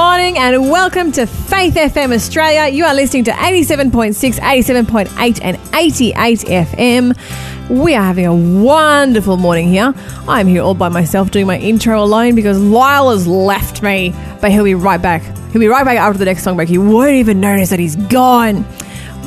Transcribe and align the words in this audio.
morning 0.00 0.38
and 0.38 0.70
welcome 0.70 1.12
to 1.12 1.26
Faith 1.26 1.74
FM 1.74 2.14
Australia. 2.14 2.74
You 2.74 2.86
are 2.86 2.94
listening 2.94 3.24
to 3.24 3.32
87.6, 3.32 4.38
87.8, 4.38 5.40
and 5.42 5.60
88 5.74 6.38
FM. 6.38 7.68
We 7.68 7.94
are 7.94 8.02
having 8.02 8.24
a 8.24 8.34
wonderful 8.34 9.36
morning 9.36 9.68
here. 9.68 9.92
I'm 10.26 10.46
here 10.46 10.62
all 10.62 10.72
by 10.72 10.88
myself 10.88 11.30
doing 11.30 11.46
my 11.46 11.58
intro 11.58 12.02
alone 12.02 12.34
because 12.34 12.58
Lyle 12.58 13.10
has 13.10 13.26
left 13.26 13.82
me, 13.82 14.14
but 14.40 14.50
he'll 14.50 14.64
be 14.64 14.74
right 14.74 15.02
back. 15.02 15.20
He'll 15.52 15.60
be 15.60 15.66
right 15.66 15.84
back 15.84 15.98
after 15.98 16.18
the 16.18 16.24
next 16.24 16.44
song 16.44 16.56
break. 16.56 16.70
You 16.70 16.80
won't 16.80 17.16
even 17.16 17.38
notice 17.38 17.68
that 17.68 17.78
he's 17.78 17.96
gone. 17.96 18.64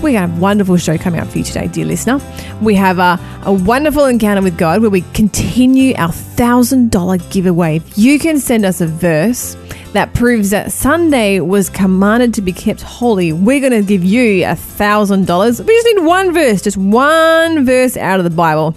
We 0.01 0.15
have 0.15 0.35
a 0.35 0.39
wonderful 0.39 0.77
show 0.77 0.97
coming 0.97 1.19
up 1.19 1.27
for 1.27 1.37
you 1.37 1.43
today, 1.43 1.67
dear 1.67 1.85
listener. 1.85 2.19
We 2.63 2.73
have 2.75 2.97
a, 2.97 3.19
a 3.43 3.53
wonderful 3.53 4.05
encounter 4.05 4.41
with 4.41 4.57
God 4.57 4.81
where 4.81 4.89
we 4.89 5.01
continue 5.13 5.93
our 5.97 6.09
$1,000 6.09 7.31
giveaway. 7.31 7.75
If 7.75 7.95
you 7.95 8.17
can 8.17 8.39
send 8.39 8.65
us 8.65 8.81
a 8.81 8.87
verse 8.87 9.55
that 9.93 10.13
proves 10.13 10.49
that 10.49 10.71
Sunday 10.71 11.39
was 11.39 11.69
commanded 11.69 12.33
to 12.35 12.41
be 12.41 12.51
kept 12.51 12.81
holy, 12.81 13.31
we're 13.31 13.59
going 13.59 13.71
to 13.71 13.83
give 13.83 14.03
you 14.03 14.43
a 14.43 14.55
$1,000. 14.55 15.65
We 15.65 15.73
just 15.73 15.87
need 15.87 16.05
one 16.05 16.33
verse, 16.33 16.61
just 16.61 16.77
one 16.77 17.65
verse 17.65 17.95
out 17.95 18.19
of 18.19 18.23
the 18.23 18.29
Bible. 18.29 18.75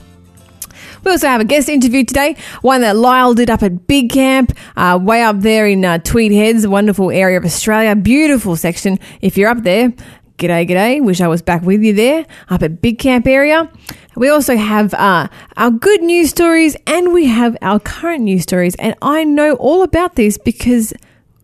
We 1.05 1.13
also 1.13 1.29
have 1.29 1.41
a 1.41 1.45
guest 1.45 1.69
interview 1.69 2.05
today, 2.05 2.37
one 2.63 2.81
that 2.81 2.97
Lyle 2.97 3.33
did 3.33 3.49
up 3.49 3.63
at 3.63 3.87
Big 3.87 4.11
Camp, 4.11 4.53
uh, 4.77 4.99
way 5.01 5.23
up 5.23 5.41
there 5.41 5.67
in 5.67 5.85
uh, 5.85 5.99
Tweed 5.99 6.33
Heads, 6.33 6.67
wonderful 6.67 7.11
area 7.11 7.39
of 7.39 7.45
Australia. 7.45 7.95
Beautiful 7.95 8.57
section. 8.57 8.99
If 9.21 9.39
you're 9.39 9.49
up 9.49 9.63
there, 9.63 9.93
G'day, 10.39 10.69
g'day. 10.69 11.03
Wish 11.03 11.23
I 11.23 11.29
was 11.29 11.41
back 11.41 11.63
with 11.63 11.83
you 11.83 11.95
there 11.95 12.27
up 12.51 12.63
at 12.63 12.83
Big 12.83 12.99
Camp 12.99 13.27
area. 13.27 13.71
We 14.17 14.29
also 14.29 14.55
have 14.55 14.93
uh, 14.93 15.29
our 15.57 15.71
good 15.71 16.03
news 16.03 16.29
stories 16.29 16.77
and 16.87 17.15
we 17.15 17.25
have 17.25 17.57
our 17.63 17.81
current 17.81 18.25
news 18.25 18.43
stories. 18.43 18.75
And 18.75 18.95
I 19.01 19.25
know 19.25 19.55
all 19.55 19.83
about 19.83 20.17
this 20.17 20.37
because, 20.37 20.93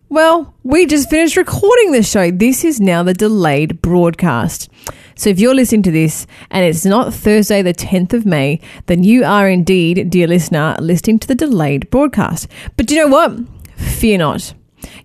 well, 0.09 0.53
we 0.61 0.85
just 0.85 1.09
finished 1.09 1.37
recording 1.37 1.91
the 1.91 2.03
show. 2.03 2.29
This 2.29 2.63
is 2.63 2.79
now 2.79 3.01
the 3.01 3.15
delayed 3.15 3.81
broadcast. 3.81 4.69
So 5.15 5.31
if 5.31 5.39
you're 5.39 5.55
listening 5.55 5.83
to 5.83 5.91
this 5.91 6.27
and 6.51 6.63
it's 6.63 6.85
not 6.85 7.15
Thursday, 7.15 7.63
the 7.63 7.73
10th 7.73 8.13
of 8.13 8.27
May, 8.27 8.59
then 8.85 9.03
you 9.03 9.23
are 9.23 9.49
indeed, 9.49 10.11
dear 10.11 10.27
listener, 10.27 10.75
listening 10.79 11.17
to 11.17 11.27
the 11.27 11.35
delayed 11.35 11.89
broadcast. 11.89 12.47
But 12.77 12.85
do 12.85 12.93
you 12.93 13.01
know 13.01 13.11
what? 13.11 13.39
Fear 13.75 14.19
not 14.19 14.53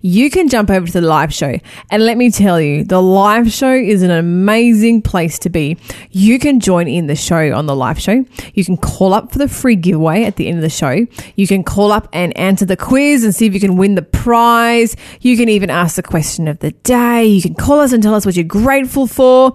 you 0.01 0.29
can 0.29 0.49
jump 0.49 0.69
over 0.69 0.85
to 0.85 0.93
the 0.93 1.01
live 1.01 1.33
show. 1.33 1.57
And 1.91 2.05
let 2.05 2.17
me 2.17 2.31
tell 2.31 2.59
you, 2.59 2.83
the 2.83 3.01
live 3.01 3.51
show 3.51 3.73
is 3.73 4.01
an 4.01 4.11
amazing 4.11 5.01
place 5.01 5.39
to 5.39 5.49
be. 5.49 5.77
You 6.11 6.39
can 6.39 6.59
join 6.59 6.87
in 6.87 7.07
the 7.07 7.15
show 7.15 7.53
on 7.53 7.65
the 7.65 7.75
live 7.75 7.99
show. 7.99 8.25
You 8.53 8.65
can 8.65 8.77
call 8.77 9.13
up 9.13 9.31
for 9.31 9.39
the 9.39 9.47
free 9.47 9.75
giveaway 9.75 10.23
at 10.23 10.35
the 10.35 10.47
end 10.47 10.57
of 10.57 10.61
the 10.61 10.69
show. 10.69 11.05
You 11.35 11.47
can 11.47 11.63
call 11.63 11.91
up 11.91 12.07
and 12.13 12.35
answer 12.37 12.65
the 12.65 12.77
quiz 12.77 13.23
and 13.23 13.33
see 13.33 13.45
if 13.45 13.53
you 13.53 13.59
can 13.59 13.77
win 13.77 13.95
the 13.95 14.01
prize. 14.01 14.95
You 15.21 15.37
can 15.37 15.49
even 15.49 15.69
ask 15.69 15.95
the 15.95 16.03
question 16.03 16.47
of 16.47 16.59
the 16.59 16.71
day. 16.71 17.25
You 17.25 17.41
can 17.41 17.55
call 17.55 17.79
us 17.79 17.93
and 17.93 18.01
tell 18.01 18.15
us 18.15 18.25
what 18.25 18.35
you're 18.35 18.43
grateful 18.43 19.07
for. 19.07 19.53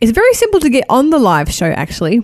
It's 0.00 0.12
very 0.12 0.32
simple 0.34 0.60
to 0.60 0.68
get 0.68 0.84
on 0.88 1.10
the 1.10 1.18
live 1.18 1.52
show, 1.52 1.66
actually. 1.70 2.22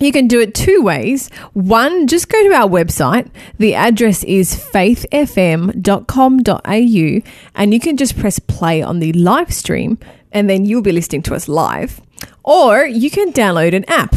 You 0.00 0.10
can 0.10 0.26
do 0.26 0.40
it 0.40 0.54
two 0.54 0.82
ways. 0.82 1.28
One, 1.52 2.06
just 2.06 2.28
go 2.28 2.42
to 2.42 2.54
our 2.54 2.68
website. 2.68 3.30
The 3.58 3.74
address 3.74 4.24
is 4.24 4.54
faithfm.com.au 4.54 7.30
and 7.54 7.74
you 7.74 7.80
can 7.80 7.96
just 7.96 8.18
press 8.18 8.38
play 8.38 8.82
on 8.82 9.00
the 9.00 9.12
live 9.12 9.52
stream 9.52 9.98
and 10.32 10.48
then 10.48 10.64
you'll 10.64 10.82
be 10.82 10.92
listening 10.92 11.22
to 11.22 11.34
us 11.34 11.46
live. 11.46 12.00
Or 12.42 12.84
you 12.84 13.10
can 13.10 13.32
download 13.32 13.74
an 13.74 13.84
app. 13.86 14.14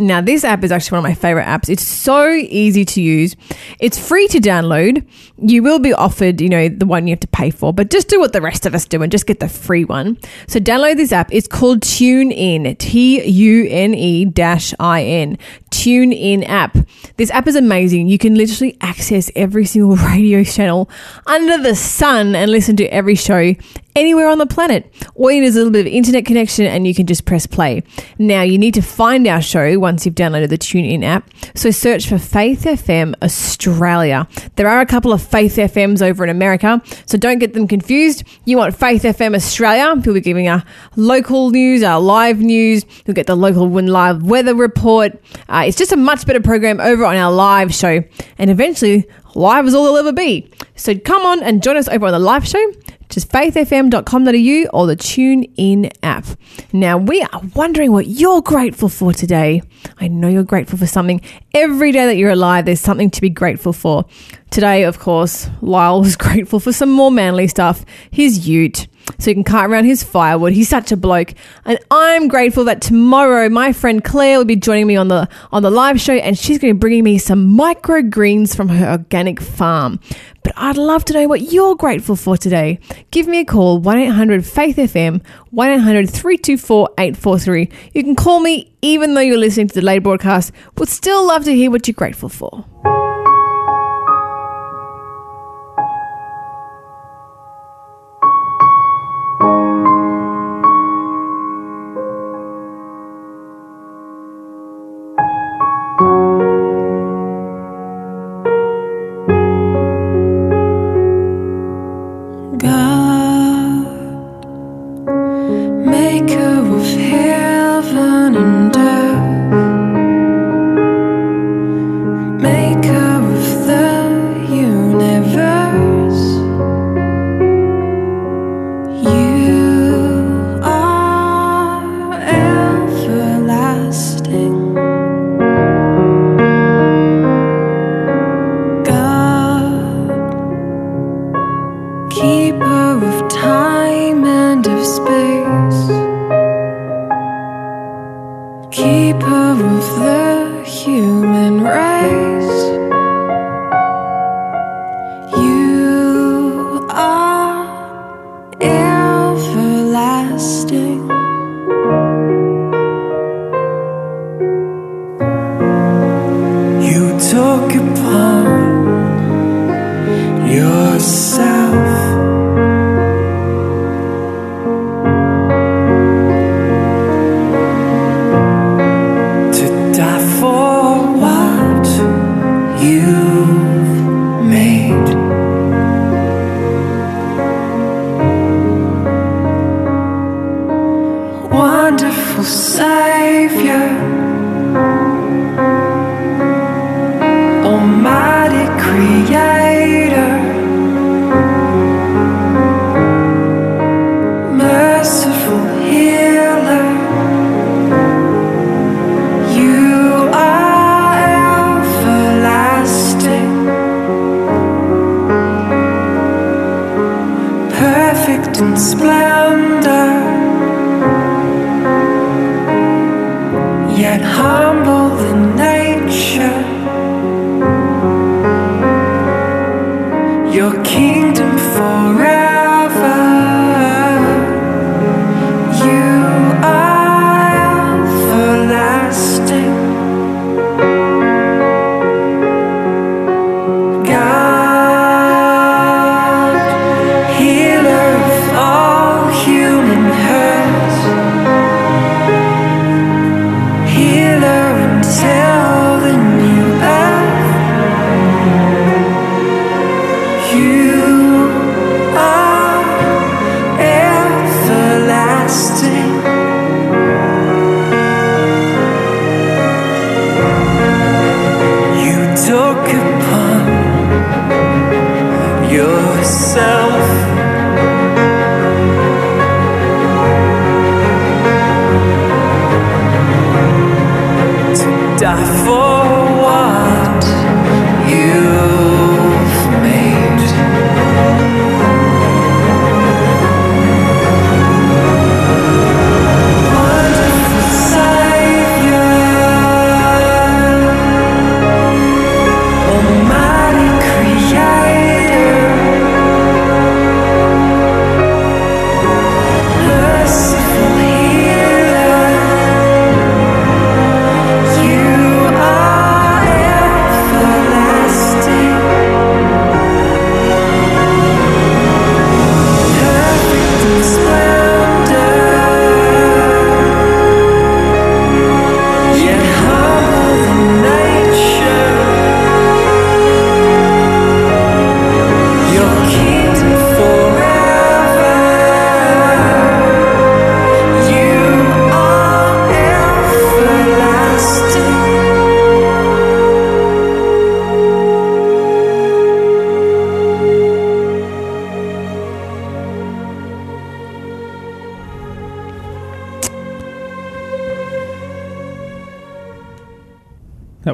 Now, 0.00 0.22
this 0.22 0.44
app 0.44 0.64
is 0.64 0.72
actually 0.72 0.96
one 0.96 1.04
of 1.04 1.10
my 1.10 1.14
favorite 1.14 1.44
apps. 1.44 1.68
It's 1.68 1.84
so 1.84 2.30
easy 2.30 2.86
to 2.86 3.02
use. 3.02 3.36
It's 3.78 3.98
free 3.98 4.26
to 4.28 4.38
download. 4.38 5.06
You 5.36 5.62
will 5.62 5.78
be 5.78 5.92
offered, 5.92 6.40
you 6.40 6.48
know, 6.48 6.68
the 6.70 6.86
one 6.86 7.06
you 7.06 7.12
have 7.12 7.20
to 7.20 7.28
pay 7.28 7.50
for, 7.50 7.74
but 7.74 7.90
just 7.90 8.08
do 8.08 8.18
what 8.18 8.32
the 8.32 8.40
rest 8.40 8.64
of 8.64 8.74
us 8.74 8.86
do 8.86 9.02
and 9.02 9.12
just 9.12 9.26
get 9.26 9.40
the 9.40 9.48
free 9.48 9.84
one. 9.84 10.18
So 10.46 10.58
download 10.58 10.96
this 10.96 11.12
app. 11.12 11.28
It's 11.32 11.46
called 11.46 11.80
TuneIn, 11.80 12.78
T 12.78 13.22
U 13.22 13.66
N 13.68 13.94
E 13.94 14.24
dash 14.24 14.72
I 14.80 15.02
N. 15.04 15.38
TuneIn 15.70 16.48
app. 16.48 16.76
This 17.16 17.30
app 17.30 17.46
is 17.46 17.56
amazing. 17.56 18.08
You 18.08 18.18
can 18.18 18.34
literally 18.34 18.76
access 18.80 19.30
every 19.36 19.64
single 19.64 19.96
radio 20.08 20.42
channel 20.44 20.90
under 21.26 21.58
the 21.58 21.74
sun 21.74 22.34
and 22.34 22.50
listen 22.50 22.76
to 22.76 22.86
every 22.86 23.14
show 23.14 23.54
anywhere 23.96 24.28
on 24.28 24.38
the 24.38 24.46
planet. 24.46 24.92
All 25.14 25.30
you 25.30 25.40
need 25.40 25.46
is 25.46 25.56
a 25.56 25.58
little 25.58 25.72
bit 25.72 25.86
of 25.86 25.92
internet 25.92 26.24
connection 26.24 26.66
and 26.66 26.86
you 26.86 26.94
can 26.94 27.06
just 27.06 27.24
press 27.24 27.46
play. 27.46 27.82
Now, 28.18 28.42
you 28.42 28.58
need 28.58 28.74
to 28.74 28.82
find 28.82 29.26
our 29.26 29.42
show 29.42 29.78
once 29.90 30.06
you've 30.06 30.14
downloaded 30.14 30.48
the 30.50 30.56
TuneIn 30.56 31.02
app. 31.02 31.28
So 31.56 31.72
search 31.72 32.08
for 32.08 32.16
Faith 32.16 32.62
FM 32.62 33.12
Australia. 33.24 34.28
There 34.54 34.68
are 34.68 34.80
a 34.80 34.86
couple 34.86 35.12
of 35.12 35.20
Faith 35.20 35.56
FMs 35.56 36.00
over 36.00 36.22
in 36.22 36.30
America, 36.30 36.80
so 37.06 37.18
don't 37.18 37.40
get 37.40 37.54
them 37.54 37.66
confused. 37.66 38.22
You 38.44 38.56
want 38.56 38.76
Faith 38.76 39.02
FM 39.02 39.34
Australia. 39.34 39.92
We'll 40.06 40.14
be 40.14 40.20
giving 40.20 40.46
our 40.46 40.62
local 40.94 41.50
news, 41.50 41.82
our 41.82 42.00
live 42.00 42.38
news. 42.38 42.86
You'll 43.04 43.16
get 43.16 43.26
the 43.26 43.34
local 43.34 43.66
Wind 43.66 43.90
live 43.90 44.22
weather 44.22 44.54
report. 44.54 45.20
Uh, 45.48 45.64
it's 45.66 45.76
just 45.76 45.90
a 45.90 45.96
much 45.96 46.24
better 46.24 46.40
program 46.40 46.78
over 46.78 47.04
on 47.04 47.16
our 47.16 47.32
live 47.32 47.74
show. 47.74 48.04
And 48.38 48.48
eventually, 48.48 49.08
live 49.34 49.66
is 49.66 49.74
all 49.74 49.86
it'll 49.86 49.96
ever 49.96 50.12
be. 50.12 50.48
So 50.76 50.96
come 50.96 51.26
on 51.26 51.42
and 51.42 51.64
join 51.64 51.76
us 51.76 51.88
over 51.88 52.06
on 52.06 52.12
the 52.12 52.20
live 52.20 52.46
show 52.46 52.64
just 53.10 53.28
faithfm.com.au 53.30 54.78
or 54.78 54.86
the 54.86 54.96
Tune 54.96 55.44
In 55.56 55.90
app. 56.02 56.24
Now, 56.72 56.96
we 56.96 57.22
are 57.22 57.42
wondering 57.54 57.92
what 57.92 58.06
you're 58.06 58.40
grateful 58.40 58.88
for 58.88 59.12
today. 59.12 59.62
I 59.98 60.08
know 60.08 60.28
you're 60.28 60.44
grateful 60.44 60.78
for 60.78 60.86
something. 60.86 61.20
Every 61.52 61.92
day 61.92 62.06
that 62.06 62.16
you're 62.16 62.30
alive, 62.30 62.64
there's 62.64 62.80
something 62.80 63.10
to 63.10 63.20
be 63.20 63.30
grateful 63.30 63.72
for. 63.72 64.06
Today, 64.50 64.84
of 64.84 64.98
course, 64.98 65.48
Lyle 65.60 66.00
was 66.00 66.16
grateful 66.26 66.60
for 66.60 66.72
some 66.72 66.90
more 66.90 67.10
manly 67.10 67.48
stuff, 67.48 67.84
his 68.10 68.48
ute 68.48 68.88
so 69.18 69.30
he 69.30 69.34
can 69.34 69.44
cart 69.44 69.70
around 69.70 69.84
his 69.84 70.02
firewood. 70.02 70.52
He's 70.52 70.68
such 70.68 70.90
a 70.92 70.96
bloke. 70.96 71.34
And 71.64 71.78
I'm 71.90 72.28
grateful 72.28 72.64
that 72.64 72.80
tomorrow 72.80 73.48
my 73.48 73.72
friend 73.72 74.04
Claire 74.04 74.38
will 74.38 74.44
be 74.44 74.56
joining 74.56 74.86
me 74.86 74.96
on 74.96 75.08
the 75.08 75.28
on 75.52 75.62
the 75.62 75.70
live 75.70 76.00
show 76.00 76.14
and 76.14 76.38
she's 76.38 76.58
going 76.58 76.70
to 76.70 76.74
be 76.74 76.80
bringing 76.80 77.04
me 77.04 77.18
some 77.18 77.56
microgreens 77.56 78.56
from 78.56 78.68
her 78.68 78.90
organic 78.90 79.40
farm. 79.40 80.00
But 80.42 80.54
I'd 80.56 80.78
love 80.78 81.04
to 81.06 81.12
know 81.12 81.26
what 81.28 81.52
you're 81.52 81.76
grateful 81.76 82.16
for 82.16 82.36
today. 82.36 82.78
Give 83.10 83.26
me 83.26 83.40
a 83.40 83.44
call 83.44 83.80
1-800-FAITH-FM 83.80 85.22
1-800-324-843. 85.52 87.72
You 87.92 88.02
can 88.02 88.16
call 88.16 88.40
me 88.40 88.74
even 88.82 89.14
though 89.14 89.20
you're 89.20 89.36
listening 89.36 89.68
to 89.68 89.74
the 89.74 89.82
late 89.82 89.98
broadcast. 89.98 90.52
Would 90.78 90.88
still 90.88 91.26
love 91.26 91.44
to 91.44 91.54
hear 91.54 91.70
what 91.70 91.86
you're 91.86 91.92
grateful 91.94 92.30
for. 92.30 92.64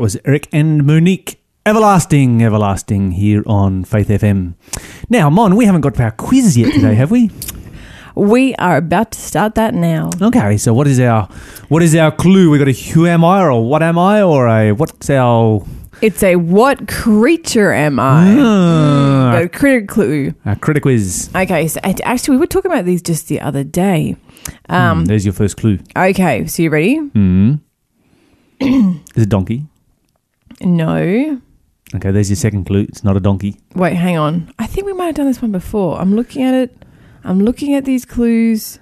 Was 0.06 0.16
Eric 0.24 0.48
and 0.52 0.86
Monique. 0.86 1.42
Everlasting, 1.66 2.40
everlasting 2.40 3.10
here 3.10 3.42
on 3.44 3.82
Faith 3.82 4.06
FM. 4.06 4.54
Now, 5.10 5.28
Mon, 5.28 5.56
we 5.56 5.64
haven't 5.64 5.80
got 5.80 5.96
to 5.96 6.02
our 6.04 6.12
quiz 6.12 6.56
yet 6.56 6.72
today, 6.72 6.94
have 6.94 7.10
we? 7.10 7.28
We 8.14 8.54
are 8.54 8.76
about 8.76 9.10
to 9.10 9.18
start 9.20 9.56
that 9.56 9.74
now. 9.74 10.10
Okay, 10.22 10.58
so 10.58 10.72
what 10.72 10.86
is 10.86 11.00
our 11.00 11.24
what 11.70 11.82
is 11.82 11.96
our 11.96 12.12
clue? 12.12 12.50
We 12.52 12.58
got 12.58 12.68
a 12.68 12.72
who 12.72 13.04
am 13.08 13.24
I 13.24 13.42
or 13.42 13.68
what 13.68 13.82
am 13.82 13.98
I 13.98 14.22
or 14.22 14.46
a 14.46 14.70
what's 14.70 15.10
our 15.10 15.66
It's 16.00 16.22
a 16.22 16.36
what 16.36 16.86
creature 16.86 17.72
am 17.72 17.98
I? 17.98 18.36
Ah, 18.38 19.38
a 19.38 19.48
critter 19.48 19.84
clue. 19.86 20.34
our 20.44 20.54
critic 20.54 20.84
quiz? 20.84 21.30
Okay, 21.34 21.66
so 21.66 21.80
actually, 21.82 22.36
we 22.36 22.40
were 22.42 22.46
talking 22.46 22.70
about 22.70 22.84
these 22.84 23.02
just 23.02 23.26
the 23.26 23.40
other 23.40 23.64
day. 23.64 24.14
Um, 24.68 24.98
Hmm, 25.00 25.04
there's 25.06 25.24
your 25.26 25.34
first 25.34 25.56
clue. 25.56 25.80
Okay, 25.96 26.46
so 26.46 26.62
you 26.62 26.70
ready? 26.70 26.98
Hmm. 26.98 27.54
Is 28.60 29.24
it 29.24 29.28
donkey? 29.28 29.66
No. 30.60 31.40
Okay, 31.94 32.10
there's 32.10 32.28
your 32.30 32.36
second 32.36 32.64
clue. 32.64 32.80
It's 32.88 33.04
not 33.04 33.16
a 33.16 33.20
donkey. 33.20 33.56
Wait, 33.74 33.94
hang 33.94 34.16
on. 34.18 34.52
I 34.58 34.66
think 34.66 34.86
we 34.86 34.92
might 34.92 35.06
have 35.06 35.14
done 35.14 35.26
this 35.26 35.40
one 35.40 35.52
before. 35.52 35.98
I'm 36.00 36.16
looking 36.16 36.42
at 36.42 36.54
it. 36.54 36.82
I'm 37.24 37.40
looking 37.44 37.74
at 37.74 37.84
these 37.84 38.04
clues. 38.04 38.78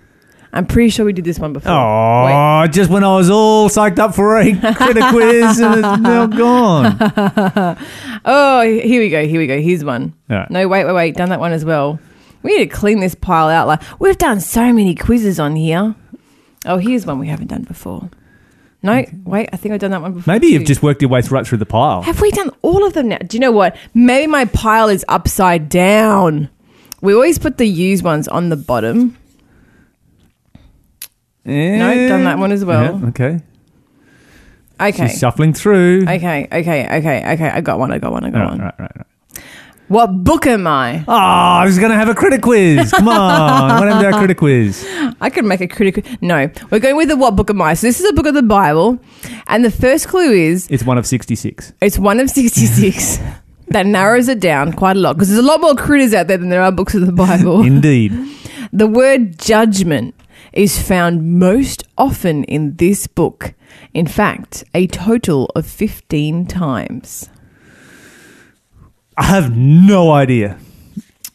I'm 0.52 0.66
pretty 0.66 0.88
sure 0.90 1.04
we 1.04 1.12
did 1.12 1.24
this 1.24 1.38
one 1.38 1.52
before. 1.52 1.72
Oh, 1.72 2.66
just 2.70 2.88
when 2.88 3.02
I 3.02 3.16
was 3.16 3.28
all 3.28 3.68
psyched 3.68 3.98
up 3.98 4.14
for 4.14 4.38
a 4.38 4.44
critic 4.76 5.04
quiz 5.10 5.58
and 5.58 5.74
it's 5.84 6.00
now 6.00 6.26
gone. 6.26 7.76
Oh, 8.26 8.62
here 8.62 9.02
we 9.02 9.10
go. 9.10 9.26
Here 9.26 9.38
we 9.38 9.46
go. 9.46 9.60
Here's 9.60 9.84
one. 9.84 10.14
Right. 10.30 10.50
No, 10.50 10.66
wait, 10.66 10.86
wait, 10.86 10.94
wait. 10.94 11.14
Done 11.14 11.28
that 11.28 11.40
one 11.40 11.52
as 11.52 11.62
well. 11.62 11.98
We 12.42 12.56
need 12.56 12.70
to 12.70 12.74
clean 12.74 13.00
this 13.00 13.14
pile 13.14 13.48
out. 13.48 13.66
Like 13.66 13.82
we've 14.00 14.16
done 14.16 14.40
so 14.40 14.72
many 14.72 14.94
quizzes 14.94 15.38
on 15.38 15.56
here. 15.56 15.94
Oh, 16.64 16.78
here's 16.78 17.04
one 17.04 17.18
we 17.18 17.28
haven't 17.28 17.48
done 17.48 17.64
before. 17.64 18.08
No, 18.84 19.02
wait. 19.24 19.48
I 19.50 19.56
think 19.56 19.72
I've 19.72 19.80
done 19.80 19.92
that 19.92 20.02
one 20.02 20.12
before. 20.12 20.30
Maybe 20.30 20.48
you've 20.48 20.62
too. 20.62 20.66
just 20.66 20.82
worked 20.82 21.00
your 21.00 21.08
way 21.08 21.22
right 21.30 21.46
through 21.46 21.56
the 21.56 21.64
pile. 21.64 22.02
Have 22.02 22.20
we 22.20 22.30
done 22.30 22.50
all 22.60 22.84
of 22.86 22.92
them 22.92 23.08
now? 23.08 23.16
Do 23.16 23.34
you 23.34 23.40
know 23.40 23.50
what? 23.50 23.74
Maybe 23.94 24.26
my 24.26 24.44
pile 24.44 24.88
is 24.90 25.06
upside 25.08 25.70
down. 25.70 26.50
We 27.00 27.14
always 27.14 27.38
put 27.38 27.56
the 27.56 27.66
used 27.66 28.04
ones 28.04 28.28
on 28.28 28.50
the 28.50 28.56
bottom. 28.56 29.16
Eh? 31.46 31.78
No, 31.78 32.08
done 32.08 32.24
that 32.24 32.38
one 32.38 32.52
as 32.52 32.62
well. 32.62 33.00
Yeah, 33.00 33.08
okay. 33.08 33.40
Okay. 34.78 35.08
She's 35.08 35.18
shuffling 35.18 35.54
through. 35.54 36.02
Okay, 36.02 36.46
okay, 36.52 36.84
okay, 36.98 37.32
okay. 37.32 37.48
I 37.48 37.60
got 37.62 37.78
one. 37.78 37.90
I 37.90 37.98
got 37.98 38.12
one. 38.12 38.24
I 38.24 38.30
got 38.30 38.38
Right, 38.38 38.50
one. 38.50 38.58
right, 38.60 38.74
right, 38.78 38.96
right. 38.96 39.06
What 39.88 40.24
book 40.24 40.46
am 40.46 40.66
I? 40.66 41.04
Oh, 41.06 41.12
I 41.12 41.64
was 41.66 41.78
going 41.78 41.90
to 41.90 41.96
have 41.96 42.08
a 42.08 42.14
critic 42.14 42.40
quiz. 42.42 42.90
Come 42.90 43.06
on. 43.08 43.68
what 43.80 43.86
happened 43.88 44.00
to 44.00 44.06
our 44.12 44.18
critic 44.18 44.38
quiz? 44.38 44.86
I 45.20 45.28
could 45.28 45.44
make 45.44 45.60
a 45.60 45.68
critical. 45.68 46.02
No, 46.22 46.50
we're 46.70 46.78
going 46.78 46.96
with 46.96 47.08
the 47.08 47.16
what 47.16 47.36
book 47.36 47.50
am 47.50 47.60
I? 47.60 47.74
So 47.74 47.86
this 47.86 48.00
is 48.00 48.08
a 48.08 48.12
book 48.14 48.26
of 48.26 48.34
the 48.34 48.42
Bible, 48.42 48.98
and 49.46 49.64
the 49.64 49.70
first 49.70 50.08
clue 50.08 50.32
is 50.32 50.66
It's 50.70 50.84
one 50.84 50.96
of 50.96 51.06
66. 51.06 51.74
it's 51.82 51.98
one 51.98 52.18
of 52.18 52.30
sixty-six. 52.30 53.18
that 53.68 53.86
narrows 53.86 54.28
it 54.28 54.40
down 54.40 54.72
quite 54.72 54.96
a 54.96 55.00
lot 55.00 55.14
because 55.14 55.28
there's 55.28 55.38
a 55.44 55.46
lot 55.46 55.60
more 55.60 55.74
critters 55.74 56.14
out 56.14 56.28
there 56.28 56.38
than 56.38 56.48
there 56.48 56.62
are 56.62 56.72
books 56.72 56.94
of 56.94 57.04
the 57.04 57.12
Bible. 57.12 57.62
Indeed. 57.66 58.12
The 58.72 58.88
word 58.88 59.38
judgment 59.38 60.16
is 60.52 60.82
found 60.82 61.38
most 61.38 61.84
often 61.96 62.42
in 62.44 62.74
this 62.74 63.06
book. 63.06 63.54
In 63.92 64.08
fact, 64.08 64.64
a 64.74 64.88
total 64.88 65.46
of 65.54 65.64
15 65.64 66.46
times. 66.46 67.28
I 69.16 69.24
have 69.24 69.56
no 69.56 70.12
idea. 70.12 70.58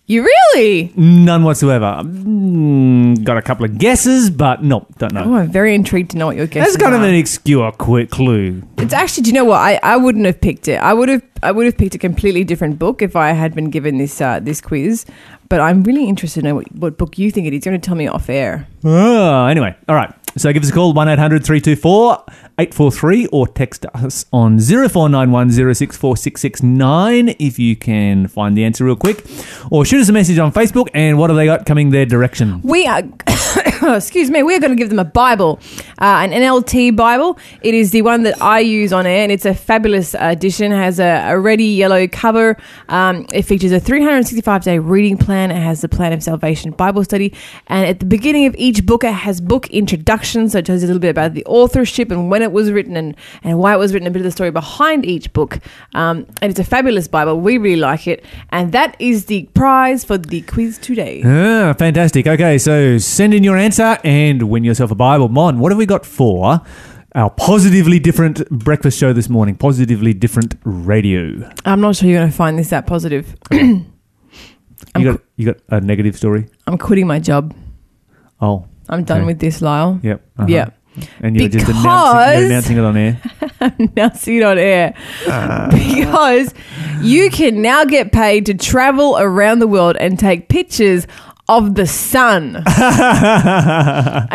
You 0.10 0.24
really? 0.24 0.92
None 0.96 1.44
whatsoever. 1.44 2.02
Mm, 2.04 3.24
got 3.24 3.38
a 3.38 3.44
couple 3.44 3.64
of 3.64 3.78
guesses, 3.78 4.32
but 4.32 4.64
no, 4.64 4.88
don't 4.98 5.14
know. 5.14 5.24
Oh, 5.24 5.36
I'm 5.36 5.52
very 5.52 5.76
intrigued 5.76 6.10
to 6.12 6.18
know 6.18 6.26
what 6.26 6.36
your 6.36 6.48
guess 6.48 6.66
That's 6.66 6.78
kind 6.82 6.96
of 6.96 7.04
an 7.04 7.14
obscure 7.14 7.72
quick 7.74 8.10
clue. 8.10 8.64
It's 8.80 8.92
actually, 8.92 9.24
do 9.24 9.30
you 9.30 9.36
know 9.36 9.46
what? 9.46 9.60
I, 9.60 9.80
I 9.84 9.98
wouldn't 9.98 10.26
have 10.26 10.42
picked 10.42 10.68
it. 10.68 10.78
I 10.78 10.94
would 10.94 11.10
have 11.10 11.22
I 11.44 11.52
would 11.52 11.68
have 11.68 11.78
picked 11.78 11.94
a 11.94 12.00
completely 12.00 12.44
different 12.44 12.80
book 12.80 13.04
if 13.04 13.16
I 13.16 13.34
had 13.34 13.54
been 13.54 13.70
given 13.70 14.00
this 14.00 14.20
uh, 14.20 14.40
this 14.40 14.62
quiz. 14.62 15.06
But 15.50 15.60
I'm 15.60 15.84
really 15.84 16.08
interested 16.08 16.46
in 16.46 16.56
what, 16.56 16.72
what 16.74 16.98
book 16.98 17.18
you 17.18 17.32
think 17.32 17.48
it 17.48 17.54
is. 17.54 17.66
You're 17.66 17.74
going 17.74 17.82
to 17.82 17.86
tell 17.86 17.96
me 17.96 18.08
off 18.08 18.30
air. 18.30 18.68
Oh, 18.84 19.46
anyway, 19.46 19.76
all 19.88 19.96
right. 19.96 20.14
So 20.38 20.54
give 20.54 20.64
us 20.64 20.70
a 20.70 20.74
call, 20.74 20.94
1 20.94 21.10
800 21.10 21.44
324 21.44 22.24
843, 22.60 23.28
or 23.28 23.48
text 23.48 23.86
us 23.94 24.26
on 24.32 24.60
0491 24.60 25.50
064669 25.50 27.36
if 27.40 27.58
you 27.58 27.76
can 27.76 28.28
find 28.28 28.56
the 28.56 28.64
answer 28.64 28.86
real 28.86 28.96
quick. 28.96 29.26
Or 29.72 29.86
shoot 29.86 30.02
us 30.02 30.10
a 30.10 30.14
message 30.14 30.38
on 30.38 30.52
Facebook, 30.52 30.88
and 30.94 31.18
what 31.18 31.30
have 31.30 31.38
they 31.38 31.46
got 31.46 31.66
coming 31.66 31.90
their 31.90 32.06
direction? 32.06 32.62
We 32.62 32.86
are, 32.86 33.02
excuse 33.84 34.30
me, 34.30 34.44
we 34.44 34.54
are 34.56 34.60
going 34.60 34.72
to 34.72 34.76
give 34.76 34.90
them 34.90 35.00
a 35.00 35.06
Bible, 35.06 35.60
uh, 36.00 36.20
an 36.22 36.32
NLT 36.32 36.96
Bible. 36.96 37.40
It 37.62 37.74
is 37.74 37.92
the 37.92 38.02
one 38.02 38.24
that 38.24 38.42
I 38.42 38.60
use 38.60 38.92
on 38.92 39.06
air, 39.06 39.24
and 39.24 39.32
it's 39.32 39.46
a 39.46 39.54
fabulous 39.54 40.16
edition. 40.20 40.74
It 40.74 40.76
has 40.76 41.00
a, 41.00 41.32
a 41.32 41.40
ready 41.40 41.66
yellow 41.66 42.06
cover. 42.08 42.58
Um, 42.90 43.26
it 43.32 43.44
features 43.44 43.72
a 43.72 43.80
365 43.80 44.64
day 44.64 44.80
reading 44.80 45.18
plan. 45.18 45.50
It 45.52 45.62
has 45.62 45.80
the 45.80 45.88
Plan 45.88 46.12
of 46.12 46.22
Salvation 46.22 46.72
Bible 46.72 47.06
study, 47.06 47.34
and 47.68 47.88
at 47.88 48.00
the 48.00 48.06
beginning 48.06 48.48
of 48.48 48.56
each 48.58 48.86
book, 48.86 49.04
it 49.06 49.14
has 49.14 49.40
book 49.40 49.70
introductions. 49.70 50.52
So 50.52 50.60
it 50.60 50.66
tells 50.66 50.82
you 50.82 50.88
a 50.88 50.90
little 50.90 51.00
bit 51.00 51.12
about 51.12 51.34
the 51.34 51.46
authorship 51.46 52.12
and 52.12 52.30
when 52.30 52.42
it 52.42 52.52
was 52.52 52.72
written 52.72 52.98
and, 52.98 53.16
and 53.44 53.60
why 53.60 53.74
it 53.74 53.78
was 53.78 53.94
written, 53.94 54.08
a 54.08 54.12
bit 54.12 54.20
of 54.20 54.26
the 54.26 54.32
story 54.32 54.52
behind 54.52 55.06
each 55.06 55.32
book. 55.32 55.60
Um, 55.94 56.26
and 56.42 56.50
it's 56.50 56.60
a 56.60 56.66
fabulous 56.66 57.08
Bible. 57.08 57.40
We 57.40 57.58
really 57.58 57.80
like 57.80 58.08
it, 58.08 58.26
and 58.50 58.74
that 58.74 58.98
is 59.00 59.28
the 59.28 59.44
prize 59.54 60.04
for 60.04 60.18
the 60.18 60.42
quiz 60.42 60.78
today. 60.80 61.22
Ah, 61.24 61.74
fantastic. 61.78 62.28
Okay, 62.28 62.58
so 62.58 62.98
send 62.98 63.34
in 63.34 63.44
your 63.44 63.56
answer 63.56 63.69
and 63.78 64.44
win 64.50 64.64
yourself 64.64 64.90
a 64.92 64.96
Bible. 64.96 65.28
Mon, 65.30 65.60
what 65.60 65.72
have 65.72 65.78
we 65.78 65.86
got 65.86 66.06
for 66.06 66.62
our 67.14 67.30
positively 67.30 68.00
different 68.00 68.50
breakfast 68.50 68.98
show 68.98 69.14
this 69.14 69.30
morning? 69.30 69.56
Positively 69.56 70.14
different 70.14 70.56
radio. 70.64 71.52
I'm 71.66 71.82
not 71.82 71.98
sure 71.98 72.10
you're 72.10 72.20
going 72.20 72.32
to 72.32 72.36
find 72.36 72.58
this 72.58 72.70
that 72.70 72.88
positive. 72.88 73.36
You 74.98 75.12
got 75.12 75.22
you 75.36 75.46
got 75.46 75.58
a 75.70 75.82
negative 75.82 76.16
story? 76.18 76.48
I'm 76.66 76.78
quitting 76.78 77.06
my 77.06 77.20
job. 77.20 77.54
Oh, 78.42 78.66
I'm 78.88 79.04
done 79.04 79.20
Okay. 79.20 79.26
with 79.28 79.40
this, 79.40 79.62
Lyle. 79.62 80.00
yep. 80.02 80.26
uh-huh. 80.38 80.48
Yeah. 80.50 80.70
And 81.22 81.40
you're 81.40 81.48
just 81.50 81.68
announcing, 81.70 82.40
you're 82.40 82.46
announcing 82.48 82.78
it 82.78 82.84
on 82.84 82.98
air. 82.98 83.22
now 83.96 84.10
see 84.10 84.38
it 84.38 84.44
on 84.44 84.58
air. 84.58 84.96
because 85.70 86.54
you 87.02 87.30
can 87.30 87.62
now 87.62 87.86
get 87.86 88.12
paid 88.12 88.46
to 88.48 88.54
travel 88.54 89.18
around 89.20 89.60
the 89.60 89.68
world 89.68 89.96
and 89.98 90.18
take 90.18 90.50
pictures 90.50 91.06
of 91.50 91.76
the 91.76 91.86
sun. 91.88 92.56
and 92.56 92.64
I 92.68 94.28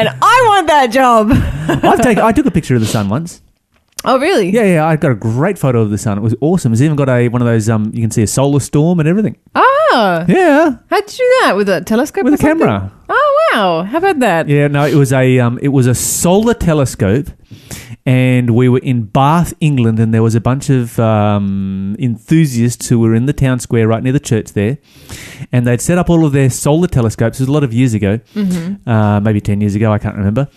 want 0.48 0.66
that 0.66 0.88
job. 0.90 1.30
I've 1.32 2.00
taken. 2.02 2.22
I 2.22 2.32
took 2.32 2.46
a 2.46 2.50
picture 2.58 2.74
of 2.74 2.80
the 2.80 2.86
sun 2.86 3.08
once. 3.08 3.40
Oh, 4.06 4.18
really? 4.18 4.50
Yeah, 4.50 4.64
yeah. 4.64 4.86
I 4.86 4.96
got 4.96 5.12
a 5.12 5.14
great 5.14 5.58
photo 5.58 5.80
of 5.80 5.88
the 5.90 5.96
sun. 5.96 6.18
It 6.18 6.20
was 6.20 6.34
awesome. 6.42 6.72
It's 6.74 6.82
even 6.82 6.96
got 6.96 7.08
a 7.08 7.28
one 7.28 7.40
of 7.40 7.46
those. 7.46 7.70
Um, 7.70 7.90
you 7.94 8.02
can 8.02 8.10
see 8.10 8.22
a 8.22 8.26
solar 8.26 8.60
storm 8.60 9.00
and 9.00 9.08
everything. 9.08 9.38
Ah, 9.54 10.26
Yeah, 10.28 10.76
how'd 10.90 11.10
you 11.12 11.18
do 11.18 11.36
that? 11.42 11.54
With 11.56 11.68
a 11.70 11.80
telescope? 11.80 12.24
with 12.24 12.34
a 12.34 12.36
something? 12.36 12.58
camera. 12.58 12.92
Oh, 13.08 13.48
wow. 13.54 13.82
How 13.84 13.98
about 13.98 14.18
that? 14.18 14.48
Yeah, 14.48 14.68
no, 14.68 14.84
it 14.84 14.94
was 14.94 15.12
a 15.12 15.38
um, 15.38 15.58
it 15.62 15.68
was 15.68 15.86
a 15.86 15.94
solar 15.94 16.52
telescope, 16.52 17.28
and 18.06 18.50
we 18.50 18.68
were 18.68 18.80
in 18.80 19.04
Bath, 19.04 19.54
England, 19.60 19.98
and 19.98 20.12
there 20.12 20.22
was 20.22 20.34
a 20.34 20.40
bunch 20.40 20.68
of 20.70 20.98
um, 20.98 21.96
enthusiasts 21.98 22.88
who 22.88 22.98
were 23.00 23.14
in 23.14 23.26
the 23.26 23.32
town 23.32 23.60
square 23.60 23.88
right 23.88 24.02
near 24.02 24.12
the 24.12 24.20
church 24.20 24.52
there, 24.52 24.78
and 25.52 25.66
they'd 25.66 25.80
set 25.80 25.98
up 25.98 26.10
all 26.10 26.24
of 26.24 26.32
their 26.32 26.50
solar 26.50 26.88
telescopes. 26.88 27.40
It 27.40 27.44
was 27.44 27.48
a 27.48 27.52
lot 27.52 27.64
of 27.64 27.72
years 27.72 27.94
ago, 27.94 28.20
uh, 28.86 29.20
maybe 29.20 29.40
ten 29.40 29.60
years 29.60 29.74
ago, 29.74 29.92
I 29.92 29.98
can't 29.98 30.16
remember. 30.16 30.48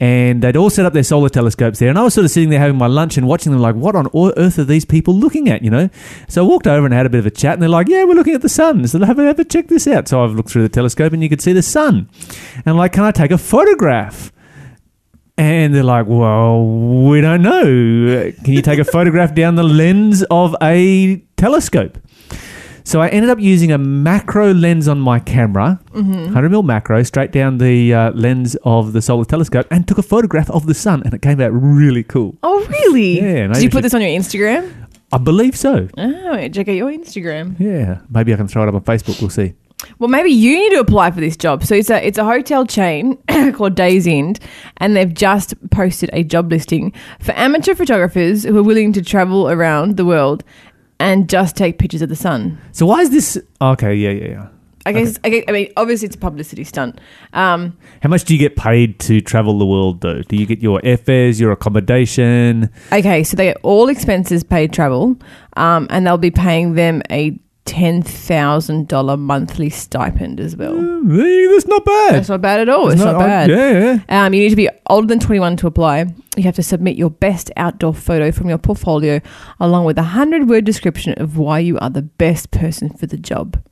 And 0.00 0.42
they'd 0.42 0.56
all 0.56 0.68
set 0.68 0.84
up 0.84 0.94
their 0.94 1.04
solar 1.04 1.28
telescopes 1.28 1.78
there, 1.78 1.88
and 1.88 1.96
I 1.96 2.02
was 2.02 2.12
sort 2.12 2.24
of 2.24 2.32
sitting 2.32 2.50
there 2.50 2.58
having 2.58 2.76
my 2.76 2.88
lunch 2.88 3.16
and 3.16 3.28
watching 3.28 3.52
them, 3.52 3.60
like, 3.60 3.76
what 3.76 3.94
on 3.94 4.08
earth 4.36 4.58
are 4.58 4.64
these 4.64 4.84
people 4.84 5.14
looking 5.14 5.48
at? 5.48 5.62
You 5.62 5.70
know. 5.70 5.90
So 6.28 6.44
I 6.44 6.48
walked 6.48 6.66
over 6.66 6.84
and 6.84 6.92
had 6.92 7.06
a 7.06 7.10
bit 7.10 7.20
of 7.20 7.26
a 7.26 7.30
chat, 7.30 7.52
and 7.52 7.62
they're 7.62 7.68
like, 7.68 7.88
"Yeah, 7.88 8.02
we're 8.04 8.14
looking 8.14 8.34
at 8.34 8.42
the 8.42 8.48
sun." 8.48 8.84
So 8.88 8.98
have 9.04 9.18
a 9.18 9.44
check 9.44 9.68
this 9.68 9.86
out. 9.86 10.08
So 10.08 10.24
I've 10.24 10.32
looked 10.32 10.50
through 10.50 10.62
the 10.62 10.68
telescope, 10.68 11.12
and 11.12 11.22
you 11.22 11.28
could 11.28 11.40
see 11.40 11.52
the 11.52 11.62
sun. 11.62 12.08
And 12.56 12.66
I'm 12.66 12.76
like, 12.76 12.92
can 12.92 13.04
I 13.04 13.12
take 13.12 13.30
a 13.30 13.38
photograph? 13.38 14.32
And 15.42 15.74
they're 15.74 15.82
like, 15.82 16.06
well, 16.06 16.64
we 16.64 17.20
don't 17.20 17.42
know. 17.42 17.64
Can 18.44 18.52
you 18.52 18.62
take 18.62 18.78
a 18.78 18.84
photograph 18.96 19.34
down 19.34 19.56
the 19.56 19.64
lens 19.64 20.22
of 20.30 20.54
a 20.62 21.16
telescope? 21.36 21.98
So 22.84 23.00
I 23.00 23.08
ended 23.08 23.28
up 23.28 23.40
using 23.40 23.72
a 23.72 23.78
macro 23.78 24.54
lens 24.54 24.86
on 24.86 25.00
my 25.00 25.18
camera, 25.18 25.80
100mm 25.94 26.64
macro, 26.64 27.02
straight 27.02 27.32
down 27.32 27.58
the 27.58 27.92
uh, 27.92 28.12
lens 28.12 28.56
of 28.62 28.92
the 28.92 29.02
solar 29.02 29.24
telescope, 29.24 29.66
and 29.72 29.86
took 29.88 29.98
a 29.98 30.02
photograph 30.02 30.48
of 30.50 30.66
the 30.66 30.74
sun, 30.74 31.02
and 31.04 31.12
it 31.12 31.22
came 31.22 31.40
out 31.40 31.50
really 31.52 32.04
cool. 32.04 32.36
Oh, 32.44 32.64
really? 32.68 33.20
Yeah, 33.20 33.48
Did 33.48 33.62
you 33.64 33.68
put 33.70 33.78
should- 33.78 33.84
this 33.84 33.94
on 33.94 34.00
your 34.00 34.10
Instagram? 34.10 34.72
I 35.14 35.18
believe 35.18 35.56
so. 35.56 35.88
Oh, 35.98 36.48
check 36.48 36.68
out 36.68 36.72
your 36.74 36.90
Instagram. 36.90 37.58
Yeah, 37.60 37.98
maybe 38.08 38.32
I 38.32 38.36
can 38.36 38.48
throw 38.48 38.62
it 38.62 38.68
up 38.68 38.74
on 38.74 38.80
Facebook. 38.82 39.20
We'll 39.20 39.28
see. 39.30 39.54
Well, 39.98 40.08
maybe 40.08 40.30
you 40.30 40.56
need 40.56 40.70
to 40.70 40.80
apply 40.80 41.10
for 41.10 41.20
this 41.20 41.36
job. 41.36 41.64
So 41.64 41.74
it's 41.74 41.90
a 41.90 42.04
it's 42.06 42.18
a 42.18 42.24
hotel 42.24 42.66
chain 42.66 43.16
called 43.54 43.74
Days 43.74 44.06
Inn, 44.06 44.36
and 44.78 44.96
they've 44.96 45.12
just 45.12 45.54
posted 45.70 46.10
a 46.12 46.22
job 46.24 46.50
listing 46.50 46.92
for 47.20 47.32
amateur 47.32 47.74
photographers 47.74 48.44
who 48.44 48.56
are 48.58 48.62
willing 48.62 48.92
to 48.94 49.02
travel 49.02 49.48
around 49.50 49.96
the 49.96 50.04
world 50.04 50.44
and 51.00 51.28
just 51.28 51.56
take 51.56 51.78
pictures 51.78 52.02
of 52.02 52.08
the 52.08 52.16
sun. 52.16 52.60
So 52.72 52.86
why 52.86 53.00
is 53.00 53.10
this? 53.10 53.38
Okay, 53.60 53.94
yeah, 53.94 54.10
yeah, 54.10 54.28
yeah. 54.28 54.48
I 54.84 54.92
guess, 54.92 55.18
I 55.22 55.28
guess 55.28 55.44
I 55.46 55.52
mean 55.52 55.72
obviously 55.76 56.06
it's 56.06 56.16
a 56.16 56.18
publicity 56.18 56.64
stunt. 56.64 57.00
Um, 57.32 57.76
How 58.02 58.08
much 58.08 58.24
do 58.24 58.34
you 58.34 58.38
get 58.38 58.56
paid 58.56 58.98
to 59.00 59.20
travel 59.20 59.56
the 59.58 59.66
world, 59.66 60.00
though? 60.00 60.22
Do 60.22 60.36
you 60.36 60.44
get 60.46 60.60
your 60.60 60.80
airfares, 60.80 61.38
your 61.40 61.52
accommodation? 61.52 62.68
okay, 62.92 63.22
so 63.22 63.36
they 63.36 63.46
get 63.46 63.58
all 63.62 63.88
expenses 63.88 64.42
paid 64.42 64.72
travel, 64.72 65.16
um, 65.56 65.86
and 65.90 66.04
they'll 66.06 66.18
be 66.18 66.32
paying 66.32 66.74
them 66.74 67.02
a 67.10 67.38
ten 67.64 68.02
thousand 68.02 68.88
dollar 68.88 69.16
monthly 69.16 69.70
stipend 69.70 70.40
as 70.40 70.56
well. 70.56 70.74
Hey, 70.74 71.46
that's 71.46 71.66
not 71.66 71.84
bad. 71.84 72.14
That's 72.14 72.28
not 72.28 72.40
bad 72.40 72.60
at 72.60 72.68
all. 72.68 72.86
It's, 72.88 72.94
It's 72.96 73.04
not, 73.04 73.16
I- 73.16 73.26
bad. 73.26 73.50
yeah, 73.50 74.00
yeah. 74.08 74.26
Um, 74.26 74.34
you 74.34 74.40
need 74.42 74.50
to 74.50 74.56
be 74.56 74.68
older 74.90 75.06
than 75.06 75.20
21 75.20 75.56
to 75.58 75.66
apply. 75.66 76.06
You 76.36 76.42
have 76.44 76.56
to 76.56 76.62
submit 76.62 76.96
your 76.96 77.10
best 77.10 77.50
outdoor 77.56 77.94
photo 77.94 78.32
from 78.32 78.48
your 78.48 78.58
portfolio 78.58 79.20
along 79.60 79.84
with 79.84 79.98
a 79.98 80.02
100 80.02 80.48
word 80.48 80.64
description 80.64 81.14
of 81.18 81.36
why 81.38 81.58
you 81.60 81.78
are 81.78 81.90
the 81.90 82.02
best 82.02 82.50
person 82.50 82.90
for 82.90 83.06
the 83.06 83.16
job. 83.18 83.62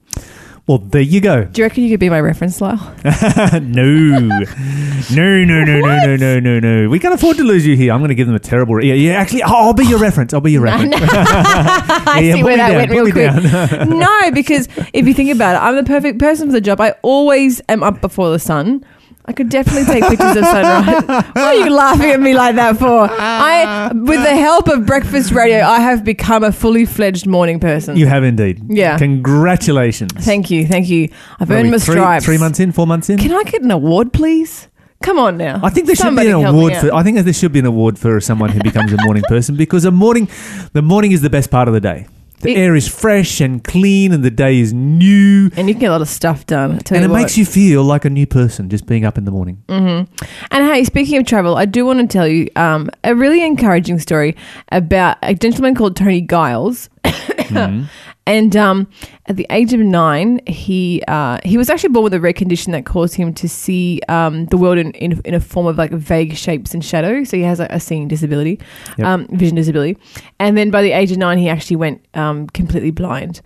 Well, 0.67 0.79
there 0.79 1.01
you 1.03 1.21
go. 1.21 1.45
Do 1.45 1.61
you 1.61 1.65
reckon 1.65 1.83
you 1.83 1.91
could 1.91 1.99
be 2.01 2.09
my 2.09 2.21
reference, 2.21 2.61
Lyle? 2.61 2.77
no. 3.05 3.59
no, 3.61 5.45
no, 5.45 5.65
no, 5.65 5.81
no, 5.81 5.81
no, 5.81 6.17
no, 6.17 6.41
no, 6.41 6.61
no. 6.61 6.89
We 6.89 6.99
can't 7.01 7.15
afford 7.15 7.39
to 7.39 7.45
lose 7.45 7.67
you 7.67 7.75
here. 7.77 7.93
I'm 7.93 8.01
going 8.01 8.11
to 8.11 8.15
give 8.15 8.27
them 8.29 8.37
a 8.37 8.41
terrible. 8.41 8.77
Re- 8.77 8.87
yeah, 8.87 8.95
yeah, 8.95 9.13
actually, 9.19 9.43
oh, 9.43 9.49
I'll 9.49 9.73
be 9.73 9.85
your 9.87 9.99
reference. 9.99 10.33
I'll 10.33 10.41
be 10.41 10.53
your 10.53 10.63
reference. 10.63 10.95
I 11.01 12.21
yeah, 12.23 12.35
see 12.35 12.45
where 12.45 12.57
that 12.57 12.69
down, 12.69 12.77
went 12.77 12.91
real 12.93 13.11
quick. 13.11 13.89
no, 13.89 14.31
because 14.33 14.69
if 14.93 15.07
you 15.09 15.15
think 15.15 15.31
about 15.31 15.57
it, 15.57 15.59
I'm 15.59 15.75
the 15.77 15.85
perfect 15.85 16.19
person 16.19 16.49
for 16.49 16.53
the 16.53 16.61
job. 16.61 16.81
I 16.81 16.93
always 17.03 17.61
am 17.69 17.83
up 17.83 18.01
before 18.01 18.31
the 18.31 18.39
sun. 18.39 18.85
I 19.31 19.33
could 19.33 19.49
definitely 19.49 19.85
take 19.85 20.03
pictures 20.09 20.35
of 20.39 20.45
sunrise. 20.45 21.05
What 21.07 21.37
are 21.37 21.55
you 21.55 21.71
laughing 21.71 22.11
at 22.11 22.19
me 22.19 22.35
like 22.35 22.57
that 22.57 22.77
for? 22.79 23.07
I, 23.09 23.93
with 23.95 24.21
the 24.25 24.35
help 24.35 24.67
of 24.67 24.87
breakfast 24.87 25.31
radio, 25.31 25.61
I 25.61 25.79
have 25.79 26.03
become 26.03 26.43
a 26.43 26.51
fully 26.51 26.85
fledged 26.85 27.29
morning 27.29 27.61
person. 27.61 27.97
You 27.97 28.09
have 28.09 28.25
indeed. 28.25 28.61
Yeah. 28.69 28.99
Congratulations. 28.99 30.11
Thank 30.25 30.51
you, 30.51 30.67
thank 30.67 30.89
you. 30.89 31.11
I've 31.39 31.49
are 31.49 31.55
earned 31.55 31.67
we, 31.67 31.71
my 31.71 31.79
three, 31.79 31.95
stripes. 31.95 32.25
Three 32.25 32.39
months 32.39 32.59
in, 32.59 32.73
four 32.73 32.89
months 32.89 33.09
in. 33.09 33.19
Can 33.19 33.31
I 33.33 33.45
get 33.45 33.63
an 33.63 33.71
award, 33.71 34.13
please? 34.13 34.67
Come 35.01 35.21
on 35.21 35.37
now. 35.37 35.61
I 35.63 35.71
think 35.71 35.87
there 35.87 35.95
should 35.95 36.17
be 36.17 36.27
an 36.27 36.45
award 36.45 36.77
for. 36.79 36.93
I 36.93 37.05
think 37.05 37.21
there 37.21 37.33
should 37.33 37.53
be 37.53 37.61
an 37.61 37.67
award 37.67 38.01
for 38.01 38.21
someone 38.21 38.51
who 38.51 38.61
becomes 38.65 38.93
a 38.93 38.97
morning 39.05 39.23
person 39.29 39.55
because 39.55 39.85
a 39.85 39.93
morning, 39.93 40.29
the 40.73 40.83
morning 40.83 41.13
is 41.13 41.23
the 41.23 41.31
best 41.31 41.53
part 41.53 41.69
of 41.69 41.75
the 41.75 41.81
day. 41.81 42.09
The 42.41 42.53
It- 42.53 42.59
air 42.59 42.75
is 42.75 42.89
fresh 42.89 43.41
and 43.41 43.63
clean, 43.63 44.13
and 44.13 44.25
the 44.25 44.31
day 44.31 44.61
is 44.61 44.73
new, 44.73 45.51
and 45.57 45.69
you 45.69 45.75
can 45.75 45.81
get 45.81 45.87
a 45.89 45.93
lot 45.93 46.01
of 46.01 46.09
stuff 46.09 46.47
done. 46.47 46.81
And 46.91 47.05
it 47.05 47.11
what. 47.11 47.21
makes 47.21 47.37
you 47.37 47.45
feel 47.45 47.85
like 47.85 48.05
a 48.05 48.11
new 48.11 48.27
person 48.27 48.69
just 48.71 48.87
being 48.87 49.05
up 49.05 49.19
in 49.19 49.25
the 49.27 49.31
morning. 49.31 49.59
And 49.69 50.07
hey, 50.51 50.85
speaking 50.85 51.19
of 51.19 51.27
travel, 51.27 51.57
I 51.57 51.67
do 51.67 51.85
want 51.85 52.01
to 52.01 52.07
tell 52.07 52.27
you 52.27 52.49
um, 52.57 52.91
a 53.05 53.15
really 53.15 53.45
encouraging 53.45 53.99
story 53.99 54.37
about 54.73 55.19
a 55.23 55.35
gentleman 55.35 55.75
called 55.75 55.97
Tony 55.97 56.21
Giles. 56.23 56.89
Mm-hmm. 57.05 57.85
And 58.27 58.55
um, 58.55 58.87
at 59.27 59.37
the 59.37 59.47
age 59.51 59.73
of 59.73 59.81
nine, 59.81 60.41
he 60.47 61.03
uh, 61.09 61.39
he 61.45 61.57
was 61.59 61.69
actually 61.69 61.89
born 61.89 62.05
with 62.05 62.15
a 62.15 62.21
rare 62.21 62.33
condition 62.33 62.73
that 62.73 62.85
caused 62.87 63.15
him 63.15 63.35
to 63.35 63.49
see 63.49 64.01
um, 64.09 64.45
the 64.47 64.57
world 64.57 64.79
in, 64.79 64.93
in, 64.93 65.21
in 65.25 65.35
a 65.35 65.41
form 65.41 65.67
of 65.67 65.79
like 65.79 65.91
vague 65.91 66.37
shapes 66.37 66.73
and 66.73 66.85
shadows. 66.85 67.31
So 67.31 67.39
he 67.39 67.43
has 67.43 67.59
a, 67.59 67.67
a 67.71 67.81
seeing 67.81 68.07
disability, 68.09 68.61
Yep. 68.99 69.07
um, 69.07 69.27
vision 69.33 69.57
disability. 69.57 69.97
And 70.39 70.57
then 70.57 70.71
by 70.71 70.83
the 70.83 70.93
age 70.93 71.11
of 71.11 71.19
nine, 71.19 71.39
he 71.39 71.49
actually 71.49 71.77
went 71.77 72.05
um, 72.15 72.47
completely 72.49 72.91
blind. 72.93 73.41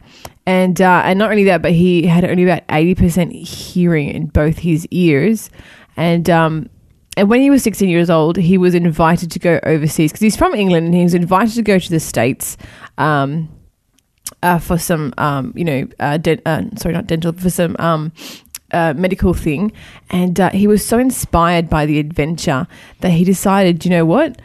And 0.44 0.80
uh, 0.82 1.02
and 1.04 1.18
not 1.18 1.30
only 1.30 1.44
that, 1.44 1.62
but 1.62 1.72
he 1.72 2.06
had 2.06 2.24
only 2.24 2.42
about 2.42 2.62
eighty 2.68 2.94
percent 2.94 3.32
hearing 3.32 4.10
in 4.10 4.26
both 4.26 4.58
his 4.58 4.86
ears. 4.90 5.48
And 5.96 6.28
um, 6.28 6.68
and 7.16 7.30
when 7.30 7.40
he 7.40 7.48
was 7.48 7.62
16 7.62 7.88
years 7.88 8.10
old, 8.10 8.36
he 8.36 8.58
was 8.58 8.74
invited 8.74 9.30
to 9.30 9.38
go 9.38 9.60
overseas 9.62 10.10
because 10.10 10.20
he's 10.20 10.36
from 10.36 10.52
England 10.52 10.86
and 10.86 10.94
he 10.96 11.04
was 11.04 11.14
invited 11.14 11.54
to 11.54 11.62
go 11.62 11.78
to 11.78 11.88
the 11.90 12.00
States 12.00 12.56
um, 12.98 13.48
uh, 14.44 14.58
for 14.58 14.78
some, 14.78 15.12
um, 15.18 15.52
you 15.56 15.64
know, 15.64 15.88
uh, 15.98 16.18
de- 16.18 16.42
uh, 16.46 16.62
sorry, 16.76 16.94
not 16.94 17.06
dental, 17.06 17.32
for 17.32 17.50
some 17.50 17.74
um, 17.78 18.12
uh, 18.72 18.92
medical 18.94 19.32
thing. 19.32 19.72
And 20.10 20.38
uh, 20.38 20.50
he 20.50 20.66
was 20.66 20.86
so 20.86 20.98
inspired 20.98 21.70
by 21.70 21.86
the 21.86 21.98
adventure 21.98 22.68
that 23.00 23.10
he 23.10 23.24
decided, 23.24 23.84
you 23.84 23.90
know 23.90 24.04
what? 24.04 24.40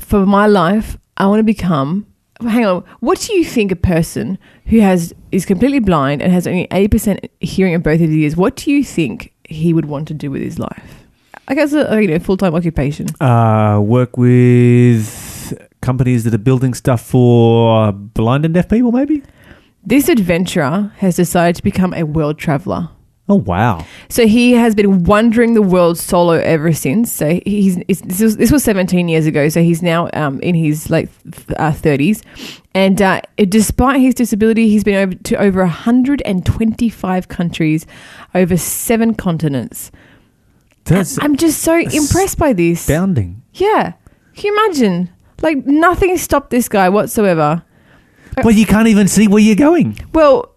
For 0.00 0.24
my 0.26 0.46
life, 0.46 0.96
I 1.18 1.26
want 1.26 1.40
to 1.40 1.44
become 1.44 2.06
hang 2.40 2.66
on. 2.66 2.82
What 3.00 3.20
do 3.20 3.34
you 3.34 3.44
think 3.44 3.70
a 3.70 3.76
person 3.76 4.38
who 4.66 4.80
has 4.80 5.14
is 5.30 5.46
completely 5.46 5.78
blind 5.78 6.22
and 6.22 6.32
has 6.32 6.46
only 6.46 6.66
eighty 6.72 6.88
percent 6.88 7.20
hearing 7.40 7.74
in 7.74 7.82
both 7.82 7.94
of 7.94 8.00
his 8.00 8.10
ears? 8.10 8.36
What 8.36 8.56
do 8.56 8.72
you 8.72 8.82
think 8.82 9.32
he 9.44 9.72
would 9.72 9.84
want 9.84 10.08
to 10.08 10.14
do 10.14 10.30
with 10.30 10.42
his 10.42 10.58
life? 10.58 11.04
I 11.46 11.54
guess 11.54 11.72
a 11.72 12.02
you 12.02 12.08
know 12.08 12.18
full 12.18 12.36
time 12.36 12.54
occupation. 12.54 13.06
Uh, 13.20 13.80
work 13.80 14.16
with 14.16 15.31
companies 15.82 16.24
that 16.24 16.32
are 16.32 16.38
building 16.38 16.72
stuff 16.74 17.02
for 17.02 17.92
blind 17.92 18.44
and 18.44 18.54
deaf 18.54 18.68
people, 18.68 18.92
maybe. 18.92 19.22
This 19.84 20.08
adventurer 20.08 20.92
has 20.98 21.16
decided 21.16 21.56
to 21.56 21.62
become 21.62 21.92
a 21.92 22.04
world 22.04 22.38
traveler. 22.38 22.88
Oh 23.28 23.36
wow! 23.36 23.86
So 24.08 24.26
he 24.26 24.52
has 24.52 24.74
been 24.74 25.04
wandering 25.04 25.54
the 25.54 25.62
world 25.62 25.96
solo 25.96 26.34
ever 26.34 26.72
since. 26.72 27.10
So 27.12 27.40
he's 27.46 27.76
this 27.86 28.20
was, 28.20 28.36
this 28.36 28.50
was 28.50 28.64
17 28.64 29.08
years 29.08 29.26
ago. 29.26 29.48
So 29.48 29.62
he's 29.62 29.80
now 29.80 30.10
um, 30.12 30.40
in 30.40 30.56
his 30.56 30.90
like 30.90 31.08
uh, 31.56 31.70
30s, 31.70 32.22
and 32.74 33.00
uh, 33.00 33.20
despite 33.48 34.00
his 34.00 34.14
disability, 34.14 34.68
he's 34.68 34.82
been 34.82 34.96
over 34.96 35.14
to 35.14 35.36
over 35.36 35.60
125 35.60 37.28
countries, 37.28 37.86
over 38.34 38.56
seven 38.56 39.14
continents. 39.14 39.92
That's 40.84 41.16
I'm 41.22 41.36
just 41.36 41.62
so 41.62 41.78
impressed 41.78 42.38
by 42.38 42.52
this. 42.52 42.80
astounding. 42.80 43.42
Yeah, 43.54 43.92
can 44.34 44.44
you 44.46 44.66
imagine? 44.66 45.10
Like 45.42 45.66
nothing 45.66 46.16
stopped 46.16 46.50
this 46.50 46.68
guy 46.68 46.88
whatsoever. 46.88 47.62
Well, 48.42 48.54
you 48.54 48.64
can't 48.64 48.88
even 48.88 49.08
see 49.08 49.28
where 49.28 49.42
you're 49.42 49.56
going. 49.56 49.98
Well, 50.14 50.54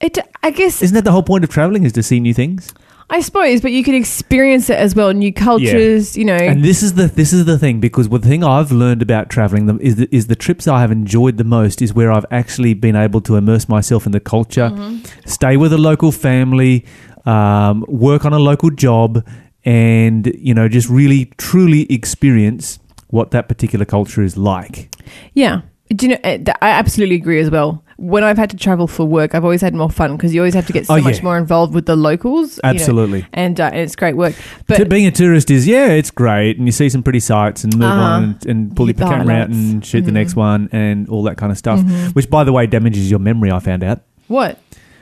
it 0.00 0.18
I 0.42 0.50
guess 0.50 0.82
Isn't 0.82 0.94
that 0.94 1.04
the 1.04 1.12
whole 1.12 1.22
point 1.22 1.44
of 1.44 1.50
traveling? 1.50 1.84
Is 1.84 1.92
to 1.92 2.02
see 2.02 2.18
new 2.20 2.34
things? 2.34 2.72
I 3.08 3.20
suppose, 3.20 3.60
but 3.60 3.70
you 3.70 3.84
can 3.84 3.94
experience 3.94 4.68
it 4.68 4.76
as 4.78 4.96
well. 4.96 5.12
New 5.12 5.32
cultures, 5.32 6.16
you 6.16 6.24
know. 6.24 6.34
And 6.34 6.64
this 6.64 6.82
is 6.82 6.94
the 6.94 7.06
this 7.06 7.32
is 7.32 7.44
the 7.44 7.56
thing 7.56 7.78
because 7.78 8.08
the 8.08 8.18
thing 8.18 8.42
I've 8.42 8.72
learned 8.72 9.00
about 9.00 9.30
traveling 9.30 9.66
them 9.66 9.78
is 9.80 9.94
the, 9.94 10.08
is 10.12 10.26
the 10.26 10.34
trips 10.34 10.66
I 10.66 10.80
have 10.80 10.90
enjoyed 10.90 11.36
the 11.36 11.44
most 11.44 11.80
is 11.80 11.94
where 11.94 12.10
I've 12.10 12.26
actually 12.32 12.74
been 12.74 12.96
able 12.96 13.20
to 13.20 13.36
immerse 13.36 13.68
myself 13.68 14.06
in 14.06 14.12
the 14.12 14.18
culture, 14.18 14.70
Mm-hmm. 14.70 15.04
stay 15.24 15.56
with 15.56 15.72
a 15.72 15.78
local 15.78 16.10
family, 16.10 16.84
um, 17.26 17.84
work 17.86 18.24
on 18.24 18.32
a 18.32 18.40
local 18.40 18.70
job, 18.70 19.24
and 19.64 20.26
you 20.36 20.52
know 20.52 20.66
just 20.68 20.88
really 20.88 21.26
truly 21.38 21.86
experience 21.92 22.80
what 23.08 23.30
that 23.32 23.48
particular 23.48 23.84
culture 23.84 24.22
is 24.22 24.36
like. 24.36 24.88
Yeah. 25.34 25.62
Do 25.94 26.06
you 26.06 26.12
know? 26.14 26.18
uh, 26.24 26.38
I 26.60 26.70
absolutely 26.70 27.14
agree 27.14 27.38
as 27.38 27.48
well. 27.48 27.84
When 27.96 28.24
I've 28.24 28.36
had 28.36 28.50
to 28.50 28.56
travel 28.56 28.86
for 28.88 29.06
work, 29.06 29.34
I've 29.34 29.44
always 29.44 29.62
had 29.62 29.72
more 29.72 29.88
fun 29.88 30.16
because 30.16 30.34
you 30.34 30.40
always 30.40 30.52
have 30.54 30.66
to 30.66 30.72
get 30.72 30.84
so 30.86 30.96
Oh, 30.96 31.00
much 31.00 31.22
more 31.22 31.38
involved 31.38 31.72
with 31.74 31.86
the 31.86 31.94
locals. 31.96 32.56
you 32.56 32.60
know, 32.64 32.70
Absolutely. 32.70 33.24
and, 33.32 33.58
uh, 33.60 33.66
and 33.72 33.76
it's 33.80 33.94
great 33.96 34.16
work. 34.16 34.34
To 34.34 34.42
But 34.78 34.88
being 34.88 35.06
a 35.06 35.10
tourist 35.12 35.50
is 35.50 35.66
yeah, 35.66 35.86
it's 35.92 36.10
great, 36.10 36.58
and 36.58 36.66
you 36.66 36.72
see 36.72 36.88
some 36.88 37.02
pretty 37.04 37.20
sights 37.20 37.62
and 37.64 37.74
move 37.78 37.88
Uh-huh. 37.88 38.00
on 38.02 38.22
and, 38.24 38.46
and 38.46 38.76
pull 38.76 38.86
your 38.86 38.94
camera 38.94 39.34
out 39.36 39.48
and 39.50 39.86
shoot 39.86 40.02
the 40.04 40.10
Mhm. 40.10 40.14
next 40.14 40.34
one 40.36 40.68
and 40.72 41.08
all 41.08 41.22
that 41.22 41.36
kind 41.36 41.52
of 41.52 41.56
stuff. 41.56 41.78
Mhm. 41.80 42.14
Which, 42.16 42.28
by 42.28 42.42
the 42.44 42.52
way, 42.52 42.66
damages 42.66 43.08
your 43.08 43.20
memory. 43.20 43.50
I 43.52 43.60
found 43.60 43.82
out 43.84 44.02
what? 44.26 44.58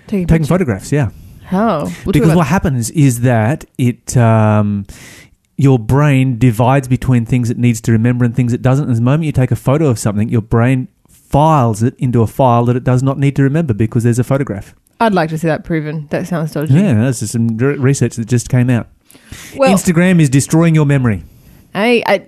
Taking, 0.07 0.27
taking 0.27 0.47
photographs. 0.47 0.93
Yeah, 0.93 1.09
How? 1.47 1.91
We'll 2.05 2.13
because 2.13 2.35
what 2.37 2.47
happens 2.49 2.91
is 2.91 3.23
that 3.23 3.65
it 3.79 4.17
um, 4.19 4.85
your 5.57 5.79
brain 5.79 6.39
divides 6.39 6.89
between 6.89 7.25
things 7.27 7.51
it 7.51 7.59
needs 7.59 7.81
to 7.83 7.93
remember 7.93 8.25
and 8.25 8.35
things 8.35 8.53
it 8.53 8.63
doesn't. 8.63 8.89
And 8.89 8.97
the 8.97 9.01
moment 9.03 9.25
you 9.25 9.33
take 9.33 9.51
a 9.51 9.57
photo 9.57 9.87
of 9.89 9.99
something, 9.99 10.29
your 10.29 10.43
brain 10.43 10.89
files 11.09 11.83
it 11.83 11.95
into 11.99 12.23
a 12.23 12.27
file 12.27 12.65
that 12.67 12.77
it 12.77 12.85
does 12.85 13.03
not 13.03 13.19
need 13.19 13.37
to 13.37 13.43
remember 13.43 13.75
because 13.75 14.03
there's 14.05 14.19
a 14.19 14.25
photograph. 14.25 14.75
I'd 15.01 15.13
like 15.15 15.31
to 15.31 15.39
see 15.39 15.47
that 15.49 15.65
proven. 15.65 16.07
That 16.11 16.27
sounds 16.27 16.53
dodgy. 16.53 16.75
Yeah, 16.75 16.95
that's 16.95 17.29
some 17.31 17.57
research 17.59 18.17
that 18.17 18.27
just 18.27 18.49
came 18.49 18.71
out. 18.71 18.89
Well, 19.57 19.73
Instagram 19.75 20.21
is 20.21 20.29
destroying 20.31 20.75
your 20.75 20.87
memory. 20.87 21.25
I, 21.75 22.03
I 22.07 22.27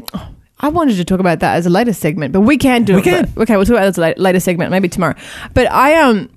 I 0.58 0.68
wanted 0.68 0.96
to 0.96 1.04
talk 1.04 1.20
about 1.20 1.40
that 1.40 1.56
as 1.56 1.66
a 1.66 1.70
later 1.70 1.92
segment, 1.92 2.32
but 2.32 2.40
we 2.40 2.56
can 2.58 2.84
do 2.84 2.94
We 2.94 3.00
it. 3.00 3.04
can. 3.04 3.32
but- 3.34 3.42
okay, 3.42 3.56
we'll 3.56 3.64
talk 3.66 3.74
about 3.76 3.84
it 3.84 3.88
as 3.88 3.98
a 3.98 4.00
later, 4.00 4.20
later 4.20 4.40
segment, 4.40 4.70
maybe 4.70 4.88
tomorrow. 4.88 5.14
But 5.54 5.70
I 5.70 5.94
um, 6.00 6.28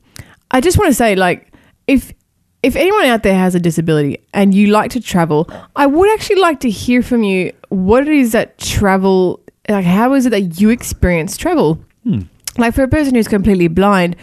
I 0.51 0.61
just 0.61 0.77
want 0.77 0.89
to 0.89 0.93
say, 0.93 1.15
like, 1.15 1.51
if 1.87 2.13
if 2.61 2.75
anyone 2.75 3.05
out 3.05 3.23
there 3.23 3.35
has 3.35 3.55
a 3.55 3.59
disability 3.59 4.19
and 4.33 4.53
you 4.53 4.67
like 4.67 4.91
to 4.91 4.99
travel, 4.99 5.49
I 5.75 5.85
would 5.85 6.11
actually 6.13 6.41
like 6.41 6.59
to 6.61 6.69
hear 6.69 7.01
from 7.01 7.23
you 7.23 7.53
what 7.69 8.07
it 8.07 8.13
is 8.13 8.33
that 8.33 8.57
travel 8.57 9.41
like. 9.67 9.85
How 9.85 10.13
is 10.13 10.25
it 10.25 10.31
that 10.31 10.59
you 10.59 10.69
experience 10.69 11.37
travel? 11.37 11.79
Hmm. 12.03 12.21
Like 12.57 12.73
for 12.73 12.83
a 12.83 12.87
person 12.87 13.15
who's 13.15 13.27
completely 13.27 13.67
blind. 13.67 14.15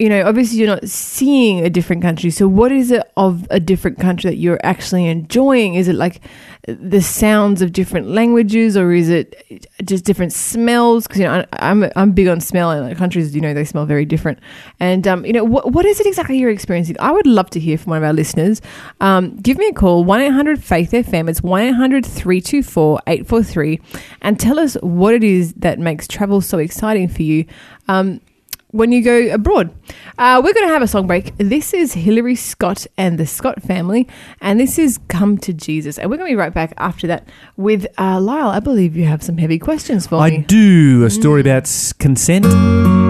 You 0.00 0.08
know, 0.08 0.26
obviously 0.26 0.58
you're 0.58 0.66
not 0.66 0.88
seeing 0.88 1.62
a 1.62 1.68
different 1.68 2.00
country. 2.00 2.30
So, 2.30 2.48
what 2.48 2.72
is 2.72 2.90
it 2.90 3.02
of 3.18 3.46
a 3.50 3.60
different 3.60 4.00
country 4.00 4.30
that 4.30 4.36
you're 4.36 4.58
actually 4.64 5.06
enjoying? 5.06 5.74
Is 5.74 5.88
it 5.88 5.94
like 5.94 6.22
the 6.66 7.02
sounds 7.02 7.60
of 7.60 7.72
different 7.72 8.08
languages, 8.08 8.78
or 8.78 8.92
is 8.92 9.10
it 9.10 9.68
just 9.84 10.06
different 10.06 10.32
smells? 10.32 11.06
Because 11.06 11.20
you 11.20 11.26
know, 11.26 11.44
I, 11.52 11.70
I'm 11.70 11.90
I'm 11.96 12.12
big 12.12 12.28
on 12.28 12.40
smell, 12.40 12.70
and 12.70 12.88
like 12.88 12.96
countries, 12.96 13.34
you 13.34 13.42
know, 13.42 13.52
they 13.52 13.64
smell 13.66 13.84
very 13.84 14.06
different. 14.06 14.38
And 14.80 15.06
um, 15.06 15.26
you 15.26 15.34
know, 15.34 15.44
what 15.44 15.72
what 15.72 15.84
is 15.84 16.00
it 16.00 16.06
exactly 16.06 16.38
you're 16.38 16.48
experiencing? 16.48 16.96
I 16.98 17.12
would 17.12 17.26
love 17.26 17.50
to 17.50 17.60
hear 17.60 17.76
from 17.76 17.90
one 17.90 17.98
of 17.98 18.04
our 18.04 18.14
listeners. 18.14 18.62
Um, 19.02 19.36
give 19.36 19.58
me 19.58 19.68
a 19.68 19.74
call 19.74 20.02
one 20.04 20.22
eight 20.22 20.32
hundred 20.32 20.64
Faith 20.64 20.92
FM. 20.92 21.28
It's 21.28 21.42
one 21.42 21.60
324 21.70 23.00
843 23.06 23.80
and 24.22 24.40
tell 24.40 24.58
us 24.58 24.74
what 24.80 25.14
it 25.14 25.22
is 25.22 25.52
that 25.54 25.78
makes 25.78 26.08
travel 26.08 26.40
so 26.40 26.56
exciting 26.58 27.08
for 27.08 27.22
you. 27.22 27.44
Um, 27.88 28.20
when 28.72 28.92
you 28.92 29.02
go 29.02 29.32
abroad. 29.34 29.74
Uh, 30.18 30.40
we're 30.44 30.52
going 30.52 30.66
to 30.66 30.72
have 30.72 30.82
a 30.82 30.86
song 30.88 31.06
break. 31.06 31.32
This 31.38 31.72
is 31.74 31.94
Hillary 31.94 32.34
Scott 32.36 32.86
and 32.96 33.18
the 33.18 33.26
Scott 33.26 33.62
family, 33.62 34.06
and 34.40 34.60
this 34.60 34.78
is 34.78 34.98
Come 35.08 35.38
to 35.38 35.52
Jesus. 35.52 35.98
And 35.98 36.10
we're 36.10 36.16
going 36.18 36.28
to 36.30 36.32
be 36.32 36.36
right 36.40 36.54
back 36.54 36.72
after 36.78 37.06
that 37.06 37.28
with 37.56 37.86
uh, 37.98 38.20
Lyle. 38.20 38.48
I 38.48 38.60
believe 38.60 38.96
you 38.96 39.04
have 39.04 39.22
some 39.22 39.38
heavy 39.38 39.58
questions 39.58 40.06
for 40.06 40.16
I 40.16 40.30
me. 40.30 40.38
do 40.46 41.04
a 41.04 41.10
story 41.10 41.40
about 41.40 41.62
s- 41.64 41.92
consent. 41.92 43.09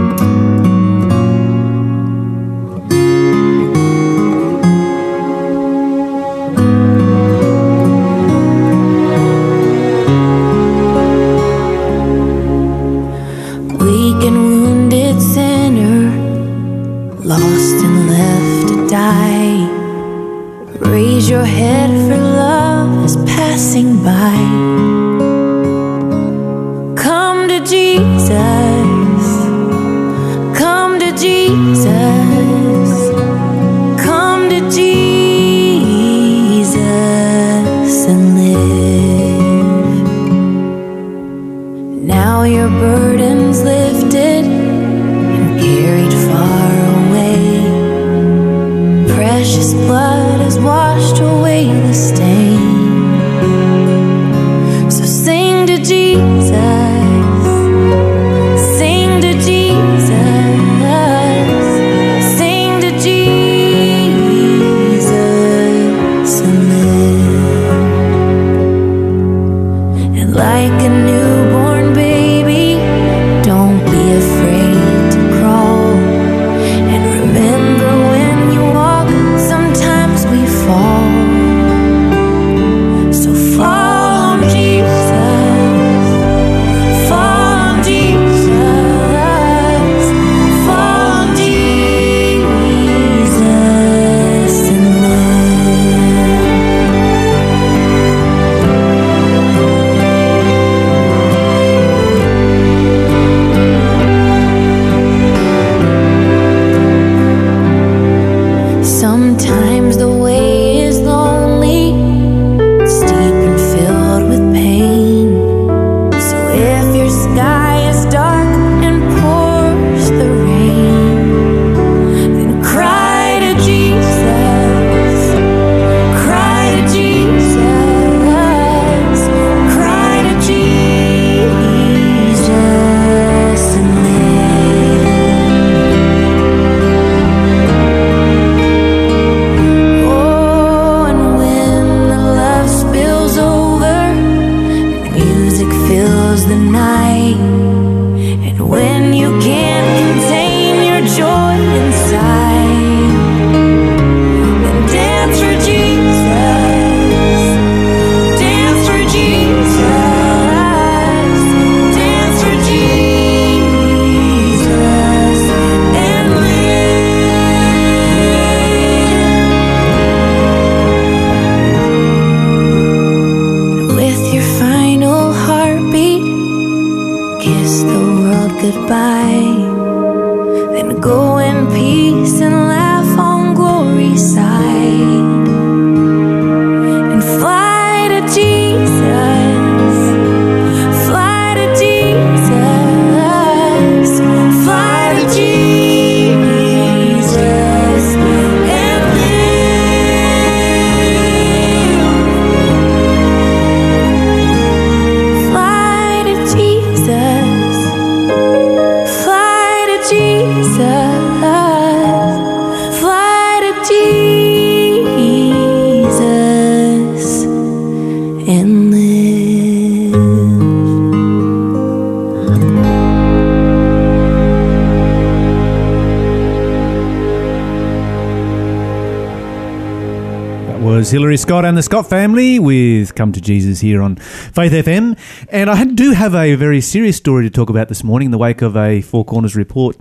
Was 231.10 231.14
Hillary 231.14 231.38
Scott 231.38 231.64
and 231.64 231.76
the 231.76 231.82
Scott 231.82 232.08
family 232.08 232.60
with 232.60 233.16
Come 233.16 233.32
to 233.32 233.40
Jesus 233.40 233.80
here 233.80 234.00
on 234.00 234.14
Faith 234.14 234.70
FM. 234.70 235.18
And 235.48 235.68
I 235.68 235.82
do 235.82 236.12
have 236.12 236.36
a 236.36 236.54
very 236.54 236.80
serious 236.80 237.16
story 237.16 237.42
to 237.42 237.50
talk 237.50 237.68
about 237.68 237.88
this 237.88 238.04
morning 238.04 238.26
in 238.26 238.30
the 238.30 238.38
wake 238.38 238.62
of 238.62 238.76
a 238.76 239.00
Four 239.00 239.24
Corners 239.24 239.56
report 239.56 239.96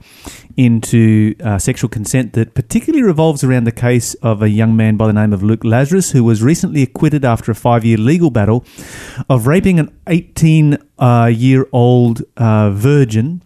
into 0.56 1.34
uh, 1.43 1.58
sexual 1.58 1.89
consent 1.89 2.34
that 2.34 2.54
particularly 2.54 3.02
revolves 3.02 3.43
around 3.43 3.63
the 3.63 3.72
case 3.72 4.13
of 4.15 4.43
a 4.43 4.50
young 4.50 4.76
man 4.78 4.98
by 4.98 5.08
the 5.08 5.13
name 5.13 5.34
of 5.34 5.41
Luke 5.41 5.63
Lazarus, 5.63 6.12
who 6.12 6.24
was 6.24 6.43
recently 6.43 6.84
acquitted 6.84 7.26
after 7.26 7.52
a 7.52 7.56
five 7.56 7.84
year 7.84 7.98
legal 7.98 8.30
battle 8.30 8.63
of 9.28 9.48
raping 9.48 9.80
an 9.80 9.91
18 10.06 10.78
uh, 11.00 11.32
year 11.34 11.67
old 11.72 12.22
uh, 12.38 12.69
virgin 12.69 13.41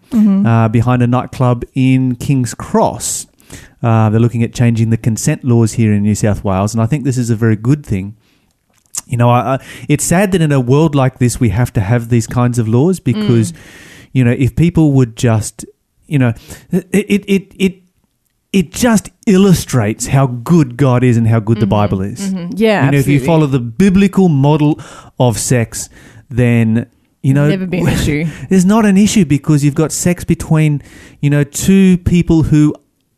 uh, 0.45 0.67
behind 0.67 1.01
a 1.01 1.07
nightclub 1.07 1.63
in 1.75 2.17
King's 2.17 2.53
Cross. 2.53 3.27
Uh, 3.83 4.09
they're 4.09 4.19
looking 4.19 4.43
at 4.43 4.53
changing 4.53 4.89
the 4.89 4.97
consent 4.97 5.43
laws 5.43 5.73
here 5.73 5.93
in 5.93 6.03
New 6.03 6.15
South 6.15 6.43
Wales, 6.43 6.73
and 6.73 6.81
I 6.81 6.85
think 6.85 7.03
this 7.03 7.17
is 7.17 7.29
a 7.29 7.35
very 7.35 7.57
good 7.57 7.85
thing. 7.85 8.15
You 9.05 9.17
know, 9.17 9.29
I, 9.29 9.55
I, 9.55 9.65
it's 9.89 10.03
sad 10.03 10.31
that 10.31 10.41
in 10.41 10.51
a 10.51 10.59
world 10.59 10.95
like 10.95 11.19
this 11.19 11.39
we 11.39 11.49
have 11.49 11.73
to 11.73 11.81
have 11.81 12.09
these 12.09 12.25
kinds 12.25 12.59
of 12.59 12.67
laws 12.67 12.99
mm. 12.99 13.03
because, 13.03 13.53
you 14.13 14.23
know, 14.23 14.31
if 14.31 14.55
people 14.55 14.93
would 14.93 15.17
just, 15.17 15.65
you 16.07 16.17
know, 16.17 16.33
it 16.71 16.87
it 16.91 17.25
it 17.27 17.53
it, 17.59 17.83
it 18.53 18.71
just 18.71 19.09
illustrates 19.25 20.07
how 20.07 20.27
good 20.27 20.77
God 20.77 21.03
is 21.03 21.17
and 21.17 21.27
how 21.27 21.39
good 21.39 21.57
the 21.57 21.61
mm-hmm. 21.61 21.69
Bible 21.71 22.01
is. 22.01 22.33
Mm-hmm. 22.33 22.51
Yeah, 22.55 22.85
You 22.85 22.91
know, 22.91 22.97
if 22.99 23.07
you 23.07 23.19
follow 23.19 23.47
the 23.47 23.59
biblical 23.59 24.29
model 24.29 24.79
of 25.19 25.39
sex, 25.39 25.89
then 26.29 26.89
you 27.21 27.33
know 27.33 27.49
Never 27.49 27.65
been 27.65 27.87
an 27.87 27.93
issue. 27.99 28.25
there's 28.49 28.65
not 28.65 28.85
an 28.85 28.97
issue 28.97 29.25
because 29.25 29.63
you've 29.65 29.75
got 29.75 29.91
sex 29.91 30.23
between 30.23 30.81
you 31.19 31.29
know 31.29 31.43
two 31.43 31.97
people 31.99 32.43
who 32.43 32.75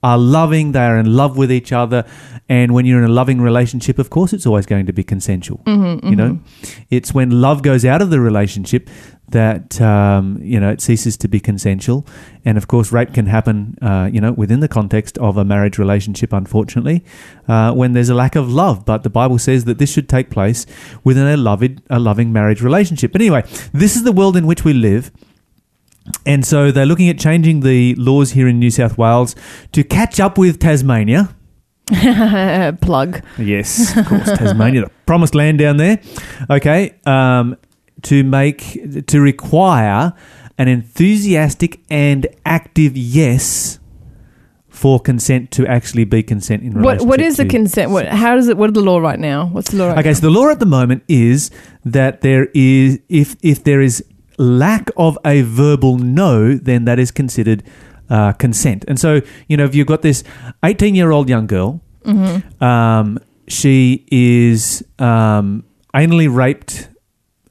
are 0.10 0.20
loving 0.38 0.66
they 0.76 0.86
are 0.92 1.00
in 1.06 1.10
love 1.22 1.34
with 1.42 1.52
each 1.60 1.72
other 1.82 2.02
and 2.48 2.68
when 2.76 2.84
you're 2.88 3.02
in 3.04 3.10
a 3.14 3.16
loving 3.22 3.40
relationship 3.50 3.98
of 4.04 4.08
course 4.16 4.32
it's 4.36 4.48
always 4.50 4.68
going 4.74 4.86
to 4.92 4.96
be 5.00 5.04
consensual 5.04 5.62
Mm-hmm, 5.66 6.08
you 6.12 6.16
know? 6.16 6.40
It's 6.90 7.14
when 7.18 7.30
love 7.46 7.60
goes 7.70 7.84
out 7.92 8.02
of 8.02 8.10
the 8.10 8.20
relationship 8.20 8.90
that 9.30 9.82
um, 9.82 10.40
you 10.54 10.60
know 10.60 10.70
it 10.76 10.82
ceases 10.82 11.18
to 11.18 11.28
be 11.28 11.40
consensual 11.40 12.06
and 12.44 12.58
of 12.60 12.68
course 12.68 12.92
rape 12.92 13.14
can 13.14 13.26
happen 13.26 13.56
uh, 13.82 14.08
you 14.16 14.22
know 14.22 14.32
within 14.44 14.60
the 14.60 14.68
context 14.68 15.18
of 15.18 15.38
a 15.38 15.46
marriage 15.54 15.78
relationship 15.80 16.32
unfortunately 16.42 17.04
uh, 17.48 17.74
when 17.74 17.94
there's 17.94 18.10
a 18.10 18.16
lack 18.16 18.36
of 18.36 18.52
love. 18.52 18.86
But 18.86 19.04
the 19.04 19.10
bible 19.10 19.40
says 19.40 19.66
that 19.66 19.78
this 19.80 19.92
should 19.92 20.08
take 20.08 20.30
place 20.30 20.66
within 21.04 21.28
a 21.28 21.38
loving 21.38 21.82
a 21.90 22.00
loving 22.00 22.32
marriage 22.32 22.62
relationship. 22.62 23.12
But 23.12 23.22
anyway 23.22 23.44
this 23.74 23.96
is 23.96 24.04
the 24.04 24.12
world 24.12 24.36
in 24.38 24.46
which 24.46 24.64
we 24.64 24.74
live 24.74 25.12
and 26.26 26.46
so 26.46 26.72
they're 26.72 26.86
looking 26.86 27.10
at 27.10 27.18
changing 27.20 27.62
the 27.62 27.96
laws 27.96 28.32
here 28.32 28.48
in 28.48 28.60
New 28.60 28.72
South 28.72 28.98
Wales 28.98 29.36
to 29.72 29.84
catch 29.84 30.20
up 30.20 30.38
with 30.38 30.60
Tasmania. 30.60 31.36
Plug. 32.82 33.22
Yes, 33.38 33.96
of 33.96 34.06
course, 34.08 34.26
Tasmania, 34.26 34.82
the 34.86 34.92
promised 35.06 35.36
land 35.36 35.60
down 35.60 35.78
there. 35.78 36.00
Okay, 36.50 36.96
um, 37.06 37.56
to 38.04 38.24
make 38.24 39.06
to 39.08 39.22
require 39.22 40.14
an 40.58 40.68
enthusiastic 40.68 41.82
and 41.90 42.28
active 42.46 42.96
yes 42.98 43.80
for 44.68 45.00
consent 45.00 45.52
to 45.52 45.66
actually 45.68 46.04
be 46.06 46.22
consent 46.24 46.64
in 46.64 46.74
What 46.74 46.80
relationship. 46.82 47.08
what 47.08 47.22
is 47.22 47.38
the 47.38 47.46
consent? 47.46 47.92
What 47.92 48.08
how 48.08 48.36
does 48.36 48.48
it? 48.48 48.58
What 48.58 48.72
is 48.72 48.74
the 48.74 48.82
law 48.82 48.98
right 48.98 49.20
now? 49.20 49.46
What's 49.48 49.72
the 49.72 49.78
law 49.78 49.88
right 49.90 50.00
Okay, 50.00 50.14
so 50.14 50.22
the 50.22 50.30
law 50.32 50.50
at 50.50 50.60
the 50.60 50.66
moment 50.66 51.04
is 51.08 51.52
that 51.86 52.22
there 52.22 52.48
is 52.54 53.00
if 53.10 53.36
if 53.42 53.64
there 53.64 53.82
is 53.82 54.04
lack 54.38 54.90
of 54.98 55.18
a 55.26 55.42
verbal 55.42 55.98
no, 55.98 56.56
then 56.56 56.86
that 56.86 57.00
is 57.00 57.12
considered 57.12 57.64
uh, 58.10 58.34
consent. 58.34 58.86
And 58.88 59.00
so 59.00 59.22
you 59.48 59.58
know, 59.58 59.66
if 59.66 59.76
you've 59.76 59.88
got 59.88 60.02
this 60.02 60.24
eighteen-year-old 60.64 61.30
young 61.30 61.48
girl, 61.48 61.82
um, 62.62 63.20
she 63.48 64.06
is 64.12 64.84
um, 65.00 65.64
anally 65.94 66.34
raped. 66.34 66.90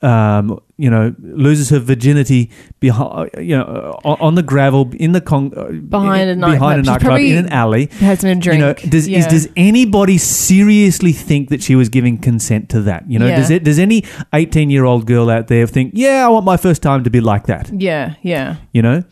Um, 0.02 0.60
you 0.76 0.90
know, 0.90 1.14
loses 1.20 1.70
her 1.70 1.78
virginity 1.78 2.50
behind, 2.80 3.30
you 3.38 3.56
know, 3.56 3.98
on, 4.04 4.16
on 4.20 4.34
the 4.34 4.42
gravel 4.42 4.90
in 4.94 5.12
the 5.12 5.20
con- 5.20 5.52
uh, 5.56 5.66
Behind 5.70 6.30
a 6.30 6.34
behind 6.34 6.40
nightclub. 6.40 6.78
a 6.78 6.82
nightclub 6.82 7.20
in 7.20 7.36
an 7.46 7.48
alley. 7.52 7.86
Has 8.00 8.22
been 8.22 8.38
a 8.38 8.40
drink. 8.40 8.58
You 8.60 8.66
know, 8.66 8.74
does 8.90 9.06
yeah. 9.08 9.18
is, 9.20 9.26
does 9.28 9.48
anybody 9.56 10.18
seriously 10.18 11.12
think 11.12 11.48
that 11.50 11.62
she 11.62 11.76
was 11.76 11.88
giving 11.88 12.18
consent 12.18 12.68
to 12.70 12.80
that? 12.82 13.08
You 13.08 13.18
know, 13.20 13.26
Yeah. 13.26 13.36
does 13.36 13.50
it 13.50 13.62
does 13.64 13.78
any 13.78 14.04
eighteen 14.32 14.68
year 14.70 14.84
old 14.84 15.06
girl 15.06 15.30
out 15.30 15.46
there 15.46 15.66
think, 15.68 15.92
yeah, 15.94 16.26
I 16.26 16.28
want 16.28 16.44
my 16.44 16.56
first 16.56 16.82
time 16.82 17.04
to 17.04 17.10
be 17.10 17.20
like 17.20 17.46
that? 17.46 17.70
yeah, 17.72 18.14
yeah. 18.22 18.56
You 18.72 18.82
know, 18.82 19.04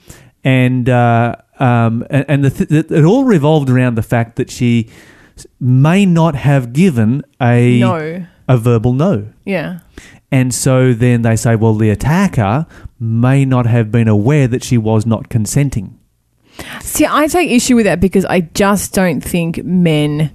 and 0.42 0.88
uh, 0.88 1.36
um, 1.60 2.04
and, 2.10 2.24
and 2.28 2.44
the 2.44 2.50
th- 2.50 2.70
it 2.72 2.90
it 2.90 3.04
all 3.04 3.24
revolved 3.24 3.70
around 3.70 3.94
the 3.94 4.02
fact 4.02 4.34
that 4.36 4.50
she 4.50 4.88
may 5.60 6.04
not 6.06 6.34
have 6.34 6.72
given 6.72 7.22
a 7.40 7.78
No. 7.78 8.26
a 8.48 8.56
verbal 8.58 8.92
no. 8.94 9.28
Yeah. 9.44 9.78
And 10.32 10.52
so 10.54 10.92
then 10.94 11.22
they 11.22 11.36
say, 11.36 11.54
well, 11.56 11.74
the 11.74 11.90
attacker 11.90 12.66
may 12.98 13.44
not 13.44 13.66
have 13.66 13.92
been 13.92 14.08
aware 14.08 14.48
that 14.48 14.64
she 14.64 14.78
was 14.78 15.04
not 15.06 15.28
consenting. 15.28 15.98
See, 16.80 17.06
I 17.08 17.26
take 17.28 17.50
issue 17.50 17.76
with 17.76 17.84
that 17.84 18.00
because 18.00 18.24
I 18.24 18.40
just 18.40 18.94
don't 18.94 19.20
think 19.20 19.62
men 19.64 20.30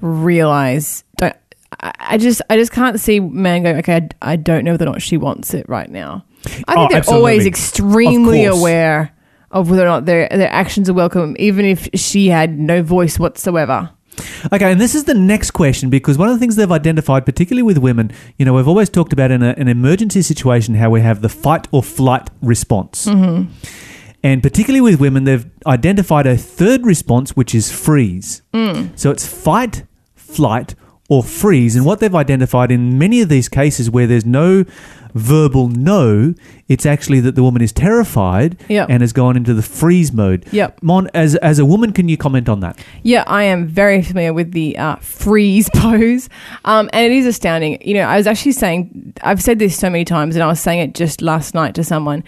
realize. 0.00 1.04
Don't 1.18 1.36
I, 1.80 1.92
I 1.98 2.18
just 2.18 2.42
I 2.50 2.56
just 2.56 2.72
can't 2.72 2.98
see 3.00 3.20
man 3.20 3.62
going. 3.62 3.76
Okay, 3.78 3.96
I, 4.22 4.32
I 4.32 4.36
don't 4.36 4.64
know 4.64 4.72
whether 4.72 4.86
or 4.86 4.92
not 4.92 5.02
she 5.02 5.16
wants 5.16 5.54
it 5.54 5.68
right 5.68 5.90
now. 5.90 6.24
I 6.46 6.48
think 6.48 6.64
Oh, 6.68 6.88
they're 6.88 6.98
absolutely. 6.98 7.18
always 7.32 7.46
extremely 7.46 8.44
Of 8.44 8.58
aware 8.58 9.12
of 9.50 9.70
whether 9.70 9.82
or 9.82 9.86
not 9.86 10.04
their 10.04 10.28
their 10.28 10.50
actions 10.50 10.88
are 10.90 10.94
welcome, 10.94 11.34
even 11.38 11.64
if 11.64 11.88
she 11.94 12.28
had 12.28 12.58
no 12.58 12.82
voice 12.82 13.18
whatsoever. 13.18 13.90
Okay, 14.52 14.70
and 14.70 14.80
this 14.80 14.94
is 14.94 15.04
the 15.04 15.14
next 15.14 15.52
question 15.52 15.90
because 15.90 16.18
one 16.18 16.28
of 16.28 16.34
the 16.34 16.38
things 16.38 16.56
they've 16.56 16.70
identified, 16.70 17.24
particularly 17.24 17.62
with 17.62 17.78
women, 17.78 18.12
you 18.38 18.44
know, 18.44 18.52
we've 18.54 18.68
always 18.68 18.88
talked 18.88 19.12
about 19.12 19.30
in 19.30 19.42
a, 19.42 19.54
an 19.56 19.68
emergency 19.68 20.22
situation 20.22 20.74
how 20.74 20.90
we 20.90 21.00
have 21.00 21.22
the 21.22 21.28
fight 21.28 21.66
or 21.72 21.82
flight 21.82 22.28
response. 22.42 23.06
Mm-hmm. 23.06 23.50
And 24.22 24.42
particularly 24.42 24.80
with 24.80 25.00
women, 25.00 25.24
they've 25.24 25.46
identified 25.66 26.26
a 26.26 26.36
third 26.36 26.86
response, 26.86 27.36
which 27.36 27.54
is 27.54 27.70
freeze. 27.70 28.42
Mm. 28.54 28.98
So 28.98 29.10
it's 29.10 29.26
fight, 29.26 29.84
flight, 30.14 30.74
or 31.10 31.22
freeze. 31.22 31.76
And 31.76 31.84
what 31.84 32.00
they've 32.00 32.14
identified 32.14 32.70
in 32.70 32.98
many 32.98 33.20
of 33.20 33.28
these 33.28 33.50
cases 33.50 33.90
where 33.90 34.06
there's 34.06 34.24
no 34.24 34.64
verbal 35.14 35.68
no, 35.68 36.34
it's 36.68 36.84
actually 36.84 37.20
that 37.20 37.34
the 37.36 37.42
woman 37.42 37.62
is 37.62 37.72
terrified 37.72 38.56
Yep. 38.68 38.88
and 38.90 39.00
has 39.02 39.12
gone 39.12 39.36
into 39.36 39.54
the 39.54 39.62
freeze 39.62 40.12
mode. 40.12 40.44
Yep. 40.52 40.82
Mon, 40.82 41.08
as 41.14 41.36
as 41.36 41.58
a 41.58 41.64
woman, 41.64 41.92
can 41.92 42.08
you 42.08 42.16
comment 42.16 42.48
on 42.48 42.60
that? 42.60 42.78
Yeah, 43.02 43.24
I 43.26 43.44
am 43.44 43.66
very 43.66 44.02
familiar 44.02 44.32
with 44.32 44.52
the 44.52 44.76
uh, 44.76 44.96
freeze 44.96 45.68
pose, 45.74 46.28
um, 46.64 46.90
and 46.92 47.06
it 47.10 47.16
is 47.16 47.26
astounding. 47.26 47.80
You 47.86 47.94
know, 47.94 48.02
I 48.02 48.16
was 48.16 48.26
actually 48.26 48.52
saying, 48.52 49.14
I've 49.22 49.42
said 49.42 49.58
this 49.58 49.76
so 49.78 49.88
many 49.88 50.04
times, 50.04 50.36
and 50.36 50.42
I 50.42 50.46
was 50.48 50.60
saying 50.60 50.80
it 50.80 50.94
just 50.94 51.22
last 51.22 51.54
night 51.54 51.74
to 51.76 51.84
someone. 51.84 52.24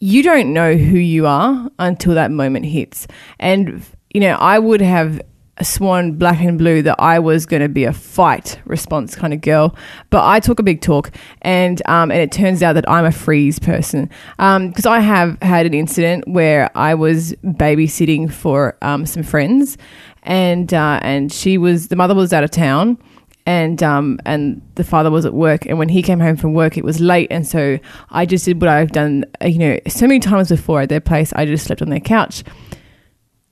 You 0.00 0.22
don't 0.22 0.52
know 0.52 0.76
who 0.76 0.96
you 0.98 1.26
are 1.26 1.68
until 1.80 2.14
that 2.14 2.30
moment 2.30 2.66
hits, 2.66 3.06
and 3.40 3.82
you 4.14 4.20
know, 4.20 4.34
I 4.36 4.58
would 4.58 4.80
have 4.80 5.20
sworn 5.62 6.16
black 6.16 6.40
and 6.40 6.58
blue 6.58 6.82
that 6.82 6.96
I 6.98 7.18
was 7.18 7.46
going 7.46 7.62
to 7.62 7.68
be 7.68 7.84
a 7.84 7.92
fight 7.92 8.58
response 8.64 9.14
kind 9.14 9.32
of 9.32 9.40
girl, 9.40 9.74
but 10.10 10.24
I 10.26 10.40
took 10.40 10.58
a 10.58 10.62
big 10.62 10.80
talk, 10.80 11.10
and 11.42 11.80
um, 11.86 12.10
and 12.10 12.20
it 12.20 12.32
turns 12.32 12.62
out 12.62 12.74
that 12.74 12.88
I'm 12.88 13.04
a 13.04 13.12
freeze 13.12 13.58
person 13.58 14.10
because 14.36 14.86
I 14.86 15.00
have 15.00 15.40
had 15.42 15.66
an 15.66 15.74
incident 15.74 16.28
where 16.28 16.70
I 16.76 16.94
was 16.94 17.32
babysitting 17.44 18.32
for 18.32 18.76
um, 18.82 19.06
some 19.06 19.22
friends, 19.22 19.78
and 20.22 20.72
uh, 20.72 21.00
and 21.02 21.32
she 21.32 21.58
was 21.58 21.88
the 21.88 21.96
mother 21.96 22.14
was 22.14 22.32
out 22.32 22.44
of 22.44 22.50
town. 22.50 22.98
And 23.46 23.82
um 23.82 24.20
and 24.26 24.60
the 24.74 24.84
father 24.84 25.10
was 25.10 25.24
at 25.24 25.32
work, 25.32 25.64
and 25.64 25.78
when 25.78 25.88
he 25.88 26.02
came 26.02 26.20
home 26.20 26.36
from 26.36 26.52
work, 26.52 26.76
it 26.76 26.84
was 26.84 27.00
late, 27.00 27.28
and 27.30 27.46
so 27.46 27.78
I 28.10 28.26
just 28.26 28.44
did 28.44 28.60
what 28.60 28.68
I've 28.68 28.92
done, 28.92 29.24
you 29.42 29.58
know, 29.58 29.78
so 29.88 30.06
many 30.06 30.20
times 30.20 30.50
before 30.50 30.82
at 30.82 30.90
their 30.90 31.00
place. 31.00 31.32
I 31.32 31.46
just 31.46 31.64
slept 31.64 31.80
on 31.80 31.88
their 31.88 31.98
couch, 31.98 32.44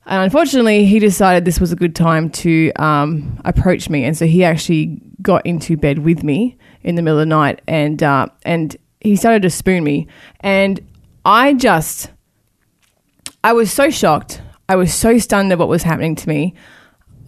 and 0.07 0.23
unfortunately, 0.23 0.85
he 0.85 0.99
decided 0.99 1.43
this 1.43 1.59
was 1.59 1.71
a 1.71 1.75
good 1.75 1.95
time 1.95 2.29
to 2.29 2.71
um, 2.77 3.39
approach 3.43 3.89
me, 3.89 4.05
and 4.05 4.17
so 4.17 4.25
he 4.25 4.43
actually 4.43 5.01
got 5.21 5.45
into 5.45 5.75
bed 5.75 5.99
with 5.99 6.23
me 6.23 6.57
in 6.81 6.95
the 6.95 7.01
middle 7.01 7.19
of 7.19 7.23
the 7.23 7.25
night, 7.25 7.61
and 7.67 8.01
uh, 8.01 8.27
and 8.43 8.77
he 9.01 9.15
started 9.17 9.41
to 9.41 9.49
spoon 9.49 9.83
me, 9.83 10.07
and 10.39 10.79
I 11.25 11.53
just, 11.53 12.09
I 13.43 13.51
was 13.51 13.71
so 13.71 13.89
shocked, 13.89 14.41
I 14.69 14.77
was 14.77 14.93
so 14.93 15.17
stunned 15.17 15.51
at 15.51 15.59
what 15.59 15.67
was 15.67 15.83
happening 15.83 16.15
to 16.15 16.29
me, 16.29 16.53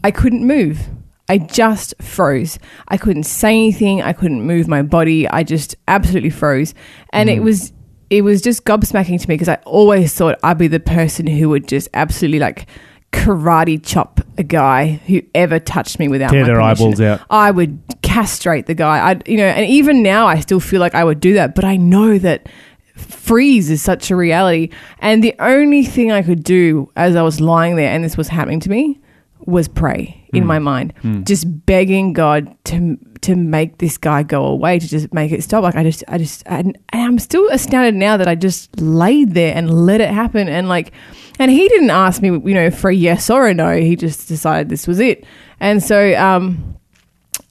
I 0.04 0.12
couldn't 0.12 0.46
move. 0.46 0.88
I 1.32 1.38
just 1.38 1.94
froze. 2.02 2.58
I 2.88 2.98
couldn't 2.98 3.24
say 3.24 3.52
anything. 3.52 4.02
I 4.02 4.14
couldn't 4.14 4.42
move 4.42 4.68
my 4.68 4.82
body. 4.82 5.28
I 5.28 5.44
just 5.44 5.76
absolutely 5.88 6.32
froze, 6.32 6.74
and 7.12 7.30
it 7.30 7.44
was 7.44 7.72
it 8.10 8.24
was 8.24 8.42
just 8.42 8.66
gobsmacking 8.66 9.22
to 9.22 9.28
me 9.30 9.36
because 9.36 9.50
I 9.50 9.56
always 9.66 10.14
thought 10.14 10.40
I'd 10.44 10.58
be 10.58 10.68
the 10.68 10.80
person 10.80 11.28
who 11.28 11.50
would 11.50 11.68
just 11.68 11.88
absolutely 11.94 12.40
like 12.40 12.68
karate 13.12 13.84
chop 13.84 14.22
a 14.38 14.44
guy 14.44 15.02
who 15.08 15.22
ever 15.34 15.60
touched 15.60 16.00
me 16.00 16.08
without 16.08 16.32
Tear 16.32 16.42
my 16.42 16.48
their 16.48 16.56
permission. 16.60 16.86
eyeballs 16.86 17.02
out. 17.02 17.22
I 17.30 17.52
would 17.52 17.80
castrate 18.02 18.68
the 18.68 18.76
guy. 18.76 19.12
I, 19.12 19.22
you 19.26 19.38
know, 19.38 19.46
and 19.46 19.66
even 19.66 20.04
now 20.04 20.28
I 20.28 20.40
still 20.40 20.60
feel 20.60 20.80
like 20.80 20.96
I 20.96 21.04
would 21.04 21.20
do 21.20 21.34
that, 21.34 21.56
but 21.56 21.66
I 21.66 21.76
know 21.76 22.18
that 22.20 22.48
freeze 22.96 23.70
is 23.70 23.82
such 23.82 24.12
a 24.12 24.16
reality. 24.16 24.70
And 25.00 25.24
the 25.24 25.36
only 25.40 25.84
thing 25.86 26.12
I 26.12 26.22
could 26.22 26.44
do 26.44 26.92
as 26.96 27.16
I 27.16 27.22
was 27.22 27.40
lying 27.40 27.76
there 27.76 27.90
and 27.90 28.04
this 28.04 28.18
was 28.18 28.28
happening 28.28 28.60
to 28.62 28.70
me 28.70 29.00
was 29.46 29.68
pray 29.68 30.28
in 30.34 30.46
my 30.46 30.60
mind, 30.60 30.94
just 31.26 31.66
begging 31.66 32.14
God 32.14 32.56
to 32.66 32.98
to 33.22 33.36
make 33.36 33.80
this 33.80 33.98
guy 33.98 34.24
go 34.24 34.46
away, 34.46 34.80
to 34.80 34.88
just 34.88 35.14
make 35.14 35.32
it 35.32 35.44
stop. 35.44 35.64
Like 35.64 35.76
I 35.76 35.84
just, 35.84 36.04
I 36.08 36.18
just, 36.18 36.42
and 36.46 36.78
I'm 36.94 37.20
still 37.20 37.48
astounded 37.50 37.96
now 37.96 38.16
that 38.16 38.28
I 38.30 38.36
just 38.36 38.80
laid 38.80 39.34
there 39.34 39.54
and 39.56 39.86
let 39.86 40.00
it 40.00 40.10
happen. 40.10 40.48
And 40.48 40.70
like, 40.70 40.94
and 41.38 41.52
he 41.52 41.68
didn't 41.68 41.90
ask 41.90 42.22
me, 42.22 42.30
you 42.30 42.54
know, 42.54 42.72
for 42.72 42.90
a 42.90 42.96
yes 42.96 43.30
or 43.30 43.48
a 43.48 43.54
no. 43.54 43.76
He 43.76 43.96
just 43.96 44.28
decided 44.28 44.70
this 44.70 44.88
was 44.88 45.00
it. 45.00 45.26
And 45.60 45.84
so, 45.84 46.16
um, 46.16 46.78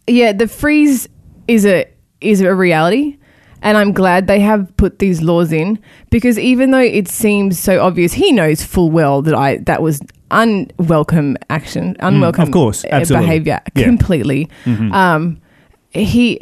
yeah, 0.06 0.32
the 0.32 0.48
freeze 0.48 1.08
is 1.48 1.66
a 1.66 1.86
is 2.20 2.40
a 2.40 2.54
reality, 2.54 3.18
and 3.62 3.76
I'm 3.76 3.92
glad 3.92 4.26
they 4.26 4.40
have 4.40 4.74
put 4.76 4.98
these 4.98 5.20
laws 5.20 5.52
in 5.52 5.78
because 6.10 6.38
even 6.38 6.70
though 6.70 6.78
it 6.78 7.08
seems 7.08 7.58
so 7.58 7.80
obvious, 7.82 8.14
he 8.14 8.32
knows 8.32 8.62
full 8.62 8.90
well 8.90 9.20
that 9.22 9.34
I 9.34 9.58
that 9.58 9.82
was 9.82 10.00
unwelcome 10.30 11.36
action, 11.50 11.96
unwelcome, 12.00 12.44
of 12.44 12.50
course, 12.50 12.84
uh, 12.84 12.88
absolutely. 12.92 13.26
behavior, 13.26 13.60
Yeah. 13.74 13.84
completely. 13.84 14.48
Um, 14.66 15.40
he. 15.90 16.40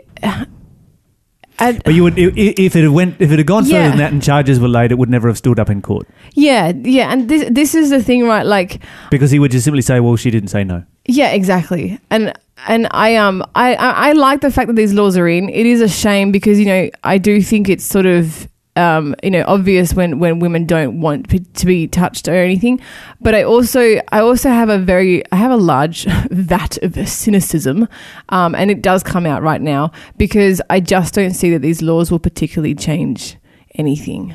I, 1.58 1.72
But 1.84 1.94
you 1.94 2.02
would 2.02 2.18
if 2.18 2.76
it 2.76 2.82
had 2.82 2.90
went 2.90 3.16
if 3.18 3.32
it 3.32 3.38
had 3.38 3.46
gone 3.46 3.64
further 3.64 3.76
Yeah. 3.78 3.88
than 3.88 3.98
that 3.98 4.12
and 4.12 4.22
charges 4.22 4.60
were 4.60 4.68
laid, 4.68 4.92
it 4.92 4.98
would 4.98 5.08
never 5.08 5.26
have 5.28 5.38
stood 5.38 5.58
up 5.58 5.70
in 5.70 5.80
court 5.80 6.06
yeah, 6.34 6.72
yeah, 6.84 7.10
and 7.10 7.30
this 7.30 7.48
this 7.50 7.74
is 7.74 7.88
the 7.88 8.02
thing, 8.02 8.24
right? 8.26 8.44
Like, 8.44 8.80
because 9.10 9.30
he 9.30 9.38
would 9.38 9.52
just 9.52 9.64
simply 9.64 9.80
say, 9.80 10.00
"Well, 10.00 10.16
she 10.16 10.30
didn't 10.30 10.48
say 10.50 10.64
no." 10.64 10.82
Yeah, 11.06 11.30
exactly. 11.30 11.98
And 12.10 12.34
and 12.68 12.88
I 12.90 13.16
um 13.16 13.42
I, 13.54 13.74
I 13.74 14.08
I 14.08 14.12
like 14.12 14.42
the 14.42 14.50
fact 14.50 14.66
that 14.66 14.76
these 14.76 14.92
laws 14.92 15.16
are 15.16 15.26
in. 15.28 15.48
It 15.48 15.64
is 15.64 15.80
a 15.80 15.88
shame 15.88 16.30
because 16.30 16.58
you 16.60 16.66
know 16.66 16.90
I 17.04 17.16
do 17.16 17.40
think 17.40 17.70
it's 17.70 17.84
sort 17.84 18.04
of 18.04 18.46
um 18.76 19.14
you 19.22 19.30
know 19.30 19.44
obvious 19.46 19.94
when 19.94 20.18
when 20.18 20.38
women 20.38 20.66
don't 20.66 21.00
want 21.00 21.28
p- 21.28 21.38
to 21.40 21.66
be 21.66 21.86
touched 21.88 22.28
or 22.28 22.34
anything. 22.34 22.80
But 23.20 23.34
I 23.34 23.42
also 23.42 23.80
I 24.12 24.20
also 24.20 24.48
have 24.50 24.68
a 24.68 24.78
very 24.78 25.22
I 25.32 25.36
have 25.36 25.50
a 25.50 25.56
large 25.56 26.04
vat 26.30 26.78
of 26.82 27.08
cynicism, 27.08 27.88
um 28.28 28.54
and 28.54 28.70
it 28.70 28.82
does 28.82 29.02
come 29.02 29.26
out 29.26 29.42
right 29.42 29.60
now 29.62 29.90
because 30.18 30.60
I 30.70 30.80
just 30.80 31.14
don't 31.14 31.34
see 31.34 31.50
that 31.50 31.62
these 31.62 31.82
laws 31.82 32.10
will 32.10 32.18
particularly 32.20 32.74
change 32.74 33.36
anything. 33.76 34.34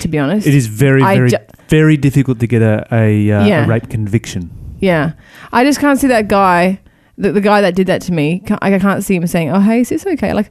To 0.00 0.08
be 0.08 0.18
honest, 0.18 0.46
It 0.46 0.54
is 0.54 0.68
very, 0.68 1.02
very, 1.02 1.30
ju- 1.30 1.36
very 1.68 1.96
difficult 1.96 2.38
to 2.40 2.46
get 2.46 2.62
a 2.62 2.86
a, 2.92 3.30
uh, 3.32 3.44
Yeah. 3.46 3.64
a 3.64 3.68
rape 3.68 3.88
conviction. 3.90 4.50
Yeah, 4.78 5.12
I 5.52 5.64
just 5.64 5.80
can't 5.80 5.98
see 5.98 6.08
that 6.08 6.28
guy, 6.28 6.78
the, 7.18 7.32
the 7.32 7.40
guy 7.40 7.60
that 7.60 7.74
did 7.74 7.86
that 7.88 8.00
to 8.02 8.12
me. 8.12 8.42
I 8.62 8.78
can't 8.78 9.02
see 9.02 9.16
him 9.16 9.26
saying, 9.26 9.50
"Oh, 9.50 9.60
hey, 9.60 9.80
is 9.80 9.88
this 9.88 10.06
okay?" 10.06 10.32
Like, 10.32 10.50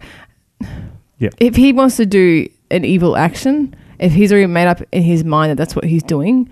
Yeah. 1.19 1.29
if 1.39 1.55
he 1.55 1.71
wants 1.73 1.95
to 1.97 2.05
do 2.05 2.47
an 2.73 2.83
evil 2.85 3.15
action, 3.15 3.73
if 3.99 4.11
he's 4.13 4.31
already 4.31 4.47
made 4.47 4.67
up 4.67 4.81
in 4.91 5.03
his 5.03 5.23
mind 5.23 5.51
that 5.51 5.55
that's 5.57 5.75
what 5.75 5.85
he's 5.85 6.03
doing, 6.03 6.49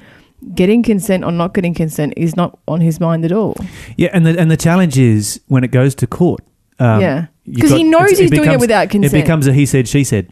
getting 0.56 0.84
consent 0.84 1.24
or 1.24 1.32
not 1.32 1.54
getting 1.54 1.74
consent 1.74 2.14
is 2.18 2.36
not 2.36 2.58
on 2.68 2.82
his 2.82 3.00
mind 3.00 3.26
at 3.26 3.32
all. 3.32 3.56
Yeah, 3.98 4.10
and 4.14 4.26
the 4.26 4.40
and 4.40 4.50
the 4.50 4.58
challenge 4.58 4.98
is 4.98 5.42
when 5.48 5.64
it 5.64 5.72
goes 5.72 5.94
to 5.96 6.08
court. 6.08 6.42
Um, 6.80 7.02
Yeah. 7.02 7.26
you've 7.46 7.62
'Cause 7.62 7.72
he 7.72 7.84
knows 7.84 8.18
he's 8.18 8.32
doing 8.32 8.52
it 8.52 8.60
without 8.60 8.90
consent. 8.90 9.14
It 9.14 9.22
becomes 9.24 9.48
a 9.48 9.54
he 9.54 9.66
said 9.66 9.88
she 9.88 10.04
said. 10.04 10.28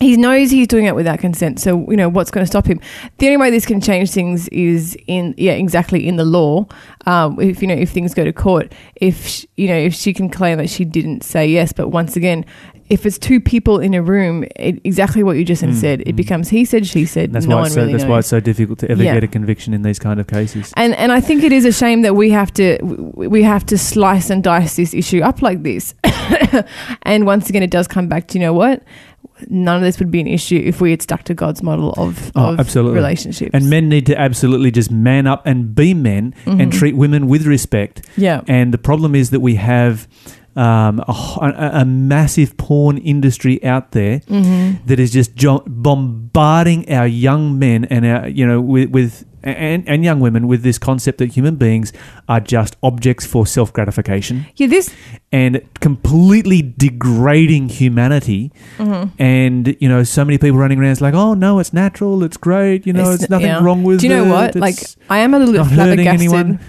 He 0.00 0.16
knows 0.16 0.52
he's 0.52 0.68
doing 0.68 0.84
it 0.84 0.94
without 0.94 1.18
consent. 1.18 1.58
So 1.58 1.84
you 1.90 1.96
know 1.96 2.08
what's 2.08 2.30
going 2.30 2.44
to 2.44 2.46
stop 2.46 2.66
him. 2.66 2.78
The 3.18 3.26
only 3.26 3.36
way 3.38 3.50
this 3.50 3.66
can 3.66 3.80
change 3.80 4.12
things 4.12 4.46
is 4.48 4.96
in 5.08 5.34
yeah 5.36 5.54
exactly 5.54 6.06
in 6.06 6.14
the 6.14 6.24
law. 6.24 6.66
Um, 7.06 7.40
if 7.40 7.60
you 7.62 7.66
know 7.66 7.74
if 7.74 7.90
things 7.90 8.14
go 8.14 8.22
to 8.24 8.32
court, 8.32 8.72
if 9.00 9.26
sh 9.26 9.44
you 9.56 9.66
know 9.66 9.74
if 9.76 9.94
she 9.94 10.12
can 10.12 10.28
claim 10.28 10.58
that 10.58 10.70
she 10.70 10.84
didn't 10.84 11.24
say 11.24 11.48
yes, 11.48 11.72
but 11.72 11.88
once 11.88 12.14
again, 12.14 12.44
if 12.90 13.04
it's 13.04 13.18
two 13.18 13.38
people 13.40 13.78
in 13.80 13.92
a 13.94 14.02
room, 14.02 14.44
it, 14.56 14.80
exactly 14.84 15.22
what 15.22 15.36
you 15.36 15.44
just 15.44 15.60
said, 15.80 16.02
it 16.06 16.16
becomes 16.16 16.48
he 16.48 16.64
said 16.64 16.86
she 16.86 17.04
said. 17.06 17.32
That's 17.32 17.46
no 17.46 17.56
why 17.56 17.60
one 17.62 17.66
it's 17.66 17.74
so, 17.74 17.80
really 17.82 17.92
that's 17.92 18.04
knows. 18.04 18.10
why 18.10 18.18
it's 18.20 18.28
so 18.28 18.40
difficult 18.40 18.78
to 18.80 18.90
ever 18.90 19.02
Yeah. 19.02 19.14
get 19.14 19.24
a 19.24 19.28
conviction 19.28 19.74
in 19.74 19.82
these 19.82 19.98
kind 19.98 20.18
of 20.20 20.26
cases. 20.26 20.72
And 20.76 20.94
and 20.94 21.12
I 21.12 21.20
think 21.20 21.42
it 21.42 21.52
is 21.52 21.64
a 21.64 21.72
shame 21.72 22.02
that 22.02 22.14
we 22.16 22.30
have 22.30 22.52
to 22.54 22.78
we 23.14 23.42
have 23.42 23.66
to 23.66 23.76
slice 23.78 24.30
and 24.30 24.42
dice 24.42 24.76
this 24.76 24.94
issue 24.94 25.20
up 25.20 25.42
like 25.42 25.62
this. 25.62 25.94
and 27.02 27.26
once 27.26 27.48
again, 27.48 27.62
it 27.62 27.70
does 27.70 27.86
come 27.88 28.08
back 28.08 28.28
to 28.28 28.38
you 28.38 28.44
know 28.44 28.52
what. 28.52 28.82
None 29.48 29.76
of 29.76 29.82
this 29.82 30.00
would 30.00 30.10
be 30.10 30.20
an 30.20 30.26
issue 30.26 30.60
if 30.64 30.80
we 30.80 30.90
had 30.90 31.00
stuck 31.00 31.22
to 31.24 31.34
God's 31.34 31.62
model 31.62 31.94
of, 31.96 32.32
Oh, 32.34 32.54
of 32.54 32.60
absolutely. 32.60 32.96
relationships. 32.96 33.50
And 33.52 33.70
men 33.70 33.88
need 33.88 34.04
to 34.06 34.18
absolutely 34.18 34.72
just 34.72 34.90
man 34.90 35.28
up 35.28 35.46
and 35.46 35.76
be 35.76 35.94
men 35.94 36.34
Mm-hmm. 36.44 36.60
and 36.60 36.72
treat 36.72 36.96
women 36.96 37.28
with 37.28 37.46
respect. 37.46 38.04
yeah, 38.16 38.40
And 38.48 38.74
the 38.74 38.78
problem 38.78 39.14
is 39.14 39.30
that 39.30 39.38
we 39.40 39.54
have 39.54 40.08
um, 40.58 40.98
a, 41.06 41.70
a- 41.72 41.84
massive 41.84 42.56
porn 42.56 42.98
industry 42.98 43.62
out 43.64 43.92
there 43.92 44.18
Mm-hmm. 44.20 44.86
that 44.86 44.98
is 44.98 45.12
just 45.12 45.34
jo- 45.36 45.62
bombarding 45.66 46.90
our 46.92 47.06
young 47.06 47.58
men 47.58 47.84
and 47.86 48.04
our 48.04 48.28
you 48.28 48.46
know 48.46 48.60
with, 48.60 48.90
with 48.90 49.24
and, 49.42 49.88
and 49.88 50.04
young 50.04 50.18
women 50.20 50.48
with 50.48 50.62
this 50.62 50.78
concept 50.78 51.18
that 51.18 51.32
human 51.32 51.56
beings 51.56 51.92
are 52.28 52.40
just 52.40 52.76
objects 52.82 53.24
for 53.24 53.46
self 53.46 53.72
gratification 53.72 54.46
yeah. 54.56 54.66
This 54.66 54.92
and 55.32 55.62
completely 55.80 56.62
degrading 56.62 57.68
humanity. 57.68 58.52
Mm-hmm. 58.78 59.22
And 59.22 59.76
you 59.80 59.88
know, 59.88 60.02
so 60.04 60.24
many 60.24 60.38
people 60.38 60.58
running 60.58 60.78
around. 60.78 60.92
It's 60.92 61.00
like, 61.00 61.14
oh 61.14 61.34
no, 61.34 61.58
it's 61.58 61.72
natural, 61.72 62.24
it's 62.24 62.36
great. 62.36 62.86
You 62.86 62.92
know, 62.92 63.12
it's, 63.12 63.28
nothing 63.28 63.46
yeah. 63.46 63.62
wrong 63.62 63.82
with. 63.82 64.00
Do 64.00 64.08
you 64.08 64.14
know 64.14 64.24
it, 64.24 64.28
what? 64.28 64.54
Like, 64.56 64.76
I 65.08 65.18
am 65.18 65.34
a 65.34 65.38
little 65.38 65.54
bit 65.54 65.72
flabbergasted. 65.72 66.60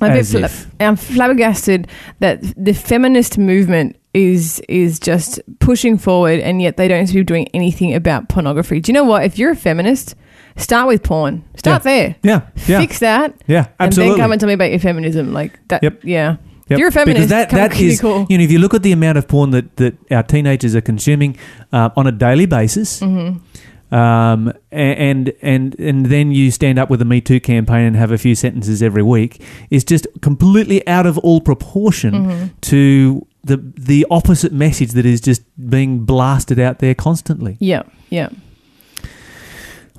I'm, 0.00 0.12
a 0.12 0.14
bit 0.14 0.26
fla- 0.26 0.70
I'm 0.80 0.96
flabbergasted 0.96 1.88
that 2.20 2.40
the 2.56 2.72
feminist 2.72 3.38
movement 3.38 3.96
is 4.14 4.60
is 4.68 4.98
just 4.98 5.40
pushing 5.60 5.96
forward, 5.98 6.40
and 6.40 6.60
yet 6.60 6.76
they 6.76 6.88
don't 6.88 7.06
seem 7.06 7.14
to 7.14 7.20
be 7.20 7.24
doing 7.24 7.48
anything 7.54 7.94
about 7.94 8.28
pornography. 8.28 8.80
Do 8.80 8.90
you 8.90 8.94
know 8.94 9.04
what? 9.04 9.24
If 9.24 9.38
you're 9.38 9.52
a 9.52 9.56
feminist, 9.56 10.14
start 10.56 10.88
with 10.88 11.02
porn. 11.02 11.44
Start 11.56 11.82
there. 11.84 12.16
Yeah, 12.22 12.42
yeah, 12.66 12.80
Fix 12.80 12.98
that. 13.00 13.34
yeah, 13.46 13.68
Absolutely. 13.78 14.12
And 14.12 14.18
then 14.18 14.24
come 14.24 14.32
and 14.32 14.40
tell 14.40 14.48
me 14.48 14.54
about 14.54 14.70
your 14.70 14.80
feminism. 14.80 15.32
Like 15.32 15.60
that. 15.68 15.82
Yep. 15.82 16.04
Yeah. 16.04 16.30
Yep. 16.30 16.40
If 16.76 16.78
you're 16.78 16.88
a 16.88 16.92
feminist, 16.92 17.28
because 17.28 17.30
that 17.30 17.50
that 17.50 17.70
give 17.72 17.80
me 17.80 17.86
a 17.88 17.90
is 18.22 18.30
you 18.30 18.38
know 18.38 18.44
if 18.44 18.50
you 18.52 18.58
look 18.60 18.74
at 18.74 18.82
the 18.82 18.92
amount 18.92 19.18
of 19.18 19.26
porn 19.28 19.50
that 19.50 19.76
that 19.76 19.94
our 20.12 20.22
teenagers 20.22 20.74
are 20.76 20.80
consuming 20.80 21.36
uh, 21.72 21.90
on 21.96 22.06
a 22.06 22.12
daily 22.12 22.46
basis, 22.46 23.00
Mm-hmm. 23.00 23.38
Um, 23.92 24.52
and 24.70 25.32
and 25.42 25.78
and 25.78 26.06
then 26.06 26.32
you 26.32 26.50
stand 26.50 26.78
up 26.78 26.90
with 26.90 27.02
a 27.02 27.04
Me 27.04 27.20
Too 27.20 27.40
campaign 27.40 27.86
and 27.86 27.96
have 27.96 28.12
a 28.12 28.18
few 28.18 28.34
sentences 28.34 28.82
every 28.82 29.02
week 29.02 29.42
is 29.70 29.84
just 29.84 30.06
completely 30.20 30.86
out 30.86 31.06
of 31.06 31.18
all 31.18 31.40
proportion 31.40 32.50
to 32.62 33.26
the 33.44 33.56
the 33.56 34.06
opposite 34.10 34.52
message 34.52 34.92
that 34.92 35.06
is 35.06 35.20
just 35.20 35.42
being 35.70 36.04
blasted 36.04 36.58
out 36.58 36.78
there 36.78 36.94
constantly. 36.94 37.56
Yeah, 37.60 37.82
yeah. 38.10 38.28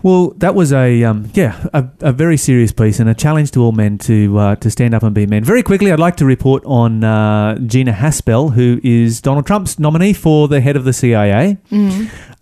Well, 0.03 0.33
that 0.37 0.55
was 0.55 0.73
a 0.73 1.03
um, 1.03 1.29
yeah 1.33 1.67
a, 1.73 1.87
a 1.99 2.11
very 2.11 2.37
serious 2.37 2.71
piece 2.71 2.99
and 2.99 3.09
a 3.09 3.13
challenge 3.13 3.51
to 3.51 3.61
all 3.61 3.71
men 3.71 3.97
to 3.99 4.37
uh, 4.37 4.55
to 4.57 4.69
stand 4.69 4.93
up 4.93 5.03
and 5.03 5.13
be 5.13 5.25
men. 5.25 5.43
Very 5.43 5.63
quickly, 5.63 5.91
I'd 5.91 5.99
like 5.99 6.17
to 6.17 6.25
report 6.25 6.63
on 6.65 7.03
uh, 7.03 7.57
Gina 7.59 7.93
Haspel, 7.93 8.53
who 8.53 8.79
is 8.83 9.21
Donald 9.21 9.45
Trump's 9.45 9.77
nominee 9.79 10.13
for 10.13 10.47
the 10.47 10.61
head 10.61 10.75
of 10.75 10.85
the 10.85 10.93
CIA, 10.93 11.57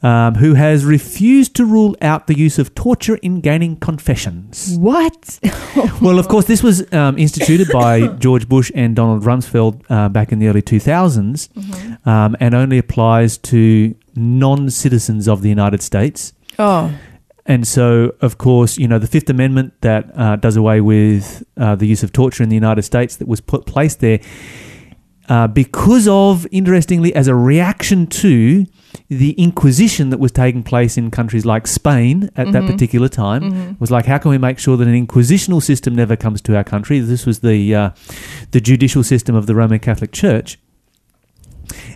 um, 0.02 0.36
who 0.36 0.54
has 0.54 0.86
refused 0.86 1.56
to 1.56 1.66
rule 1.66 1.96
out 2.02 2.28
the 2.28 2.38
use 2.38 2.58
of 2.60 2.74
torture 2.76 3.16
in 3.18 3.42
gaining 3.42 3.76
confessions. 3.78 4.78
What? 4.78 5.40
Well, 6.02 6.18
of 6.18 6.28
course, 6.30 6.46
this 6.46 6.64
was 6.64 6.92
um, 6.94 7.18
instituted 7.18 7.70
by 7.72 8.08
George 8.20 8.48
Bush 8.48 8.72
and 8.74 8.96
Donald 8.96 9.24
Rumsfeld 9.24 9.84
uh, 9.90 10.08
back 10.10 10.32
in 10.32 10.40
the 10.40 10.48
early 10.48 10.62
2000s 10.62 11.50
um, 12.08 12.38
and 12.40 12.56
only 12.56 12.78
applies 12.78 13.38
to 13.40 13.94
non 14.16 14.70
citizens 14.70 15.28
of 15.28 15.42
the 15.42 15.50
United 15.50 15.82
States. 15.82 16.34
oh, 16.58 16.92
And 17.50 17.68
so, 17.68 18.14
of 18.22 18.38
course, 18.38 18.78
you 18.78 18.88
know, 18.88 19.00
the 19.00 19.08
Fifth 19.08 19.28
Amendment 19.28 19.74
that 19.82 20.16
uh, 20.16 20.36
does 20.36 20.56
away 20.56 20.82
with 20.82 21.44
uh, 21.58 21.76
the 21.76 21.88
use 21.88 22.04
of 22.04 22.14
torture 22.14 22.44
in 22.44 22.50
the 22.50 22.56
United 22.56 22.84
States 22.84 23.16
that 23.16 23.28
was 23.28 23.42
put 23.42 23.66
placed 23.66 24.02
there 24.02 24.20
uh, 25.30 25.48
because 25.48 26.08
of, 26.08 26.46
interestingly, 26.52 27.14
as 27.16 27.28
a 27.28 27.34
reaction 27.34 28.06
to 28.06 28.68
the 29.08 29.32
Inquisition 29.32 30.12
that 30.12 30.20
was 30.20 30.32
taking 30.32 30.62
place 30.62 30.96
in 30.96 31.10
countries 31.10 31.44
like 31.44 31.66
Spain 31.66 32.30
at 32.36 32.52
that 32.52 32.68
particular 32.68 33.10
time 33.10 33.78
was 33.80 33.90
like, 33.90 34.06
how 34.06 34.20
can 34.20 34.30
we 34.30 34.38
make 34.38 34.60
sure 34.60 34.78
that 34.78 34.88
an 34.88 35.08
inquisitional 35.08 35.62
system 35.62 35.96
never 35.96 36.16
comes 36.16 36.42
to 36.42 36.56
our 36.56 36.64
country? 36.64 37.00
This 37.00 37.26
was 37.26 37.40
the 37.40 37.74
uh, 37.74 37.90
the 38.52 38.62
judicial 38.62 39.04
system 39.04 39.34
of 39.34 39.48
the 39.48 39.56
Roman 39.56 39.80
Catholic 39.80 40.12
Church. 40.12 40.60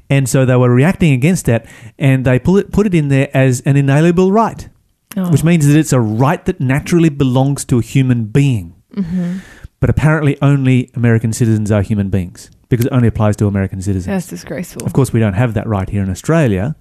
And 0.09 0.27
so 0.27 0.45
they 0.45 0.55
were 0.55 0.73
reacting 0.73 1.13
against 1.13 1.45
that, 1.45 1.67
and 1.99 2.25
they 2.25 2.39
put 2.39 2.65
it, 2.65 2.71
put 2.71 2.87
it 2.87 2.95
in 2.95 3.09
there 3.09 3.29
as 3.35 3.61
an 3.61 3.77
inalienable 3.77 4.31
right 4.31 4.69
oh. 5.17 5.31
which 5.31 5.43
means 5.43 5.67
that 5.67 5.77
it's 5.77 5.93
a 5.93 5.99
right 5.99 6.43
that 6.45 6.59
naturally 6.59 7.09
belongs 7.09 7.65
to 7.65 7.79
a 7.79 7.81
human 7.81 8.25
being. 8.25 8.75
Mm-hmm. 8.95 9.37
But 9.79 9.89
apparently, 9.89 10.37
only 10.41 10.89
American 10.95 11.33
citizens 11.33 11.71
are 11.71 11.81
human 11.81 12.09
beings 12.09 12.49
because 12.69 12.85
it 12.85 12.91
only 12.93 13.07
applies 13.07 13.35
to 13.37 13.47
American 13.47 13.81
citizens. 13.81 14.05
that's 14.05 14.27
disgraceful. 14.27 14.85
Of 14.85 14.93
course, 14.93 15.11
we 15.11 15.19
don't 15.19 15.33
have 15.33 15.53
that 15.55 15.67
right 15.67 15.89
here 15.89 16.01
in 16.01 16.09
Australia. 16.09 16.75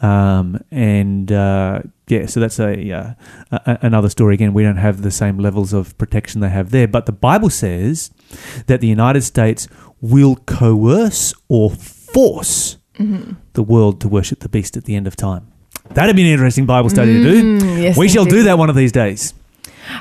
Um, 0.00 0.60
and 0.70 1.32
uh, 1.32 1.80
yeah, 2.06 2.26
so 2.26 2.38
that's 2.38 2.60
a, 2.60 2.92
uh, 2.92 3.14
a 3.50 3.78
another 3.82 4.08
story. 4.10 4.34
Again, 4.34 4.52
we 4.52 4.62
don't 4.62 4.76
have 4.76 5.02
the 5.02 5.10
same 5.10 5.38
levels 5.38 5.72
of 5.72 5.96
protection 5.98 6.40
they 6.40 6.50
have 6.50 6.70
there. 6.70 6.86
But 6.86 7.06
the 7.06 7.12
Bible 7.12 7.50
says 7.50 8.10
that 8.66 8.80
the 8.80 8.86
United 8.86 9.22
States 9.22 9.66
will 10.00 10.36
coerce 10.46 11.34
or 11.48 11.70
force 11.70 12.76
Mm-hmm. 12.98 13.34
the 13.52 13.62
world 13.62 14.00
to 14.00 14.08
worship 14.08 14.40
the 14.40 14.48
beast 14.48 14.76
at 14.76 14.82
the 14.84 14.96
end 14.96 15.06
of 15.06 15.14
time. 15.14 15.52
That'd 15.94 16.16
be 16.16 16.22
an 16.22 16.28
interesting 16.28 16.66
Bible 16.66 16.90
study 16.90 17.14
to 17.14 17.22
do. 17.22 17.58
Mm, 17.60 17.82
yes, 17.82 17.96
we 17.96 18.08
shall 18.08 18.24
do 18.24 18.44
that 18.44 18.58
one 18.58 18.70
of 18.70 18.76
these 18.76 18.92
days. 18.92 19.34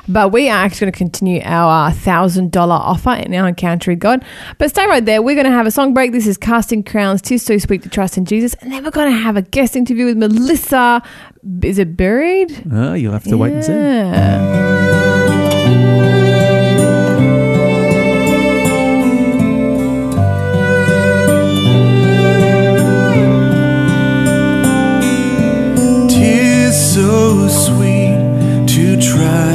But 0.08 0.34
we 0.34 0.50
are 0.50 0.58
actually 0.66 0.86
going 0.86 0.94
to 0.94 0.98
continue 0.98 1.42
our 1.44 1.92
thousand 1.92 2.52
dollar 2.52 2.76
offer 2.76 3.12
in 3.12 3.34
our 3.34 3.48
encounter 3.48 3.92
with 3.92 4.00
God. 4.00 4.24
But 4.58 4.70
stay 4.70 4.86
right 4.86 5.04
there. 5.04 5.22
We're 5.22 5.36
going 5.36 5.46
to 5.46 5.52
have 5.52 5.66
a 5.66 5.72
song 5.72 5.94
break. 5.94 6.12
This 6.12 6.28
is 6.28 6.38
Casting 6.38 6.84
Crowns. 6.84 7.22
Tis 7.22 7.44
so 7.44 7.58
sweet 7.58 7.84
to 7.84 7.90
trust 7.90 8.18
in 8.18 8.26
Jesus, 8.26 8.54
and 8.56 8.72
then 8.72 8.84
we're 8.84 8.92
going 8.92 9.12
to 9.12 9.18
have 9.18 9.38
a 9.38 9.42
guest 9.42 9.76
interview 9.76 10.06
with 10.06 10.18
Melissa. 10.18 11.02
Is 11.64 11.80
it 11.80 11.96
buried? 11.96 12.64
Oh, 12.72 12.94
you'll 12.94 13.14
have 13.14 13.24
to 13.24 13.38
wait 13.38 13.54
and 13.54 13.64
see. 13.64 15.07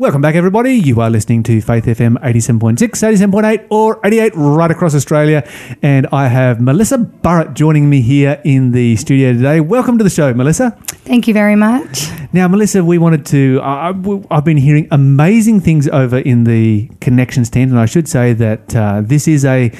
Welcome 0.00 0.22
back, 0.22 0.34
everybody. 0.34 0.72
You 0.76 0.98
are 1.02 1.10
listening 1.10 1.42
to 1.42 1.60
Faith 1.60 1.84
FM 1.84 2.16
87.6, 2.22 2.78
87.8, 2.78 3.66
or 3.68 4.00
88 4.02 4.32
right 4.34 4.70
across 4.70 4.94
Australia. 4.94 5.46
And 5.82 6.06
I 6.10 6.28
have 6.28 6.58
Melissa 6.58 6.96
Burrett 6.96 7.52
joining 7.52 7.90
me 7.90 8.00
here 8.00 8.40
in 8.42 8.72
the 8.72 8.96
studio 8.96 9.34
today. 9.34 9.60
Welcome 9.60 9.98
to 9.98 10.04
the 10.04 10.08
show, 10.08 10.32
Melissa. 10.32 10.70
Thank 11.04 11.28
you 11.28 11.34
very 11.34 11.54
much. 11.54 12.08
Now, 12.32 12.48
Melissa, 12.48 12.82
we 12.82 12.96
wanted 12.96 13.26
to. 13.26 13.60
I 13.62 13.90
I- 13.90 14.22
I've 14.30 14.44
been 14.44 14.56
hearing 14.56 14.88
amazing 14.90 15.60
things 15.60 15.86
over 15.86 16.16
in 16.18 16.44
the 16.44 16.90
Connections 17.02 17.50
tent, 17.50 17.70
and 17.70 17.78
I 17.78 17.84
should 17.84 18.08
say 18.08 18.32
that 18.32 18.74
uh, 18.74 19.02
this 19.04 19.28
is 19.28 19.44
a. 19.44 19.70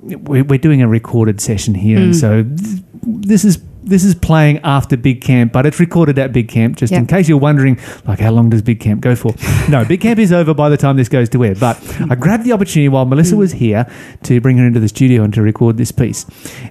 We're 0.00 0.42
we're 0.44 0.58
doing 0.58 0.80
a 0.80 0.88
recorded 0.88 1.38
session 1.42 1.74
here, 1.74 1.98
and 1.98 2.16
so 2.16 2.44
th- 2.44 2.82
this 3.04 3.44
is 3.44 3.58
this 3.82 4.04
is 4.04 4.14
playing 4.14 4.58
after 4.58 4.96
Big 4.96 5.20
Camp, 5.20 5.52
but 5.52 5.66
it's 5.66 5.80
recorded 5.80 6.18
at 6.18 6.32
Big 6.32 6.48
Camp. 6.48 6.76
Just 6.76 6.92
in 6.92 7.06
case 7.06 7.28
you're 7.28 7.38
wondering, 7.38 7.78
like, 8.06 8.20
how 8.20 8.30
long 8.30 8.50
does 8.50 8.62
Big 8.62 8.80
Camp 8.80 9.00
go 9.00 9.14
for? 9.16 9.34
No, 9.68 9.84
Big 9.88 10.00
Camp 10.00 10.18
is 10.18 10.32
over 10.32 10.54
by 10.54 10.68
the 10.68 10.76
time 10.76 10.96
this 10.96 11.08
goes 11.08 11.28
to 11.30 11.44
air. 11.44 11.54
But 11.54 11.78
I 12.10 12.14
grabbed 12.20 12.44
the 12.44 12.52
opportunity 12.52 12.88
while 12.88 13.04
Melissa 13.04 13.36
was 13.36 13.52
here 13.52 13.86
to 14.24 14.40
bring 14.40 14.58
her 14.58 14.66
into 14.66 14.80
the 14.80 14.88
studio 14.88 15.22
and 15.22 15.32
to 15.34 15.42
record 15.42 15.76
this 15.76 15.92
piece, 15.92 16.26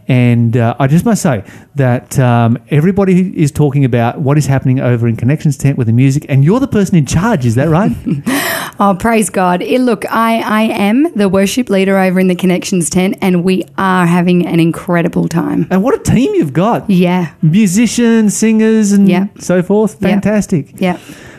and 0.08 0.56
uh, 0.56 0.76
I 0.80 0.88
just 0.88 1.06
must 1.06 1.22
say 1.22 1.44
that 1.76 2.20
um, 2.20 2.58
everybody 2.70 3.38
is 3.40 3.52
talking 3.52 3.86
about 3.86 4.20
what 4.22 4.38
is 4.38 4.46
happening 4.46 4.80
over 4.80 5.08
in 5.08 5.16
Connections 5.16 5.58
tent 5.58 5.78
with 5.78 5.88
the 5.88 5.94
music, 5.94 6.26
and 6.30 6.44
you're 6.44 6.60
the 6.60 6.68
person 6.68 6.96
in 6.96 7.06
charge. 7.06 7.46
Is 7.46 7.56
that 7.56 7.70
right? 7.70 7.92
Oh, 8.82 8.96
praise 8.98 9.30
God. 9.30 9.62
Eh, 9.62 9.78
look, 9.78 10.06
I, 10.10 10.40
I 10.42 10.62
am 10.74 11.12
the 11.14 11.28
worship 11.28 11.70
leader 11.70 11.98
over 11.98 12.18
in 12.20 12.28
the 12.28 12.36
Connections 12.36 12.90
tent, 12.90 13.18
and 13.22 13.44
we 13.44 13.66
are 13.78 14.06
having 14.06 14.46
an 14.48 14.60
incredible 14.62 15.28
time. 15.28 15.68
and 15.70 15.84
what 15.84 15.94
a 16.00 16.02
team 16.12 16.34
you've 16.36 16.54
got! 16.54 16.90
Yeah. 16.90 17.34
Musicians, 17.42 18.38
singers, 18.38 18.94
and 18.94 19.10
Yeah. 19.10 19.28
so 19.38 19.62
forth. 19.62 20.00
Fantastic. 20.00 20.80
Yeah. 20.80 20.98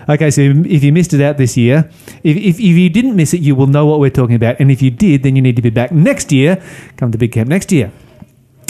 Okay, 0.08 0.30
so 0.30 0.40
if 0.42 0.82
you 0.84 0.92
missed 0.92 1.14
it 1.14 1.20
out 1.22 1.38
this 1.38 1.56
year, 1.56 1.88
if, 2.24 2.36
if, 2.36 2.56
if 2.56 2.60
you 2.60 2.90
didn't 2.90 3.16
miss 3.16 3.32
it, 3.32 3.40
you 3.40 3.54
will 3.54 3.68
know 3.68 3.86
what 3.86 4.00
we're 4.00 4.10
talking 4.10 4.34
about. 4.36 4.60
And 4.60 4.70
if 4.70 4.82
you 4.82 4.90
did, 4.90 5.22
then 5.22 5.34
you 5.36 5.40
need 5.42 5.56
to 5.56 5.62
be 5.62 5.70
back 5.70 5.92
next 5.92 6.32
year. 6.32 6.60
Come 6.96 7.10
to 7.12 7.18
Big 7.18 7.32
Camp 7.32 7.48
next 7.48 7.70
year. 7.72 7.90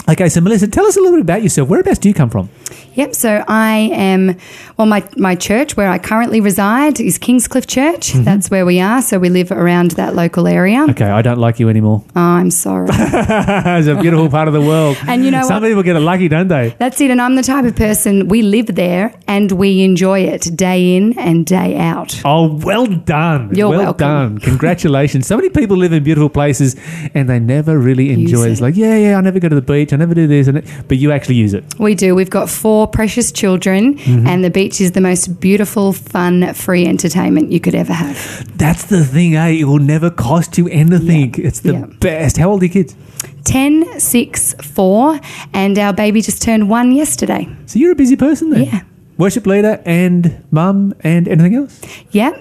Okay, 0.09 0.29
so 0.29 0.41
Melissa, 0.41 0.67
tell 0.67 0.85
us 0.85 0.97
a 0.97 0.99
little 0.99 1.17
bit 1.17 1.21
about 1.21 1.43
yourself. 1.43 1.69
Whereabouts 1.69 1.99
do 1.99 2.09
you 2.09 2.13
come 2.13 2.29
from? 2.29 2.49
Yep. 2.95 3.15
So 3.15 3.43
I 3.47 3.89
am, 3.93 4.35
well, 4.77 4.87
my, 4.87 5.07
my 5.15 5.35
church 5.35 5.77
where 5.77 5.89
I 5.89 5.99
currently 5.99 6.41
reside 6.41 6.99
is 6.99 7.17
Kingscliff 7.17 7.67
Church. 7.67 8.11
Mm-hmm. 8.11 8.23
That's 8.23 8.49
where 8.49 8.65
we 8.65 8.81
are. 8.81 9.01
So 9.01 9.19
we 9.19 9.29
live 9.29 9.51
around 9.51 9.91
that 9.91 10.15
local 10.15 10.47
area. 10.47 10.85
Okay, 10.89 11.05
I 11.05 11.21
don't 11.21 11.37
like 11.37 11.59
you 11.59 11.69
anymore. 11.69 12.03
Oh, 12.15 12.19
I'm 12.19 12.51
sorry. 12.51 12.89
it's 12.91 13.87
a 13.87 13.95
beautiful 14.01 14.29
part 14.29 14.47
of 14.47 14.53
the 14.53 14.61
world. 14.61 14.97
And 15.07 15.23
you 15.23 15.31
know 15.31 15.43
Some 15.43 15.61
what? 15.61 15.69
people 15.69 15.83
get 15.83 15.95
it 15.95 15.99
lucky, 16.01 16.27
don't 16.27 16.47
they? 16.47 16.75
That's 16.79 16.99
it. 16.99 17.11
And 17.11 17.21
I'm 17.21 17.35
the 17.35 17.43
type 17.43 17.65
of 17.65 17.75
person, 17.75 18.27
we 18.27 18.41
live 18.41 18.67
there 18.75 19.13
and 19.27 19.51
we 19.51 19.83
enjoy 19.83 20.21
it 20.21 20.55
day 20.55 20.97
in 20.97 21.17
and 21.17 21.45
day 21.45 21.77
out. 21.77 22.19
Oh, 22.25 22.53
well 22.55 22.87
done. 22.87 23.53
You're 23.55 23.69
well 23.69 23.79
welcome. 23.79 23.97
done. 24.07 24.37
Congratulations. 24.39 25.27
so 25.27 25.37
many 25.37 25.49
people 25.49 25.77
live 25.77 25.93
in 25.93 26.03
beautiful 26.03 26.29
places 26.29 26.75
and 27.13 27.29
they 27.29 27.39
never 27.39 27.77
really 27.77 28.09
enjoy 28.11 28.47
it. 28.47 28.51
It's 28.51 28.61
like, 28.61 28.75
yeah, 28.75 28.97
yeah, 28.97 29.17
I 29.17 29.21
never 29.21 29.39
go 29.39 29.47
to 29.47 29.55
the 29.55 29.61
beach. 29.61 29.90
I 29.93 29.97
never 29.97 30.13
do 30.13 30.27
this. 30.27 30.47
and 30.47 30.57
it, 30.57 30.65
But 30.87 30.97
you 30.97 31.11
actually 31.11 31.35
use 31.35 31.53
it. 31.53 31.63
We 31.79 31.95
do. 31.95 32.15
We've 32.15 32.29
got 32.29 32.49
four 32.49 32.87
precious 32.87 33.31
children, 33.31 33.95
Mm-hmm. 33.97 34.27
and 34.27 34.43
the 34.43 34.49
beach 34.49 34.79
is 34.81 34.91
the 34.91 35.01
most 35.01 35.39
beautiful, 35.39 35.93
fun, 35.93 36.53
free 36.53 36.85
entertainment 36.85 37.51
you 37.51 37.59
could 37.59 37.75
ever 37.75 37.93
have. 37.93 38.17
That's 38.57 38.85
the 38.85 39.03
thing, 39.05 39.35
eh? 39.35 39.59
It 39.61 39.65
will 39.65 39.79
never 39.79 40.09
cost 40.09 40.57
you 40.57 40.67
anything. 40.69 41.35
It's 41.37 41.59
the 41.61 41.73
Yeah. 41.73 41.85
best. 41.99 42.37
How 42.37 42.49
old 42.51 42.61
are 42.61 42.65
your 42.65 42.73
kids? 42.73 42.95
10, 43.43 43.99
6, 43.99 44.53
4, 44.61 45.19
and 45.53 45.77
our 45.79 45.93
baby 45.93 46.21
just 46.21 46.41
turned 46.41 46.69
one 46.69 46.91
yesterday. 46.91 47.47
So 47.65 47.79
you're 47.79 47.91
a 47.91 47.95
busy 47.95 48.15
person 48.15 48.49
then? 48.51 48.63
Yeah. 48.65 48.81
Worship 49.17 49.45
leader 49.45 49.79
and 49.85 50.43
mum 50.51 50.93
and 51.03 51.27
anything 51.27 51.55
else? 51.55 51.79
Yep. 52.11 52.33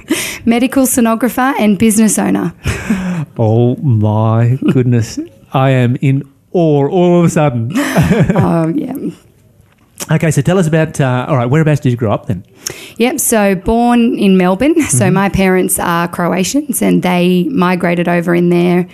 Medical 0.44 0.84
sonographer 0.86 1.54
and 1.58 1.78
business 1.78 2.18
owner. 2.18 2.52
Oh 3.40 3.76
my 3.76 4.58
goodness. 4.72 5.18
I 5.52 5.70
am 5.70 5.96
in 6.00 6.22
awe 6.52 6.88
all 6.88 7.18
of 7.20 7.24
a 7.26 7.30
sudden. 7.30 7.70
oh, 7.76 8.68
yeah. 8.74 8.94
Okay, 10.10 10.30
so 10.30 10.40
tell 10.40 10.58
us 10.58 10.66
about, 10.66 11.00
uh, 11.00 11.26
all 11.28 11.36
right, 11.36 11.46
whereabouts 11.46 11.80
did 11.80 11.90
you 11.90 11.96
grow 11.98 12.12
up 12.12 12.26
then? 12.26 12.42
Yep. 12.96 13.20
So 13.20 13.54
born 13.54 14.18
in 14.18 14.38
Melbourne. 14.38 14.80
So 14.82 15.10
my 15.10 15.28
parents 15.28 15.78
are 15.78 16.08
Croatians 16.08 16.80
and 16.80 17.02
they 17.02 17.44
migrated 17.44 18.08
over 18.08 18.34
in 18.34 18.48
there 18.48 18.88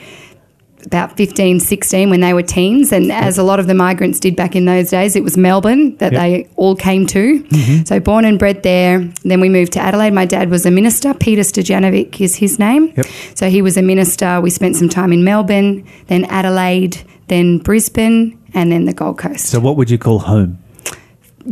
about 0.85 1.17
15, 1.17 1.61
16 1.61 2.11
when 2.11 2.21
they 2.21 2.35
were 2.35 2.43
teens. 2.43 2.91
And 2.93 3.13
as 3.13 3.39
a 3.39 3.43
lot 3.45 3.61
of 3.61 3.67
the 3.69 3.75
migrants 3.75 4.19
did 4.19 4.35
back 4.35 4.57
in 4.57 4.65
those 4.65 4.91
days, 4.91 5.15
it 5.15 5.23
was 5.23 5.37
Melbourne 5.37 5.97
that 5.99 6.13
Yep. 6.13 6.21
they 6.21 6.49
all 6.57 6.75
came 6.75 7.07
to. 7.09 7.85
So 7.85 8.01
born 8.01 8.25
and 8.25 8.39
bred 8.39 8.63
there. 8.65 8.99
Then 9.23 9.41
we 9.41 9.49
moved 9.49 9.73
to 9.75 9.81
Adelaide. 9.81 10.13
My 10.13 10.27
dad 10.27 10.51
was 10.51 10.67
a 10.67 10.71
minister. 10.71 11.15
Peter 11.15 11.43
Stojanovic 11.43 12.21
is 12.21 12.35
his 12.37 12.59
name. 12.59 12.93
Yep. 12.97 13.07
So 13.35 13.49
he 13.49 13.63
was 13.63 13.77
a 13.77 13.83
minister. 13.83 14.41
We 14.41 14.51
spent 14.51 14.77
some 14.77 14.89
time 14.89 15.13
in 15.13 15.23
Melbourne, 15.25 15.87
then 16.09 16.25
Adelaide, 16.25 17.03
then 17.29 17.59
Brisbane, 17.59 18.39
and 18.55 18.71
then 18.71 18.85
the 18.85 18.93
Gold 18.93 19.19
Coast. 19.19 19.47
So 19.47 19.61
what 19.61 19.77
would 19.77 19.91
you 19.91 19.99
call 19.99 20.21
home? 20.21 20.59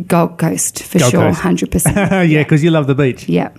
Gold 0.07 0.39
Coast 0.39 0.83
for 0.85 0.99
Gold 0.99 1.11
sure, 1.11 1.33
100%. 1.33 2.29
yeah, 2.31 2.43
because 2.43 2.65
you 2.65 2.71
love 2.71 2.87
the 2.87 2.95
beach. 2.95 3.29
yeah. 3.29 3.51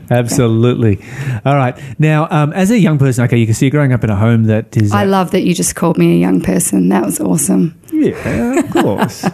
Absolutely. 0.10 1.04
All 1.44 1.56
right. 1.56 1.76
Now, 1.98 2.28
um, 2.30 2.52
as 2.52 2.70
a 2.70 2.78
young 2.78 2.98
person, 2.98 3.24
okay, 3.24 3.36
you 3.36 3.46
can 3.46 3.54
see 3.54 3.66
you're 3.66 3.72
growing 3.72 3.92
up 3.92 4.04
in 4.04 4.10
a 4.10 4.14
home 4.14 4.44
that 4.44 4.76
is. 4.76 4.92
I 4.92 5.04
love 5.04 5.32
that 5.32 5.42
you 5.42 5.54
just 5.54 5.74
called 5.74 5.98
me 5.98 6.14
a 6.14 6.18
young 6.20 6.40
person. 6.40 6.88
That 6.90 7.04
was 7.04 7.18
awesome. 7.18 7.76
Yeah, 7.92 8.60
of 8.60 8.70
course. 8.72 9.24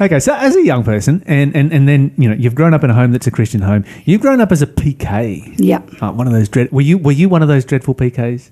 okay, 0.00 0.18
so 0.18 0.34
as 0.34 0.56
a 0.56 0.64
young 0.64 0.82
person, 0.82 1.22
and, 1.26 1.54
and, 1.54 1.72
and 1.72 1.88
then 1.88 2.12
you 2.18 2.28
know 2.28 2.34
you've 2.34 2.54
grown 2.56 2.74
up 2.74 2.82
in 2.82 2.90
a 2.90 2.94
home 2.94 3.12
that's 3.12 3.28
a 3.28 3.30
Christian 3.30 3.60
home. 3.60 3.84
You've 4.04 4.20
grown 4.20 4.40
up 4.40 4.50
as 4.50 4.62
a 4.62 4.66
PK. 4.66 5.54
Yeah. 5.58 5.78
Uh, 6.00 6.10
one 6.12 6.26
of 6.26 6.32
those 6.32 6.48
dread. 6.48 6.72
Were 6.72 6.80
you 6.80 6.98
were 6.98 7.12
you 7.12 7.28
one 7.28 7.42
of 7.42 7.48
those 7.48 7.64
dreadful 7.64 7.94
PKs, 7.94 8.50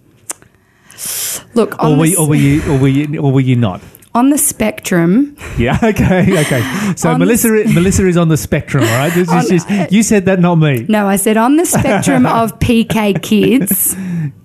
Look, 1.55 1.83
or 1.83 1.97
were, 1.97 2.07
you, 2.07 2.19
or 2.19 2.29
were 2.29 2.35
you 2.35 2.63
or 2.73 2.79
were 2.79 2.89
you 2.89 3.21
or 3.21 3.33
were 3.33 3.41
you 3.41 3.57
not? 3.57 3.81
on 4.17 4.31
the 4.31 4.39
spectrum, 4.39 5.37
Yeah. 5.59 5.77
Okay. 5.83 6.23
Okay. 6.43 6.63
So 6.95 7.11
On 7.11 7.19
the 7.19 7.27
Melissa 7.27 7.49
Melissa 7.75 8.07
is 8.07 8.17
on 8.17 8.29
the 8.29 8.37
spectrum, 8.37 8.85
all 8.85 8.91
right? 8.99 9.13
This 9.13 9.27
is 9.27 9.35
On- 9.35 9.49
just- 9.49 9.69
uh, 9.69 9.89
you 9.91 10.05
said 10.05 10.27
that, 10.27 10.39
not 10.39 10.55
me. 10.55 10.87
no, 10.89 11.09
I 11.09 11.17
said 11.17 11.37
on 11.37 11.57
the 11.57 11.67
spectrum 11.67 12.25
of 12.41 12.61
PK 12.61 13.21
kids, 13.21 13.97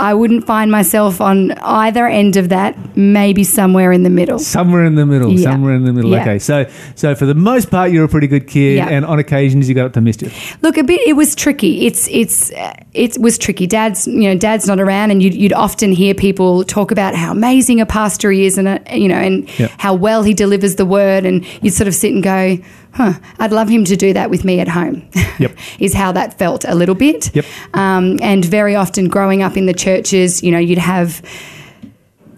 I 0.00 0.14
wouldn't 0.14 0.46
find 0.46 0.70
myself 0.70 1.20
on 1.20 1.52
either 1.52 2.06
end 2.06 2.36
of 2.36 2.48
that, 2.48 2.76
maybe 2.96 3.44
somewhere 3.44 3.92
in 3.92 4.02
the 4.02 4.10
middle. 4.10 4.38
Somewhere 4.38 4.84
in 4.84 4.94
the 4.94 5.06
middle. 5.06 5.30
Yeah. 5.32 5.50
Somewhere 5.50 5.74
in 5.74 5.84
the 5.84 5.92
middle. 5.92 6.10
Yeah. 6.10 6.22
Okay. 6.22 6.38
So 6.38 6.66
so 6.94 7.14
for 7.14 7.26
the 7.26 7.34
most 7.34 7.70
part, 7.70 7.92
you're 7.92 8.04
a 8.04 8.08
pretty 8.08 8.26
good 8.26 8.46
kid, 8.46 8.76
Yeah. 8.76 8.88
and 8.88 9.04
on 9.04 9.18
occasions 9.18 9.68
you 9.68 9.74
got 9.74 9.86
up 9.86 9.92
to 9.94 10.00
mischief. 10.00 10.56
Look, 10.62 10.76
a 10.78 10.82
bit. 10.84 11.00
It 11.06 11.14
was 11.14 11.34
tricky. 11.34 11.86
It's 11.86 12.08
it's 12.08 12.50
uh, 12.52 12.74
it 12.94 13.18
was 13.18 13.38
tricky. 13.38 13.66
Dad's 13.66 14.06
you 14.06 14.22
know 14.28 14.36
Dad's 14.36 14.66
not 14.66 14.80
around, 14.80 15.10
and 15.10 15.22
you'd, 15.22 15.34
you'd 15.34 15.52
often 15.52 15.92
hear 15.92 16.14
people 16.14 16.64
talk 16.64 16.90
about 16.90 17.14
how 17.14 17.30
amazing 17.32 17.80
a 17.80 17.86
pastor 17.86 18.30
he 18.30 18.46
is, 18.46 18.58
and 18.58 18.66
uh, 18.68 18.78
you 18.92 19.08
know, 19.08 19.16
and 19.16 19.48
Yep. 19.58 19.70
how 19.78 19.94
well 19.94 20.22
he 20.22 20.32
delivers 20.34 20.76
the 20.76 20.86
word, 20.86 21.24
and 21.26 21.44
you'd 21.62 21.74
sort 21.74 21.88
of 21.88 21.94
sit 21.94 22.12
and 22.12 22.22
go, 22.22 22.56
"Huh, 22.92 23.14
I'd 23.38 23.52
love 23.52 23.68
him 23.68 23.84
to 23.84 23.96
do 23.96 24.12
that 24.12 24.30
with 24.30 24.44
me 24.44 24.60
at 24.60 24.68
home." 24.68 25.08
Yep. 25.38 25.56
is 25.78 25.94
how 25.94 26.12
that 26.12 26.38
felt 26.38 26.64
a 26.64 26.74
little 26.74 26.94
bit. 26.94 27.34
Yep. 27.34 27.44
Um, 27.74 28.18
and 28.22 28.44
very 28.44 28.74
often, 28.76 29.08
growing 29.08 29.42
up 29.42 29.56
in 29.56 29.66
the 29.66 29.74
churches, 29.74 30.42
you 30.42 30.50
know, 30.50 30.58
you'd 30.58 30.78
have 30.78 31.22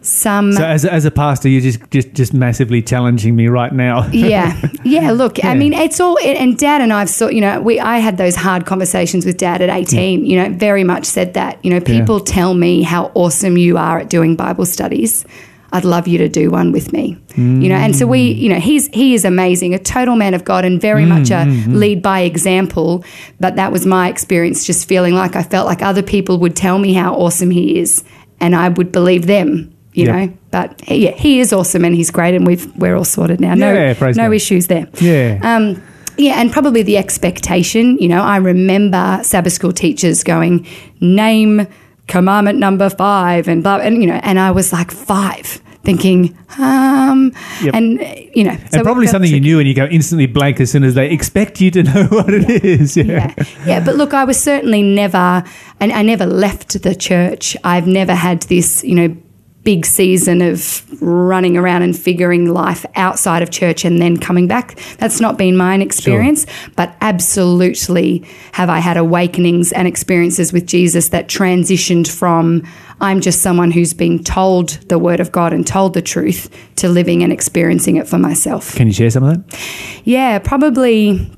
some. 0.02 0.52
So 0.52 0.64
as 0.64 0.84
a, 0.84 0.92
as 0.92 1.04
a 1.04 1.10
pastor, 1.10 1.48
you're 1.48 1.60
just 1.60 1.80
just 1.90 2.12
just 2.12 2.34
massively 2.34 2.82
challenging 2.82 3.36
me 3.36 3.48
right 3.48 3.72
now. 3.72 4.06
yeah, 4.12 4.60
yeah. 4.84 5.12
Look, 5.12 5.38
Yeah. 5.38 5.50
I 5.50 5.54
mean, 5.54 5.72
it's 5.72 6.00
all. 6.00 6.18
And 6.18 6.58
Dad 6.58 6.80
and 6.80 6.92
I've 6.92 7.10
sort, 7.10 7.34
you 7.34 7.40
know, 7.40 7.60
we 7.60 7.80
I 7.80 7.98
had 7.98 8.16
those 8.16 8.34
hard 8.36 8.66
conversations 8.66 9.24
with 9.24 9.36
Dad 9.36 9.62
at 9.62 9.70
eighteen. 9.70 10.26
You 10.26 10.42
know, 10.42 10.48
very 10.50 10.84
much 10.84 11.04
said 11.06 11.34
that. 11.34 11.64
You 11.64 11.70
know, 11.70 11.80
people 11.80 12.20
tell 12.20 12.54
me 12.54 12.82
how 12.82 13.10
awesome 13.14 13.56
you 13.56 13.78
are 13.78 13.98
at 14.00 14.10
doing 14.10 14.36
Bible 14.36 14.66
studies. 14.66 15.24
I'd 15.72 15.84
love 15.84 16.06
you 16.06 16.18
to 16.18 16.28
do 16.28 16.50
one 16.50 16.70
with 16.70 16.92
me. 16.92 17.18
You 17.36 17.68
know, 17.70 17.76
and 17.76 17.96
so 17.96 18.06
we, 18.06 18.34
mm. 18.34 18.38
you 18.38 18.48
know, 18.50 18.60
he's 18.60 18.88
he 18.88 19.14
is 19.14 19.24
amazing, 19.24 19.72
a 19.74 19.78
total 19.78 20.16
man 20.16 20.34
of 20.34 20.44
God, 20.44 20.66
and 20.66 20.80
very 20.80 21.06
much 21.06 21.30
a 21.30 21.44
mm, 21.44 21.62
mm, 21.62 21.74
lead 21.74 22.02
by 22.02 22.20
example. 22.20 23.04
But 23.40 23.56
that 23.56 23.72
was 23.72 23.86
my 23.86 24.08
experience, 24.08 24.66
just 24.66 24.86
feeling 24.86 25.14
like 25.14 25.34
I 25.34 25.42
felt 25.42 25.66
like 25.66 25.80
other 25.80 26.02
people 26.02 26.38
would 26.38 26.54
tell 26.54 26.78
me 26.78 26.92
how 26.92 27.14
awesome 27.14 27.50
he 27.50 27.78
is, 27.78 28.04
and 28.38 28.54
I 28.54 28.68
would 28.68 28.92
believe 28.92 29.26
them. 29.26 29.74
You 29.94 30.06
know, 30.06 30.32
but 30.50 30.88
yeah, 30.88 31.10
he 31.10 31.40
is 31.40 31.52
awesome 31.52 31.84
and 31.84 31.94
he's 31.94 32.10
great, 32.10 32.34
and 32.34 32.46
we've 32.46 32.66
we're 32.76 32.96
all 32.96 33.04
sorted 33.04 33.40
now. 33.40 33.54
No, 33.54 33.72
Yeah, 33.72 33.92
no 33.98 34.12
God. 34.12 34.32
issues 34.32 34.66
there. 34.66 34.88
Yeah. 35.00 35.38
Um, 35.42 35.82
yeah, 36.18 36.40
and 36.40 36.52
probably 36.52 36.82
the 36.82 36.96
expectation. 36.98 37.98
You 37.98 38.08
know, 38.08 38.22
I 38.22 38.36
remember 38.36 39.20
Sabbath 39.22 39.52
school 39.54 39.72
teachers 39.72 40.22
going, 40.22 40.66
"Name 41.00 41.66
commandment 42.08 42.58
number 42.58 42.90
five, 42.90 43.48
and 43.48 43.62
blah, 43.62 43.76
and 43.78 44.02
you 44.02 44.08
know, 44.08 44.20
and 44.22 44.38
I 44.38 44.50
was 44.50 44.72
like 44.72 44.90
five, 44.90 45.46
thinking, 45.84 46.36
um, 46.58 47.32
Yep. 47.62 47.74
and 47.74 48.00
you 48.34 48.44
know, 48.44 48.56
so 48.70 48.78
and 48.78 48.82
probably 48.82 49.06
something 49.06 49.30
you 49.30 49.40
knew, 49.40 49.58
and 49.58 49.68
you 49.68 49.74
go 49.74 49.86
instantly 49.86 50.26
blank 50.26 50.60
as 50.60 50.70
soon 50.70 50.84
as 50.84 50.94
they 50.94 51.10
expect 51.10 51.60
you 51.60 51.70
to 51.70 51.82
know 51.88 52.06
what 52.10 52.32
it 52.32 52.64
is. 52.64 52.96
Yeah. 52.96 53.04
yeah. 53.36 53.44
yeah, 53.66 53.84
but 53.84 53.96
look, 53.96 54.14
I 54.14 54.24
was 54.24 54.40
certainly 54.40 54.82
never, 54.82 55.42
and 55.80 55.92
I 55.92 56.02
never 56.02 56.26
left 56.26 56.82
the 56.82 56.94
church. 56.94 57.56
I've 57.64 57.86
never 57.86 58.14
had 58.14 58.42
this, 58.42 58.82
you 58.84 58.94
know, 58.94 59.16
big 59.64 59.86
season 59.86 60.42
of 60.42 60.84
running 61.00 61.56
around 61.56 61.82
and 61.82 61.96
figuring 61.96 62.52
life 62.52 62.84
outside 62.96 63.42
of 63.42 63.50
church 63.50 63.84
and 63.84 64.00
then 64.00 64.16
coming 64.16 64.48
back. 64.48 64.76
That's 64.98 65.20
not 65.20 65.38
been 65.38 65.56
my 65.56 65.76
experience, 65.76 66.46
but 66.76 66.96
absolutely 67.00 68.24
have 68.52 68.68
I 68.68 68.78
had 68.78 68.96
awakenings 68.96 69.72
and 69.72 69.86
experiences 69.88 70.52
with 70.52 70.66
Jesus 70.66 71.10
that 71.10 71.28
transitioned 71.28 72.08
from 72.08 72.62
I'm 73.00 73.20
just 73.20 73.42
someone 73.42 73.72
who's 73.72 73.94
been 73.94 74.22
told 74.22 74.70
the 74.88 74.98
word 74.98 75.18
of 75.18 75.32
God 75.32 75.52
and 75.52 75.66
told 75.66 75.94
the 75.94 76.02
truth 76.02 76.48
to 76.76 76.88
living 76.88 77.22
and 77.22 77.32
experiencing 77.32 77.96
it 77.96 78.06
for 78.06 78.18
myself. 78.18 78.74
Can 78.76 78.86
you 78.86 78.92
share 78.92 79.10
some 79.10 79.24
of 79.24 79.48
that? 79.48 79.60
Yeah, 80.04 80.38
probably 80.38 81.30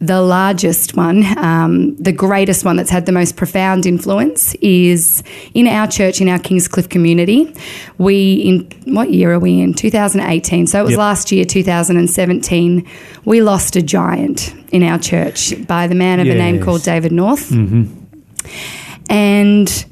the 0.00 0.20
largest 0.22 0.96
one, 0.96 1.24
um, 1.38 1.96
the 1.96 2.12
greatest 2.12 2.64
one 2.64 2.76
that's 2.76 2.90
had 2.90 3.04
the 3.06 3.12
most 3.12 3.34
profound 3.36 3.84
influence 3.84 4.54
is 4.60 5.24
in 5.54 5.66
our 5.66 5.88
church, 5.88 6.20
in 6.20 6.28
our 6.28 6.38
Kingscliff 6.38 6.88
community. 6.88 7.52
We, 7.98 8.34
in 8.34 8.94
what 8.94 9.10
year 9.10 9.32
are 9.32 9.40
we 9.40 9.60
in? 9.60 9.74
2018. 9.74 10.68
So 10.68 10.78
it 10.78 10.82
was 10.84 10.90
Yep. 10.92 10.98
last 10.98 11.32
year, 11.32 11.44
2017. 11.44 12.86
We 13.24 13.42
lost 13.42 13.74
a 13.74 13.82
giant 13.82 14.54
in 14.70 14.84
our 14.84 14.98
church 15.00 15.66
by 15.66 15.88
the 15.88 15.96
man 15.96 16.20
of 16.20 16.28
a 16.28 16.34
name 16.34 16.62
called 16.62 16.82
David 16.84 17.10
North. 17.10 17.50
And 19.10 19.84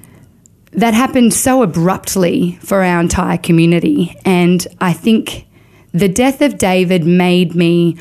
that 0.72 0.94
happened 0.94 1.32
so 1.34 1.62
abruptly 1.62 2.58
for 2.62 2.82
our 2.82 3.00
entire 3.00 3.38
community. 3.38 4.16
And 4.24 4.66
I 4.80 4.92
think 4.92 5.46
the 5.92 6.08
death 6.08 6.42
of 6.42 6.58
David 6.58 7.04
made 7.06 7.54
me, 7.54 7.96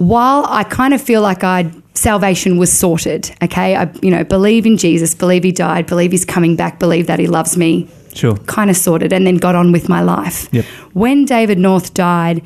while 0.00 0.46
I 0.48 0.64
kind 0.64 0.94
of 0.94 1.00
feel 1.02 1.20
like 1.20 1.44
I 1.44 1.70
salvation 1.94 2.56
was 2.56 2.72
sorted, 2.72 3.30
okay, 3.42 3.76
I 3.76 3.90
you 4.00 4.10
know 4.10 4.24
believe 4.24 4.64
in 4.64 4.78
Jesus, 4.78 5.14
believe 5.14 5.44
he 5.44 5.52
died, 5.52 5.86
believe 5.86 6.10
he's 6.10 6.24
coming 6.24 6.56
back, 6.56 6.78
believe 6.78 7.06
that 7.06 7.18
he 7.18 7.26
loves 7.26 7.56
me, 7.58 7.86
Sure. 8.14 8.36
kind 8.46 8.70
of 8.70 8.76
sorted, 8.78 9.12
and 9.12 9.26
then 9.26 9.36
got 9.36 9.54
on 9.54 9.72
with 9.72 9.88
my 9.90 10.00
life. 10.00 10.48
Yep. 10.52 10.64
When 10.94 11.26
David 11.26 11.58
North 11.58 11.92
died, 11.92 12.40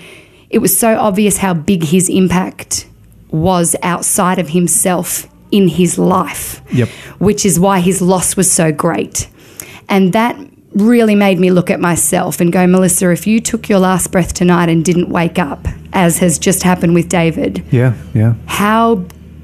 it 0.50 0.58
was 0.58 0.76
so 0.76 0.98
obvious 0.98 1.36
how 1.38 1.54
big 1.54 1.84
his 1.84 2.08
impact 2.08 2.86
was 3.30 3.76
outside 3.82 4.38
of 4.40 4.48
himself 4.48 5.28
in 5.52 5.68
his 5.68 5.96
life 5.98 6.60
Yep. 6.72 6.88
which 7.18 7.46
is 7.46 7.60
why 7.60 7.78
his 7.78 8.00
loss 8.02 8.36
was 8.36 8.50
so 8.50 8.72
great. 8.72 9.28
And 9.88 10.12
that 10.12 10.36
really 10.74 11.14
made 11.14 11.38
me 11.38 11.50
look 11.50 11.70
at 11.70 11.80
myself 11.80 12.40
and 12.40 12.52
go, 12.52 12.66
Melissa, 12.66 13.10
if 13.10 13.26
you 13.26 13.40
took 13.40 13.68
your 13.68 13.78
last 13.78 14.10
breath 14.10 14.34
tonight 14.34 14.68
and 14.68 14.84
didn't 14.84 15.08
wake 15.08 15.38
up, 15.38 15.66
as 15.92 16.18
has 16.18 16.38
just 16.38 16.62
happened 16.62 16.94
with 16.94 17.08
David, 17.08 17.64
Yeah, 17.70 17.94
yeah. 18.12 18.34
how 18.46 18.96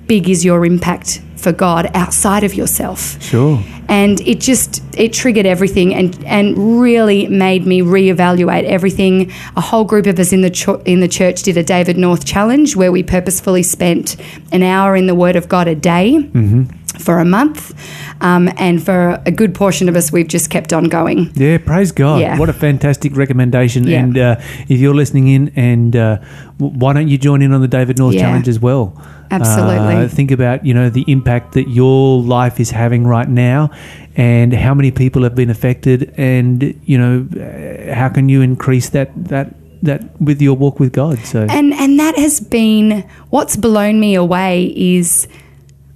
big 0.06 0.28
is 0.28 0.44
your 0.44 0.64
impact 0.66 1.22
for 1.36 1.52
God 1.52 1.90
outside 1.94 2.42
of 2.44 2.54
yourself? 2.54 3.20
Sure. 3.22 3.62
and 3.88 4.20
it 4.20 4.38
just 4.40 4.82
it 4.96 5.12
triggered 5.12 5.46
everything 5.46 5.92
and 5.94 6.24
and 6.24 6.80
really 6.80 7.26
made 7.26 7.66
me 7.66 7.80
reevaluate 7.80 8.62
everything 8.64 9.32
a 9.56 9.60
whole 9.60 9.82
group 9.84 10.06
of 10.06 10.16
us 10.18 10.32
in 10.32 10.42
the 10.42 10.82
in 10.84 11.00
the 11.00 11.08
church 11.08 11.42
did 11.42 11.56
a 11.56 11.62
David 11.64 11.96
North 11.96 12.24
challenge 12.24 12.76
where 12.76 12.92
we 12.92 13.02
purposefully 13.02 13.64
spent 13.64 14.14
an 14.52 14.62
hour 14.62 14.94
in 14.94 15.06
the 15.06 15.14
word 15.14 15.34
of 15.34 15.48
God 15.48 15.66
a 15.66 15.74
day 15.74 16.18
mm-hmm. 16.22 16.64
For 17.00 17.18
a 17.18 17.24
month 17.24 17.72
um, 18.20 18.48
and 18.56 18.84
for 18.84 19.20
a 19.26 19.30
good 19.30 19.54
portion 19.54 19.88
of 19.88 19.96
us 19.96 20.12
we've 20.12 20.28
just 20.28 20.50
kept 20.50 20.72
on 20.72 20.84
going 20.84 21.30
Yeah, 21.34 21.58
praise 21.58 21.92
God. 21.92 22.20
Yeah. 22.20 22.38
What 22.38 22.48
a 22.48 22.52
fantastic 22.52 23.16
recommendation. 23.16 23.86
Yeah. 23.86 24.00
And 24.02 24.18
uh, 24.18 24.36
if 24.68 24.78
you're 24.80 24.94
listening 24.94 25.28
in, 25.28 25.52
and 25.56 25.96
uh, 25.96 26.18
why 26.58 26.92
don't 26.92 27.08
you 27.08 27.18
join 27.18 27.42
in 27.42 27.52
on 27.52 27.60
the 27.60 27.68
David 27.68 27.98
North 27.98 28.14
Yeah. 28.14 28.22
Challenge 28.22 28.48
as 28.48 28.58
well? 28.60 28.92
Absolutely. 29.30 29.94
Uh, 29.94 30.08
think 30.08 30.30
about, 30.30 30.64
you 30.66 30.74
know, 30.74 30.90
the 30.90 31.04
impact 31.06 31.52
that 31.54 31.68
your 31.68 32.20
life 32.20 32.58
is 32.60 32.70
having 32.72 33.06
right 33.06 33.28
now 33.28 33.70
and 34.16 34.52
how 34.52 34.74
many 34.74 34.90
people 34.90 35.22
have 35.22 35.34
been 35.34 35.50
affected 35.50 36.12
and, 36.16 36.62
you 36.84 36.98
know, 36.98 37.26
uh, 37.40 37.94
how 37.94 38.08
can 38.08 38.28
you 38.28 38.42
increase 38.42 38.88
that, 38.90 39.10
that, 39.28 39.54
that 39.82 40.20
with 40.20 40.42
your 40.42 40.56
walk 40.56 40.80
with 40.80 40.92
God? 40.92 41.18
So, 41.20 41.46
And 41.48 41.72
and 41.74 41.98
that 42.00 42.16
has 42.18 42.40
been 42.40 43.04
what's 43.30 43.56
blown 43.56 44.00
me 44.00 44.14
away 44.16 44.64
is 44.76 45.28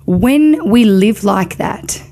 when 0.07 0.69
we 0.69 0.85
live 0.85 1.25
like 1.25 1.57
that, 1.57 2.03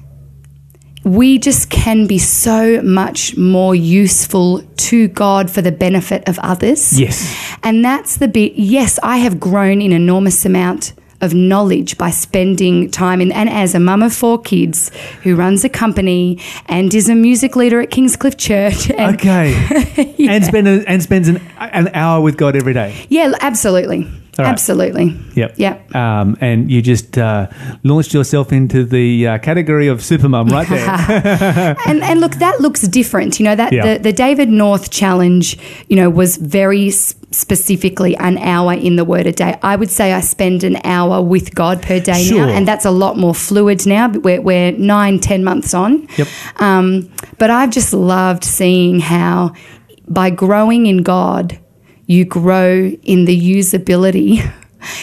we 1.05 1.38
just 1.38 1.68
can 1.68 2.07
be 2.07 2.18
so 2.18 2.80
much 2.82 3.36
more 3.36 3.74
useful 3.74 4.62
to 4.76 5.09
God 5.09 5.51
for 5.51 5.61
the 5.61 5.72
benefit 5.72 6.28
of 6.28 6.38
others. 6.40 6.99
yes. 6.99 7.36
And 7.62 7.84
that's 7.84 8.16
the 8.18 8.28
bit, 8.28 8.55
yes, 8.55 8.99
I 9.03 9.18
have 9.18 9.40
grown 9.40 9.82
an 9.82 9.93
enormous 9.93 10.45
amount 10.45 10.95
of 11.20 11.34
knowledge 11.34 11.97
by 11.99 12.11
spending 12.11 12.90
time 12.90 13.20
in, 13.20 13.30
and 13.30 13.49
as 13.49 13.74
a 13.76 13.80
mum 13.80 14.03
of 14.03 14.12
four 14.12 14.40
kids 14.40 14.90
who 15.22 15.36
runs 15.36 15.64
a 15.64 15.68
company 15.68 16.40
and 16.66 16.93
is 16.93 17.09
a 17.09 17.14
music 17.14 17.55
leader 17.55 17.80
at 17.80 17.90
Kingscliff 17.90 18.36
Church. 18.36 18.90
And 18.90 19.14
Okay. 19.14 20.16
And, 20.28 20.45
spend 20.45 20.68
a, 20.68 20.84
and 20.88 21.03
spends 21.03 21.28
an, 21.28 21.36
an 21.59 21.88
hour 21.95 22.20
with 22.20 22.36
God 22.36 22.57
every 22.57 22.74
day. 22.74 23.07
Yeah, 23.09 23.32
absolutely. 23.40 24.09
Right. 24.39 24.49
Absolutely. 24.49 25.14
Yep. 25.35 25.55
Yep. 25.59 25.95
Um, 25.95 26.39
and 26.41 26.70
you 26.70 26.80
just 26.80 27.18
uh, 27.18 27.49
launched 27.85 28.14
yourself 28.14 28.51
into 28.51 28.83
the 28.83 29.26
uh, 29.28 29.39
category 29.39 29.89
of 29.89 29.99
supermum 29.99 30.51
right 30.51 30.66
there. 30.68 31.76
and 31.87 32.03
and 32.03 32.20
look, 32.20 32.37
that 32.37 32.59
looks 32.61 32.80
different. 32.89 33.39
You 33.39 33.45
know 33.45 33.55
that 33.57 33.72
Yeah. 33.74 33.95
the, 33.99 34.03
the 34.05 34.12
David 34.12 34.49
North 34.49 34.91
challenge, 34.91 35.59
you 35.89 35.97
know, 35.97 36.09
was 36.09 36.39
very 36.39 36.91
specifically 36.91 38.16
an 38.16 38.39
hour 38.39 38.72
in 38.72 38.97
the 38.97 39.05
Word 39.05 39.26
a 39.26 39.33
day. 39.33 39.59
I 39.62 39.76
would 39.76 39.91
say 39.91 40.14
I 40.14 40.20
spend 40.20 40.64
an 40.64 40.78
hour 40.85 41.20
with 41.20 41.55
God 41.55 41.83
per 41.83 42.01
day 42.01 42.24
Sure. 42.24 42.47
now, 42.47 42.53
and 42.53 42.66
that's 42.66 42.87
a 42.87 42.91
lot 42.91 43.18
more 43.18 43.35
fluid 43.35 43.87
now. 43.87 44.09
But 44.09 44.22
we're, 44.22 44.41
we're 44.41 44.72
nine, 44.72 45.18
ten 45.20 45.45
months 45.45 45.74
on. 45.74 46.09
Yep. 46.16 46.28
Um, 46.57 47.11
but 47.39 47.51
I've 47.51 47.70
just 47.70 47.93
loved 47.93 48.45
seeing 48.45 49.01
how 49.01 49.53
by 50.09 50.30
growing 50.30 50.87
in 50.87 51.03
God, 51.03 51.59
you 52.07 52.24
grow 52.24 52.90
in 53.03 53.24
the 53.24 53.59
usability. 53.59 54.53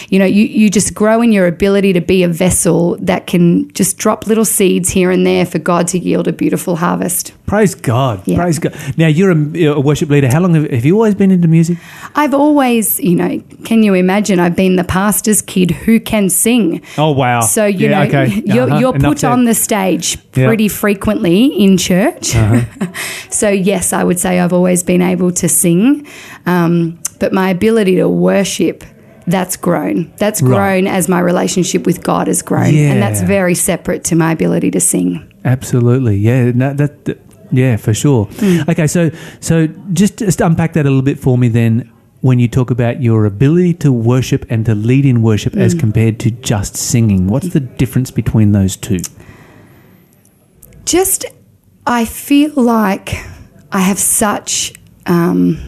You 0.08 0.18
know, 0.18 0.24
you, 0.24 0.44
you 0.44 0.70
just 0.70 0.94
grow 0.94 1.22
in 1.22 1.32
your 1.32 1.46
ability 1.46 1.92
to 1.94 2.00
be 2.00 2.22
a 2.22 2.28
vessel 2.28 2.96
that 3.00 3.26
can 3.26 3.70
just 3.72 3.98
drop 3.98 4.26
little 4.26 4.44
seeds 4.44 4.90
here 4.90 5.10
and 5.10 5.26
there 5.26 5.46
for 5.46 5.58
God 5.58 5.86
to 5.88 5.98
yield 5.98 6.28
a 6.28 6.32
beautiful 6.32 6.76
harvest. 6.76 7.32
Praise 7.46 7.74
God. 7.74 8.22
Yeah. 8.26 8.36
Praise 8.36 8.58
God. 8.60 8.74
Now, 8.96 9.08
you're 9.08 9.32
a, 9.32 9.64
a 9.76 9.80
worship 9.80 10.08
leader. 10.08 10.28
How 10.28 10.40
long 10.40 10.54
have, 10.54 10.70
have 10.70 10.84
you 10.84 10.94
always 10.94 11.14
been 11.16 11.30
into 11.32 11.48
music? 11.48 11.78
I've 12.14 12.32
always, 12.34 13.00
you 13.00 13.16
know, 13.16 13.42
can 13.64 13.82
you 13.82 13.94
imagine? 13.94 14.38
I've 14.38 14.54
been 14.54 14.76
the 14.76 14.84
pastor's 14.84 15.42
kid 15.42 15.70
who 15.72 15.98
can 15.98 16.28
sing. 16.30 16.82
Oh, 16.96 17.10
wow. 17.10 17.40
So 17.40 17.66
you 17.66 17.88
Yeah, 17.88 18.04
know 18.04 18.08
okay. 18.08 18.42
you're, 18.46 18.64
Uh-huh. 18.70 18.78
you're 18.78 18.92
put 18.92 19.24
on 19.24 19.44
the 19.46 19.54
stage 19.54 20.16
Yeah. 20.16 20.20
Uh-huh. 20.44 20.46
pretty 20.48 20.68
frequently 20.68 21.46
in 21.46 21.76
church. 21.76 22.36
so 23.30 23.48
yes, 23.48 23.92
I 23.92 24.04
would 24.04 24.18
say 24.20 24.38
I've 24.38 24.52
always 24.52 24.82
been 24.84 25.02
able 25.02 25.32
to 25.32 25.48
sing, 25.48 26.06
um, 26.46 27.00
but 27.18 27.32
my 27.32 27.50
ability 27.50 27.96
to 27.96 28.08
worship. 28.08 28.84
That's 29.30 29.56
grown. 29.56 30.12
That's 30.18 30.42
Right. 30.42 30.48
grown 30.50 30.86
as 30.86 31.08
my 31.08 31.20
relationship 31.20 31.86
with 31.86 32.02
God 32.02 32.26
has 32.26 32.42
grown, 32.42 32.74
and 32.74 33.00
that's 33.02 33.20
very 33.22 33.54
separate 33.54 34.04
to 34.04 34.16
my 34.16 34.32
ability 34.32 34.70
to 34.72 34.80
sing. 34.80 35.22
Absolutely. 35.44 36.16
Yeah. 36.16 36.50
No, 36.54 36.74
that, 36.74 37.04
that- 37.06 37.20
yeah, 37.52 37.76
for 37.76 37.92
sure. 37.94 38.26
Hmm. 38.38 38.68
Okay. 38.70 38.86
So, 38.86 39.10
so 39.40 39.66
just, 39.92 40.18
just 40.18 40.40
unpack 40.40 40.72
that 40.74 40.84
a 40.86 40.88
little 40.90 41.02
bit 41.02 41.18
for 41.18 41.36
me 41.38 41.48
then. 41.48 41.90
When 42.22 42.38
you 42.38 42.48
talk 42.48 42.70
about 42.70 43.02
your 43.02 43.24
ability 43.24 43.72
to 43.74 43.90
worship 43.90 44.44
and 44.50 44.66
to 44.66 44.74
lead 44.74 45.06
in 45.06 45.22
worship 45.22 45.56
as 45.56 45.72
Hmm. 45.72 45.78
compared 45.80 46.18
to 46.20 46.30
just 46.30 46.76
singing, 46.76 47.28
what's 47.28 47.48
the 47.48 47.60
difference 47.60 48.10
between 48.10 48.52
those 48.52 48.76
two? 48.76 48.98
just 50.84 51.24
I 51.86 52.04
feel 52.04 52.52
like 52.56 53.14
I 53.72 53.80
have 53.80 53.98
such 53.98 54.72
um, 55.06 55.58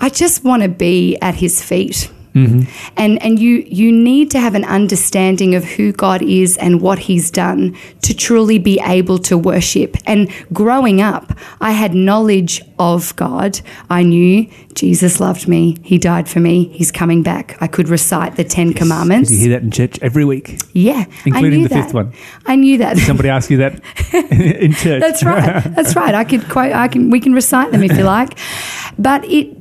I 0.00 0.08
just 0.10 0.44
want 0.44 0.62
to 0.62 0.68
be 0.68 1.16
at 1.22 1.34
his 1.36 1.62
feet. 1.62 2.10
Mm-hmm. 2.46 2.92
And 2.96 3.22
and 3.22 3.38
you 3.38 3.64
you 3.66 3.90
need 3.92 4.30
to 4.32 4.40
have 4.40 4.54
an 4.54 4.64
understanding 4.64 5.54
of 5.54 5.64
who 5.64 5.92
God 5.92 6.22
is 6.22 6.56
and 6.58 6.80
what 6.80 6.98
he's 6.98 7.30
done 7.30 7.76
to 8.02 8.14
truly 8.14 8.58
be 8.58 8.80
able 8.84 9.18
to 9.20 9.36
worship. 9.36 9.96
And 10.06 10.30
growing 10.52 11.00
up, 11.00 11.32
I 11.60 11.72
had 11.72 11.94
knowledge 11.94 12.62
of 12.78 13.14
God. 13.16 13.60
I 13.90 14.02
knew 14.02 14.48
Jesus 14.74 15.18
loved 15.18 15.48
me. 15.48 15.76
He 15.82 15.98
died 15.98 16.28
for 16.28 16.38
me. 16.38 16.68
He's 16.68 16.92
coming 16.92 17.22
back. 17.22 17.56
I 17.60 17.66
could 17.66 17.88
recite 17.88 18.36
the 18.36 18.44
10 18.44 18.74
commandments. 18.74 19.28
Did 19.28 19.36
you 19.36 19.40
hear 19.48 19.58
that 19.58 19.64
in 19.64 19.70
church 19.72 19.98
every 20.00 20.24
week? 20.24 20.60
Yeah. 20.72 21.04
Including 21.26 21.64
the 21.64 21.68
that. 21.70 21.84
fifth 21.86 21.94
one. 21.94 22.12
I 22.46 22.54
knew 22.54 22.78
that. 22.78 22.96
Did 22.96 23.04
Somebody 23.04 23.28
ask 23.28 23.50
you 23.50 23.56
that 23.58 23.82
in 24.12 24.72
church. 24.74 25.00
That's 25.00 25.24
right. 25.24 25.64
That's 25.74 25.96
right. 25.96 26.14
I 26.14 26.24
could 26.24 26.48
quote. 26.48 26.72
I 26.72 26.88
can. 26.88 27.10
We 27.10 27.18
can 27.20 27.32
recite 27.32 27.72
them 27.72 27.82
if 27.82 27.96
you 27.96 28.04
like. 28.04 28.38
But 28.98 29.24
it. 29.24 29.57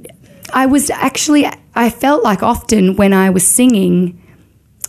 I 0.54 0.66
was 0.66 0.89
actually. 0.89 1.48
I 1.76 1.89
felt 1.89 2.24
like 2.24 2.43
often 2.43 2.95
when 2.95 3.14
I 3.14 3.30
was 3.30 3.48
singing, 3.48 4.22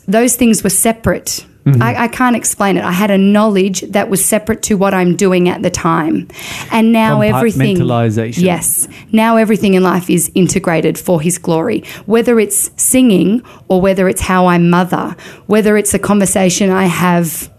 those 0.07 0.37
things 0.37 0.63
were 0.63 0.71
separate. 0.71 1.45
Mm-hmm. 1.65 1.83
I, 1.83 2.05
I 2.05 2.09
can't 2.09 2.35
explain 2.35 2.79
it. 2.79 2.85
I 2.85 2.93
had 2.93 3.11
a 3.11 3.19
knowledge 3.19 3.83
that 3.83 4.09
was 4.09 4.25
separate 4.25 4.63
to 4.65 4.79
what 4.79 4.95
I'm 4.95 5.17
doing 5.17 5.51
at 5.51 5.63
the 5.63 5.71
time, 5.71 6.29
and 6.73 6.93
now 6.93 7.21
everything. 7.21 7.77
Yes. 8.43 8.89
Now 9.13 9.37
everything 9.37 9.75
in 9.75 9.83
life 9.83 10.09
is 10.09 10.31
integrated 10.35 10.99
for 10.99 11.21
His 11.21 11.37
glory. 11.37 11.85
Whether 12.07 12.41
it's 12.41 12.71
singing 12.83 13.43
or 13.69 13.81
whether 13.81 14.09
it's 14.09 14.23
how 14.23 14.47
I 14.47 14.57
mother, 14.59 15.15
whether 15.47 15.77
it's 15.77 15.93
a 15.93 15.99
conversation 15.99 16.71
I 16.71 16.85
have 16.85 17.53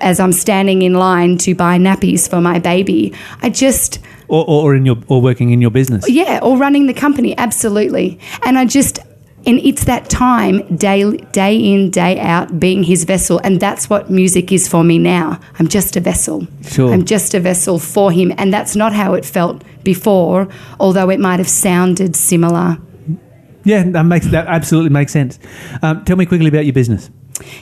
as 0.00 0.20
I'm 0.20 0.32
standing 0.32 0.82
in 0.82 0.94
line 0.94 1.38
to 1.38 1.54
buy 1.54 1.78
nappies 1.78 2.28
for 2.28 2.40
my 2.40 2.58
baby. 2.58 3.12
I 3.42 3.50
just 3.50 3.98
or, 4.28 4.44
or, 4.46 4.74
in 4.74 4.86
your 4.86 4.96
or 5.08 5.20
working 5.20 5.50
in 5.50 5.60
your 5.60 5.70
business. 5.70 6.08
Yeah, 6.08 6.40
or 6.42 6.56
running 6.56 6.86
the 6.86 6.94
company, 6.94 7.36
absolutely. 7.36 8.20
And 8.42 8.58
I 8.58 8.66
just, 8.66 8.98
and 9.46 9.58
it's 9.60 9.84
that 9.84 10.10
time, 10.10 10.76
day 10.76 11.16
day 11.32 11.56
in, 11.56 11.90
day 11.90 12.20
out, 12.20 12.60
being 12.60 12.82
his 12.84 13.04
vessel, 13.04 13.40
and 13.42 13.60
that's 13.60 13.88
what 13.88 14.10
music 14.10 14.52
is 14.52 14.68
for 14.68 14.84
me 14.84 14.98
now. 14.98 15.40
I'm 15.58 15.68
just 15.68 15.96
a 15.96 16.00
vessel. 16.00 16.46
Sure. 16.62 16.92
I'm 16.92 17.04
just 17.04 17.34
a 17.34 17.40
vessel 17.40 17.78
for 17.78 18.12
him, 18.12 18.32
and 18.36 18.52
that's 18.52 18.76
not 18.76 18.92
how 18.92 19.14
it 19.14 19.24
felt 19.24 19.62
before, 19.82 20.48
although 20.78 21.08
it 21.10 21.20
might 21.20 21.38
have 21.38 21.48
sounded 21.48 22.14
similar. 22.14 22.78
Yeah, 23.64 23.82
that 23.90 24.04
makes 24.04 24.26
that 24.28 24.46
absolutely 24.46 24.90
makes 24.90 25.12
sense. 25.12 25.38
Um, 25.82 26.04
tell 26.04 26.16
me 26.16 26.26
quickly 26.26 26.48
about 26.48 26.64
your 26.64 26.74
business. 26.74 27.10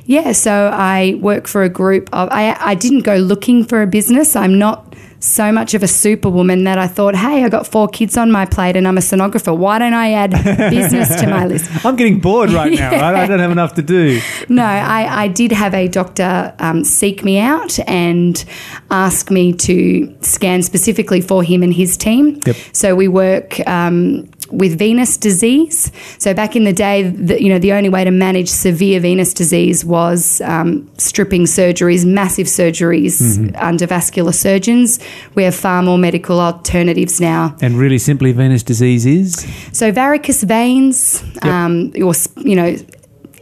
Yeah, 0.04 0.32
so 0.32 0.70
I 0.72 1.18
work 1.20 1.46
for 1.46 1.62
a 1.62 1.68
group 1.68 2.08
of. 2.12 2.28
I 2.30 2.56
I 2.60 2.74
didn't 2.74 3.02
go 3.02 3.16
looking 3.16 3.64
for 3.64 3.82
a 3.82 3.86
business. 3.86 4.36
I'm 4.36 4.58
not 4.58 4.94
so 5.26 5.50
much 5.50 5.74
of 5.74 5.82
a 5.82 5.88
superwoman 5.88 6.64
that 6.64 6.78
I 6.78 6.86
thought, 6.86 7.16
hey, 7.16 7.44
I 7.44 7.48
got 7.48 7.66
four 7.66 7.88
kids 7.88 8.16
on 8.16 8.30
my 8.30 8.46
plate 8.46 8.76
and 8.76 8.86
I'm 8.86 8.96
a 8.96 9.00
sonographer. 9.00 9.56
Why 9.56 9.78
don't 9.78 9.94
I 9.94 10.12
add 10.12 10.30
business 10.70 11.20
to 11.20 11.26
my 11.26 11.46
list? 11.46 11.84
I'm 11.84 11.96
getting 11.96 12.20
bored 12.20 12.50
right 12.50 12.72
now. 12.72 12.90
Right? 12.90 13.14
I 13.14 13.26
don't 13.26 13.40
have 13.40 13.50
enough 13.50 13.74
to 13.74 13.82
do. 13.82 14.20
No, 14.48 14.64
I, 14.64 15.24
I 15.24 15.28
did 15.28 15.52
have 15.52 15.74
a 15.74 15.88
doctor 15.88 16.54
um, 16.58 16.84
seek 16.84 17.24
me 17.24 17.38
out 17.38 17.78
and 17.88 18.42
ask 18.90 19.30
me 19.30 19.52
to 19.52 20.16
scan 20.20 20.62
specifically 20.62 21.20
for 21.20 21.42
him 21.42 21.62
and 21.62 21.74
his 21.74 21.96
team. 21.96 22.40
Yep. 22.46 22.56
So 22.72 22.94
we 22.94 23.08
work 23.08 23.66
um, 23.68 24.28
with 24.50 24.78
venous 24.78 25.16
disease. 25.16 25.90
So 26.18 26.34
back 26.34 26.56
in 26.56 26.64
the 26.64 26.72
day, 26.72 27.02
the, 27.02 27.42
you 27.42 27.48
know, 27.48 27.58
the 27.58 27.72
only 27.72 27.88
way 27.88 28.04
to 28.04 28.10
manage 28.10 28.48
severe 28.48 29.00
venous 29.00 29.34
disease 29.34 29.84
was 29.84 30.40
um, 30.42 30.88
stripping 30.98 31.44
surgeries, 31.44 32.04
massive 32.04 32.46
surgeries 32.46 33.54
under 33.60 33.86
vascular 33.86 34.32
surgeons. 34.32 34.98
We 35.34 35.44
have 35.44 35.54
far 35.54 35.82
more 35.82 35.98
medical 35.98 36.40
alternatives 36.40 37.20
now. 37.20 37.56
And 37.60 37.76
really 37.76 37.98
simply, 37.98 38.32
venous 38.32 38.62
disease 38.62 39.06
is 39.06 39.46
So 39.72 39.92
varicose 39.92 40.42
veins, 40.42 41.22
um, 41.42 41.92
or 42.02 42.14
you 42.44 42.56
know, 42.56 42.76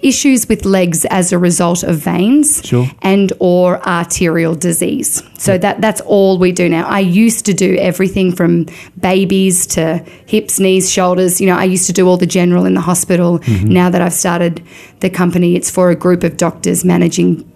issues 0.05 0.49
with 0.49 0.65
legs 0.65 1.05
as 1.07 1.33
a 1.33 1.39
result 1.39 1.83
of 1.83 1.97
veins, 1.99 2.61
Sure. 2.65 2.87
and 3.03 3.33
or 3.41 3.81
arterial 3.87 4.55
disease. 4.55 5.23
So 5.39 5.59
that 5.59 5.81
that's 5.81 6.01
all 6.03 6.39
we 6.39 6.53
do 6.53 6.69
now. 6.69 6.87
I 6.87 7.01
used 7.01 7.47
to 7.47 7.55
do 7.55 7.77
everything 7.77 8.35
from 8.37 8.67
babies 9.01 9.67
to 9.69 10.05
hips, 10.27 10.61
knees, 10.61 10.91
shoulders. 10.91 11.41
You 11.41 11.47
know, 11.49 11.57
I 11.57 11.65
used 11.65 11.87
to 11.87 11.93
do 11.93 12.07
all 12.09 12.17
the 12.17 12.27
general 12.27 12.67
in 12.67 12.75
the 12.75 12.81
hospital. 12.81 13.39
Mm-hmm. 13.39 13.69
Now 13.69 13.91
that 13.91 14.01
I've 14.03 14.13
started 14.15 14.63
the 15.01 15.11
company, 15.11 15.57
it's 15.57 15.71
for 15.71 15.91
a 15.91 15.97
group 15.97 16.23
of 16.25 16.37
doctors 16.37 16.85
managing 16.85 17.51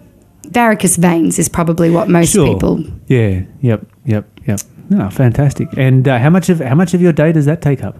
varicose 0.47 0.97
veins. 0.97 1.39
Is 1.39 1.49
probably 1.49 1.89
what 1.89 2.09
most 2.09 2.33
sure. 2.33 2.47
people. 2.53 2.83
Yeah. 3.07 3.43
Yep. 3.61 3.85
Yep. 4.05 4.25
Yep. 4.47 4.59
No, 4.89 5.09
fantastic. 5.09 5.67
And 5.77 6.07
uh, 6.07 6.17
how 6.17 6.29
much 6.31 6.49
of 6.49 6.59
how 6.59 6.75
much 6.75 6.93
of 6.95 7.01
your 7.01 7.13
day 7.13 7.31
does 7.31 7.45
that 7.45 7.61
take 7.61 7.83
up? 7.83 7.95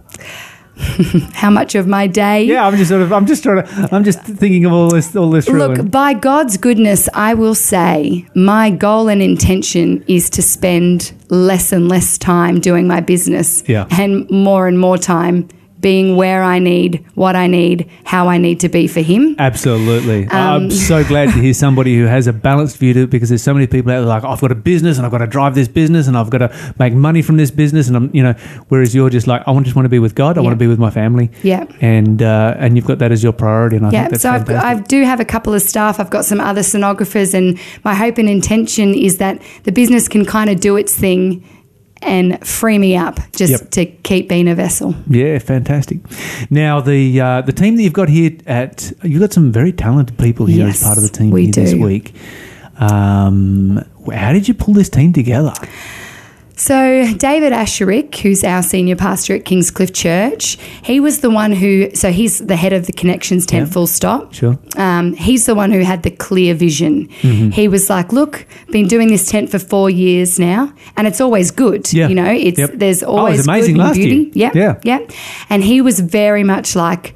How 1.34 1.49
much 1.49 1.75
of 1.75 1.88
my 1.88 2.07
day? 2.07 2.43
Yeah, 2.43 2.65
I'm 2.65 2.77
just 2.77 2.89
sort 2.89 3.01
of 3.01 3.11
I'm 3.11 3.25
just 3.25 3.43
trying 3.43 3.63
to 3.65 3.89
I'm 3.91 4.03
just 4.03 4.21
thinking 4.21 4.65
of 4.65 4.71
all 4.73 4.89
this 4.89 5.15
all 5.15 5.30
this. 5.30 5.49
Look, 5.49 5.77
and- 5.80 5.91
by 5.91 6.13
God's 6.13 6.57
goodness, 6.57 7.09
I 7.13 7.34
will 7.34 7.55
say 7.55 8.25
my 8.36 8.69
goal 8.69 9.07
and 9.09 9.21
intention 9.21 10.03
is 10.07 10.30
to 10.32 10.41
spend 10.41 11.11
less 11.30 11.71
and 11.71 11.89
less 11.89 12.17
time 12.17 12.59
doing 12.59 12.88
my 12.88 13.01
business 13.01 13.63
Yeah. 13.67 13.88
and 13.91 14.30
more 14.30 14.67
and 14.67 14.80
more 14.80 14.97
time 14.97 15.47
being 15.82 16.15
where 16.15 16.43
I 16.43 16.59
need, 16.59 17.05
what 17.15 17.36
I 17.36 17.47
need, 17.47 17.89
how 18.03 18.27
I 18.27 18.38
need 18.38 18.59
to 18.61 18.69
be 18.69 18.88
for 18.88 18.99
Him. 19.01 19.36
Absolutely. 19.39 20.27
Um, 20.27 20.63
I'm 20.63 20.71
so 20.71 21.03
glad 21.03 21.27
to 21.34 21.39
hear 21.39 21.53
somebody 21.53 21.97
who 21.97 22.05
has 22.05 22.27
a 22.27 22.34
balanced 22.34 22.77
view 22.77 22.93
to 22.93 23.03
it 23.03 23.09
because 23.09 23.30
there's 23.30 23.43
so 23.43 23.53
many 23.53 23.65
people 23.67 23.91
out 23.91 23.99
there 23.99 24.05
like, 24.07 24.23
I've 24.23 24.41
got 24.41 24.51
a 24.51 24.55
business 24.55 24.97
and 24.97 25.05
I've 25.05 25.11
got 25.11 25.19
to 25.19 25.27
drive 25.27 25.55
this 25.55 25.67
business 25.67 26.07
and 26.07 26.17
I've 26.17 26.30
got 26.30 26.39
to 26.39 26.73
make 26.80 26.93
money 26.93 27.21
from 27.21 27.38
this 27.38 27.51
business. 27.51 27.88
And 27.88 27.95
I'm, 27.95 28.13
you 28.13 28.23
know, 28.23 28.34
whereas 28.67 28.93
you're 28.93 29.09
just 29.09 29.27
like, 29.27 29.41
I 29.47 29.51
want- 29.51 29.65
just 29.65 29.75
want 29.75 29.86
to 29.86 29.89
be 29.89 29.99
with 29.99 30.15
God. 30.15 30.38
I 30.38 30.41
want 30.41 30.53
to 30.53 30.57
be 30.57 30.67
with 30.67 30.80
my 30.80 30.89
family. 30.89 31.30
Yeah. 31.43 31.65
And, 31.82 32.21
uh, 32.21 32.55
and 32.57 32.75
you've 32.75 32.86
got 32.86 32.99
that 32.99 33.11
as 33.11 33.21
your 33.23 33.34
priority. 33.34 33.77
And 33.77 33.86
I 33.86 33.91
Yeah, 33.91 33.99
think 34.07 34.11
that's 34.11 34.23
so 34.23 34.32
I've. 34.32 34.49
I 34.49 34.75
do 34.82 35.03
have 35.03 35.19
a 35.19 35.25
couple 35.25 35.53
of 35.53 35.61
staff. 35.61 35.99
I've 35.99 36.09
got 36.09 36.25
some 36.25 36.39
other 36.41 36.61
sonographers, 36.61 37.34
and 37.34 37.59
my 37.84 37.93
hope 37.93 38.17
and 38.17 38.27
intention 38.30 38.93
is 38.93 39.17
that 39.17 39.41
the 39.63 39.71
business 39.71 40.07
can 40.07 40.25
kind 40.25 40.49
of 40.49 40.59
do 40.59 40.75
its 40.77 40.95
thing 40.97 41.43
and 42.01 42.45
free 42.47 42.77
me 42.77 42.95
up 42.97 43.19
just 43.35 43.51
Yep. 43.51 43.71
to 43.71 43.85
keep 43.85 44.29
being 44.29 44.47
a 44.47 44.55
vessel. 44.55 44.95
Yeah, 45.09 45.39
fantastic. 45.39 45.99
Now 46.49 46.81
the 46.81 47.19
uh, 47.21 47.41
the 47.41 47.51
team 47.53 47.75
that 47.75 47.83
you've 47.83 47.93
got 47.93 48.09
here 48.09 48.31
at 48.47 48.91
you've 49.03 49.19
got 49.21 49.33
some 49.33 49.51
very 49.51 49.71
talented 49.73 50.17
people 50.17 50.45
here 50.45 50.67
as 50.67 50.81
part 50.83 50.97
of 50.97 51.03
the 51.03 51.09
team 51.09 51.35
here 51.35 51.51
this 51.51 51.71
do. 51.73 51.81
week. 51.81 52.13
Um, 52.79 53.83
how 54.13 54.31
did 54.31 54.47
you 54.47 54.53
pull 54.53 54.73
this 54.73 54.89
team 54.89 55.11
together? 55.13 55.53
So, 56.60 57.14
David 57.16 57.53
Asherick, 57.53 58.16
who's 58.18 58.43
our 58.43 58.62
senior 58.62 58.97
pastor 58.97 59.34
at 59.36 59.45
Kingscliff 59.45 59.93
Church, 59.93 60.57
he 60.84 60.99
was 60.99 61.22
the 61.22 61.30
one 61.30 61.53
who, 61.53 61.89
so 61.95 62.12
he's 62.12 62.39
the 62.39 62.57
head 62.57 62.74
of 62.74 62.86
the 62.86 62.91
Connections 62.91 63.45
tent, 63.45 63.68
Yeah. 63.68 63.74
full 63.74 63.88
stop. 63.88 64.34
Sure. 64.34 64.60
Um, 64.76 65.14
he's 65.14 65.45
the 65.45 65.55
one 65.55 65.72
who 65.72 65.80
had 65.80 66.03
the 66.03 66.12
clear 66.12 66.53
vision. 66.53 67.07
Mm-hmm. 67.22 67.51
He 67.51 67.70
was 67.70 67.89
like, 67.89 68.12
look, 68.12 68.45
been 68.72 68.88
doing 68.89 69.07
this 69.07 69.30
tent 69.32 69.49
for 69.49 69.57
four 69.57 69.89
years 69.89 70.38
now, 70.38 70.74
and 70.97 71.07
it's 71.07 71.22
always 71.22 71.49
good. 71.49 71.91
Yeah. 71.93 72.10
You 72.10 72.16
know, 72.16 72.30
it's 72.30 72.60
Yep. 72.60 72.72
there's 72.74 73.03
Oh, 73.03 73.18
always 73.18 73.47
amazing 73.47 73.76
good 73.76 73.80
and 73.80 73.88
last 73.89 73.97
year. 73.97 74.07
beauty. 74.10 74.32
Yeah. 74.38 74.51
Yeah. 74.53 74.80
Yeah. 74.84 74.99
And 75.49 75.64
he 75.64 75.80
was 75.80 76.01
very 76.01 76.43
much 76.43 76.76
like, 76.76 77.16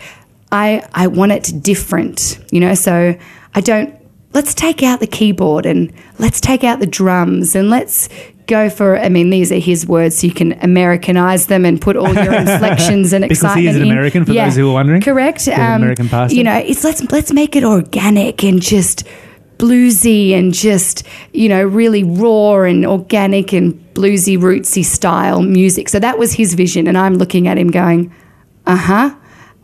I, 0.53 0.87
I 0.93 1.07
want 1.07 1.33
it 1.33 1.51
different, 1.61 2.39
you 2.49 2.61
know, 2.61 2.75
so 2.75 3.13
I 3.53 3.59
don't, 3.59 3.93
let's 4.33 4.53
take 4.53 4.83
out 4.83 5.01
the 5.01 5.07
keyboard 5.07 5.65
and 5.65 5.91
let's 6.17 6.39
take 6.39 6.63
out 6.63 6.79
the 6.79 6.87
drums 6.87 7.55
and 7.55 7.69
let's 7.69 8.07
go 8.47 8.69
for, 8.69 8.97
I 8.97 9.09
mean, 9.09 9.29
these 9.29 9.51
are 9.51 9.57
his 9.57 9.85
words, 9.87 10.19
so 10.19 10.27
you 10.27 10.33
can 10.33 10.53
Americanize 10.61 11.47
them 11.47 11.65
and 11.65 11.79
put 11.79 11.95
all 11.95 12.13
your 12.13 12.33
inflections 12.39 13.13
and 13.13 13.23
Because 13.27 13.39
he 13.39 13.45
excitement 13.45 13.67
is 13.69 13.75
an 13.77 13.81
in. 13.83 13.91
American, 13.91 14.25
for 14.25 14.33
those 14.33 14.55
who 14.55 14.69
are 14.69 14.73
wondering. 14.73 15.01
Correct. 15.01 15.47
Um, 15.47 15.53
an 15.59 15.75
American 15.75 16.09
pastor. 16.09 16.35
You 16.35 16.43
know, 16.43 16.55
it's 16.57 16.83
let's, 16.83 17.03
let's 17.11 17.31
make 17.33 17.55
it 17.55 17.63
organic 17.63 18.43
and 18.43 18.61
just 18.61 19.05
bluesy 19.57 20.31
and 20.31 20.53
just, 20.53 21.03
you 21.31 21.47
know, 21.47 21.63
really 21.63 22.03
raw 22.03 22.61
and 22.63 22.85
organic 22.85 23.53
and 23.53 23.73
bluesy, 23.93 24.37
rootsy 24.37 24.83
style 24.83 25.41
music. 25.41 25.89
So 25.89 25.99
that 25.99 26.17
was 26.17 26.33
his 26.33 26.53
vision. 26.53 26.87
And 26.87 26.97
I'm 26.97 27.15
looking 27.15 27.47
at 27.47 27.57
him 27.57 27.69
going, 27.69 28.13
uh 28.65 28.75
huh. 28.75 29.15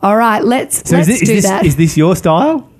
All 0.02 0.16
right, 0.16 0.42
let's 0.42 0.88
So 0.88 0.96
let's 0.96 1.08
is, 1.08 1.20
this, 1.20 1.28
do 1.28 1.34
is, 1.34 1.42
this, 1.42 1.50
that. 1.50 1.66
is 1.66 1.76
this 1.76 1.96
your 1.96 2.16
style? 2.16 2.70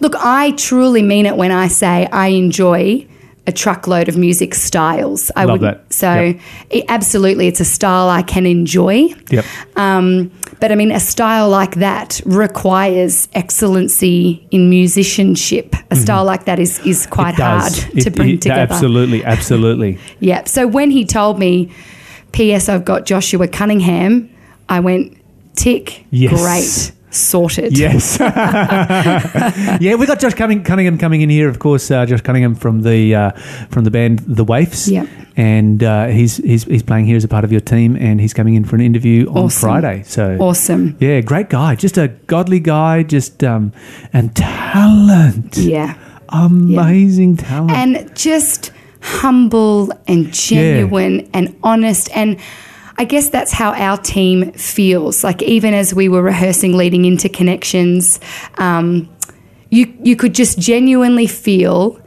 Look, 0.00 0.14
I 0.16 0.52
truly 0.52 1.02
mean 1.02 1.26
it 1.26 1.36
when 1.36 1.50
I 1.50 1.68
say 1.68 2.06
I 2.10 2.28
enjoy 2.28 3.06
a 3.48 3.52
truckload 3.52 4.08
of 4.08 4.16
music 4.16 4.54
styles. 4.54 5.30
I 5.34 5.44
Love 5.46 5.60
would 5.60 5.66
that. 5.68 5.92
so 5.92 6.12
Yep. 6.12 6.40
it, 6.70 6.84
absolutely, 6.88 7.46
it's 7.48 7.60
a 7.60 7.64
style 7.64 8.08
I 8.10 8.22
can 8.22 8.44
enjoy. 8.46 9.08
Yep. 9.30 9.44
Um, 9.76 10.30
but 10.60 10.70
I 10.70 10.74
mean, 10.74 10.92
a 10.92 11.00
style 11.00 11.48
like 11.48 11.76
that 11.76 12.20
requires 12.26 13.28
excellency 13.32 14.46
in 14.50 14.68
musicianship. 14.68 15.74
A 15.90 15.96
style 15.96 16.24
like 16.24 16.44
that 16.44 16.58
is 16.58 16.78
is 16.86 17.06
quite 17.06 17.34
Mm-hmm. 17.36 17.42
It 17.42 17.60
hard 17.60 17.72
does. 17.94 18.04
to 18.04 18.10
bring 18.10 18.28
it- 18.34 18.42
together. 18.42 18.72
Absolutely, 18.72 19.24
absolutely. 19.24 19.98
Yeah. 20.20 20.44
So 20.44 20.66
when 20.66 20.90
he 20.90 21.04
told 21.04 21.38
me, 21.38 21.70
P.S. 22.32 22.68
I've 22.68 22.84
got 22.84 23.06
Joshua 23.06 23.48
Cunningham, 23.48 24.28
I 24.68 24.80
went, 24.80 25.16
tick, 25.56 26.04
Yes. 26.10 26.32
great, 26.42 26.92
sorted. 27.10 27.76
Yes. 27.78 28.18
yeah, 29.80 29.94
we 29.94 30.06
got 30.06 30.20
Josh 30.20 30.34
Cunning- 30.34 30.62
Cunningham 30.64 30.98
coming 30.98 31.20
in 31.22 31.30
here. 31.30 31.48
Of 31.48 31.58
course, 31.58 31.90
uh, 31.90 32.06
Josh 32.06 32.20
Cunningham 32.22 32.54
from 32.54 32.82
the 32.82 33.14
uh, 33.14 33.30
from 33.70 33.84
the 33.84 33.90
band 33.90 34.20
The 34.20 34.44
Waifs. 34.44 34.90
Yep. 34.90 35.08
And 35.36 35.84
uh, 35.84 36.06
he's, 36.08 36.38
he's 36.38 36.64
he's 36.64 36.82
playing 36.82 37.06
here 37.06 37.16
as 37.16 37.22
a 37.24 37.28
part 37.28 37.44
of 37.44 37.52
your 37.52 37.60
team, 37.60 37.96
and 37.96 38.20
he's 38.20 38.34
coming 38.34 38.54
in 38.54 38.64
for 38.64 38.74
an 38.76 38.82
interview 38.82 39.28
on 39.30 39.44
Awesome. 39.44 39.60
Friday. 39.60 40.02
So 40.04 40.36
Awesome. 40.40 40.96
Yeah, 41.00 41.20
great 41.20 41.48
guy. 41.48 41.76
Just 41.76 41.96
a 41.96 42.08
godly 42.08 42.58
guy. 42.60 43.04
Just 43.04 43.44
um, 43.44 43.72
and 44.12 44.34
talent. 44.34 45.56
Yeah. 45.56 45.94
Amazing 46.30 47.36
talent. 47.38 47.70
and 47.70 48.16
just 48.16 48.70
humble 49.00 49.92
and 50.08 50.32
genuine 50.32 51.30
and 51.32 51.56
honest 51.62 52.10
and 52.14 52.36
I 52.98 53.04
guess 53.04 53.30
that's 53.30 53.52
how 53.52 53.72
our 53.72 53.96
team 53.96 54.52
feels. 54.52 55.22
Like 55.22 55.40
even 55.42 55.72
as 55.72 55.94
we 55.94 56.08
were 56.08 56.22
rehearsing 56.22 56.76
leading 56.76 57.04
into 57.04 57.28
connections, 57.28 58.18
um, 58.56 59.08
you 59.70 59.96
you 60.02 60.16
could 60.16 60.34
just 60.34 60.58
genuinely 60.58 61.28
feel 61.28 62.00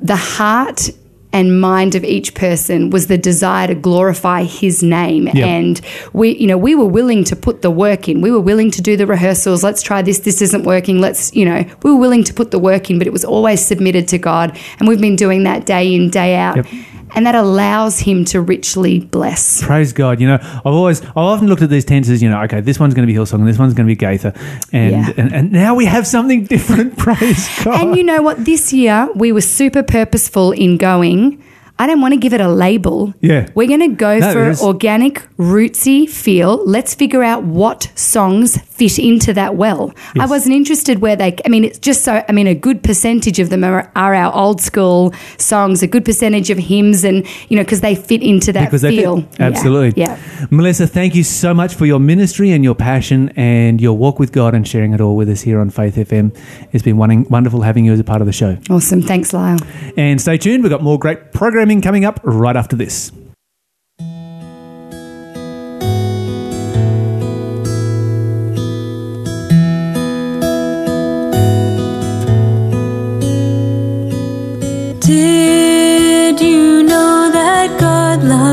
the 0.00 0.16
heart 0.16 0.88
and 1.32 1.60
mind 1.60 1.94
of 1.94 2.02
each 2.04 2.34
person 2.34 2.90
was 2.90 3.06
the 3.06 3.16
desire 3.16 3.68
to 3.68 3.74
glorify 3.74 4.42
his 4.44 4.82
name. 4.82 5.28
Yeah. 5.28 5.46
and 5.46 5.80
we 6.12 6.36
you 6.38 6.46
know 6.46 6.58
we 6.58 6.74
were 6.74 6.86
willing 6.86 7.22
to 7.24 7.36
put 7.36 7.62
the 7.62 7.70
work 7.70 8.08
in. 8.08 8.20
We 8.20 8.30
were 8.30 8.40
willing 8.40 8.70
to 8.72 8.82
do 8.82 8.96
the 8.96 9.06
rehearsals. 9.06 9.62
Let's 9.62 9.82
try 9.82 10.02
this. 10.02 10.20
This 10.20 10.40
isn't 10.42 10.64
working. 10.64 11.00
Let's 11.00 11.34
you 11.34 11.44
know 11.44 11.64
we 11.82 11.92
were 11.92 11.98
willing 11.98 12.24
to 12.24 12.34
put 12.34 12.50
the 12.50 12.58
work 12.58 12.90
in 12.90 12.98
but 12.98 13.06
it 13.06 13.12
was 13.12 13.24
always 13.24 13.64
submitted 13.64 14.08
to 14.08 14.18
God. 14.18 14.58
And 14.78 14.88
we've 14.88 15.00
been 15.00 15.16
doing 15.16 15.44
that 15.44 15.66
day 15.66 15.94
in 15.94 16.10
day 16.10 16.36
out. 16.36 16.56
Yep. 16.56 16.66
And 17.14 17.26
that 17.26 17.34
allows 17.34 17.98
him 18.00 18.24
to 18.26 18.40
richly 18.40 19.00
bless 19.00 19.62
Praise 19.62 19.92
God. 19.92 20.20
You 20.20 20.28
know, 20.28 20.38
I've 20.40 20.66
always, 20.66 21.02
I've 21.02 21.16
often 21.16 21.48
looked 21.48 21.62
at 21.62 21.70
these 21.70 21.84
tents 21.84 22.08
as, 22.08 22.22
you 22.22 22.28
know, 22.30 22.40
okay, 22.44 22.60
this 22.60 22.78
one's 22.80 22.94
going 22.94 23.06
to 23.06 23.12
be 23.12 23.18
Hillsong 23.18 23.34
and 23.40 23.48
this 23.48 23.58
one's 23.58 23.74
going 23.74 23.86
to 23.86 23.90
be 23.90 23.96
Gaither. 23.96 24.32
And, 24.72 24.92
Yeah. 24.92 25.12
and, 25.16 25.32
and 25.34 25.52
now 25.52 25.74
we 25.74 25.86
have 25.86 26.06
something 26.06 26.44
different. 26.54 26.96
Praise 26.98 27.48
God. 27.64 27.80
And 27.80 27.96
you 27.96 28.04
know 28.04 28.22
what? 28.22 28.44
This 28.44 28.72
year 28.72 29.08
we 29.14 29.32
were 29.32 29.40
super 29.40 29.82
purposeful 29.82 30.52
in 30.52 30.76
going. 30.76 31.42
I 31.78 31.86
don't 31.86 32.02
want 32.02 32.12
to 32.12 32.20
give 32.20 32.34
it 32.34 32.42
a 32.42 32.48
label. 32.48 33.14
Yeah. 33.20 33.48
We're 33.54 33.66
going 33.68 33.80
to 33.80 33.96
go 33.96 34.18
No, 34.18 34.32
for 34.54 34.62
organic, 34.64 35.26
rootsy 35.38 36.06
feel. 36.08 36.62
Let's 36.66 36.94
figure 36.94 37.22
out 37.22 37.42
what 37.44 37.90
songs 37.94 38.58
fit 38.80 38.98
into 38.98 39.34
that 39.34 39.56
well. 39.56 39.92
I 40.18 40.24
wasn't 40.24 40.54
interested 40.54 41.00
where 41.00 41.14
they, 41.14 41.36
I 41.44 41.48
mean, 41.50 41.64
it's 41.64 41.78
just 41.78 42.02
so, 42.02 42.24
I 42.26 42.32
mean, 42.32 42.46
a 42.46 42.54
good 42.54 42.82
percentage 42.82 43.38
of 43.38 43.50
them 43.50 43.62
are, 43.62 43.92
are 43.94 44.14
our 44.14 44.34
old 44.34 44.62
school 44.62 45.12
songs, 45.36 45.82
a 45.82 45.86
good 45.86 46.02
percentage 46.02 46.48
of 46.48 46.56
hymns, 46.56 47.04
and, 47.04 47.26
you 47.50 47.56
know, 47.56 47.62
because 47.62 47.82
they 47.82 47.94
fit 47.94 48.22
into 48.22 48.52
that 48.54 48.64
because 48.64 48.80
fit. 48.80 48.94
feel. 48.94 49.18
Yeah, 49.18 49.26
Absolutely. 49.40 50.00
Yeah. 50.00 50.18
Melissa, 50.50 50.86
thank 50.86 51.14
you 51.14 51.22
so 51.22 51.52
much 51.52 51.74
for 51.74 51.84
your 51.84 52.00
ministry 52.00 52.52
and 52.52 52.64
your 52.64 52.74
passion 52.74 53.28
and 53.36 53.82
your 53.82 53.96
walk 53.98 54.18
with 54.18 54.32
God 54.32 54.54
and 54.54 54.66
sharing 54.66 54.94
it 54.94 55.00
all 55.02 55.14
with 55.14 55.28
us 55.28 55.42
here 55.42 55.60
on 55.60 55.68
Faith 55.68 55.96
FM. 55.96 56.34
It's 56.72 56.82
been 56.82 56.96
wonderful 56.96 57.60
having 57.60 57.84
you 57.84 57.92
as 57.92 58.00
a 58.00 58.04
part 58.04 58.22
of 58.22 58.26
the 58.26 58.32
show. 58.32 58.56
Awesome. 58.70 59.02
Thanks, 59.02 59.34
Lyle. 59.34 59.58
And 59.98 60.18
stay 60.20 60.38
tuned, 60.38 60.62
we've 60.62 60.70
got 60.70 60.82
more 60.82 60.98
great 60.98 61.32
programming 61.32 61.82
coming 61.82 62.06
up 62.06 62.18
right 62.24 62.56
after 62.56 62.76
this. 62.76 63.12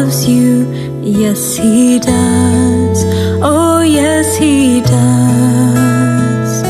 Loves 0.08 0.26
you? 0.26 0.66
Yes, 1.04 1.58
He 1.58 2.00
does. 2.00 3.04
Oh, 3.42 3.82
yes, 3.82 4.38
He 4.38 4.80
does. 4.82 6.62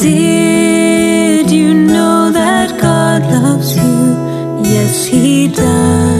Did 0.00 1.50
you 1.50 1.74
know 1.74 2.30
that 2.30 2.80
God 2.80 3.22
loves 3.22 3.76
you? 3.76 4.62
Yes, 4.62 5.04
He 5.04 5.48
does. 5.48 6.13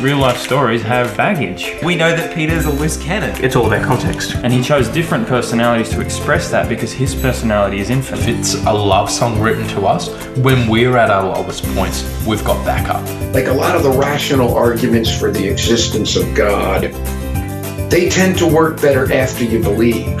Real, 0.00 0.12
and 0.12 0.18
real 0.18 0.18
life 0.18 0.38
stories 0.38 0.82
have 0.82 1.16
baggage. 1.16 1.74
We 1.82 1.96
know 1.96 2.14
that 2.14 2.34
Peter's 2.34 2.64
a 2.66 2.70
loose 2.70 2.96
cannon. 2.96 3.42
It's 3.42 3.56
all 3.56 3.66
about 3.66 3.84
context. 3.84 4.34
And 4.36 4.52
he 4.52 4.62
chose 4.62 4.88
different 4.88 5.26
personalities 5.26 5.90
to 5.90 6.00
express 6.00 6.50
that 6.50 6.68
because 6.68 6.92
his 6.92 7.14
personality 7.14 7.80
is 7.80 7.90
infinite. 7.90 8.20
If 8.20 8.28
it's 8.28 8.54
a 8.66 8.72
love 8.72 9.10
song 9.10 9.40
written 9.40 9.66
to 9.68 9.86
us, 9.86 10.08
when 10.38 10.68
we're 10.68 10.96
at 10.96 11.10
our 11.10 11.24
lowest 11.24 11.64
points, 11.74 12.02
we've 12.26 12.44
got 12.44 12.64
backup. 12.64 13.04
like 13.34 13.46
a 13.46 13.52
lot 13.52 13.76
of 13.76 13.82
the 13.82 13.90
rational 13.90 14.54
arguments 14.54 15.10
for 15.16 15.30
the 15.30 15.46
existence 15.46 16.16
of 16.16 16.34
God, 16.34 16.82
they 17.90 18.08
tend 18.08 18.38
to 18.38 18.46
work 18.46 18.80
better 18.80 19.12
after 19.12 19.44
you 19.44 19.62
believe. 19.62 20.20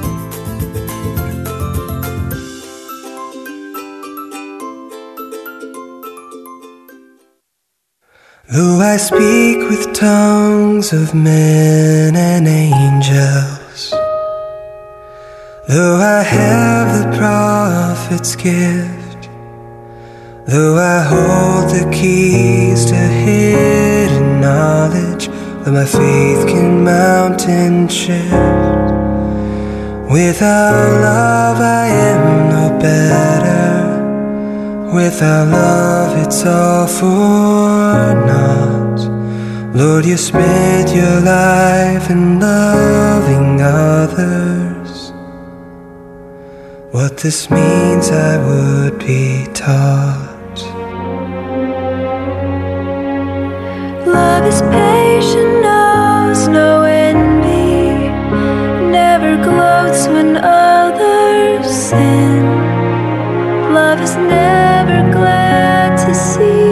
Though 8.53 8.81
I 8.81 8.97
speak 8.97 9.59
with 9.69 9.93
tongues 9.93 10.91
of 10.91 11.15
men 11.15 12.17
and 12.17 12.45
angels, 12.45 13.91
though 15.69 15.95
I 15.95 16.21
have 16.21 16.89
the 16.99 17.17
prophet's 17.17 18.35
gift, 18.35 19.29
though 20.47 20.75
I 20.75 20.99
hold 21.01 21.69
the 21.69 21.89
keys 21.93 22.83
to 22.87 22.95
hidden 22.97 24.41
knowledge, 24.41 25.27
though 25.63 25.71
my 25.71 25.85
faith 25.85 26.45
can 26.45 26.83
mountain 26.83 27.87
shift, 27.87 28.33
without 30.11 30.75
love 30.99 31.61
I 31.61 31.87
am 31.87 32.49
no 32.49 32.77
better. 32.81 33.80
Without 34.93 35.47
love, 35.47 36.17
it's 36.17 36.45
all 36.45 36.85
for 36.85 38.13
naught. 38.27 38.99
Lord, 39.73 40.05
you 40.05 40.17
spent 40.17 40.93
your 40.93 41.21
life 41.21 42.09
in 42.09 42.41
loving 42.41 43.61
others. 43.61 45.13
What 46.91 47.15
this 47.19 47.49
means, 47.49 48.11
I 48.11 48.37
would 48.45 48.99
be 48.99 49.45
taught. 49.53 50.57
Love 54.05 54.45
is 54.45 54.61
patient, 54.63 55.61
knows 55.61 56.49
no 56.49 56.83
envy, 56.83 58.09
never 58.91 59.37
gloats 59.41 60.07
when 60.07 60.35
others. 60.35 60.80
Love 63.73 64.01
is 64.01 64.15
never 64.17 64.99
glad 65.13 65.95
to 66.05 66.13
see 66.13 66.71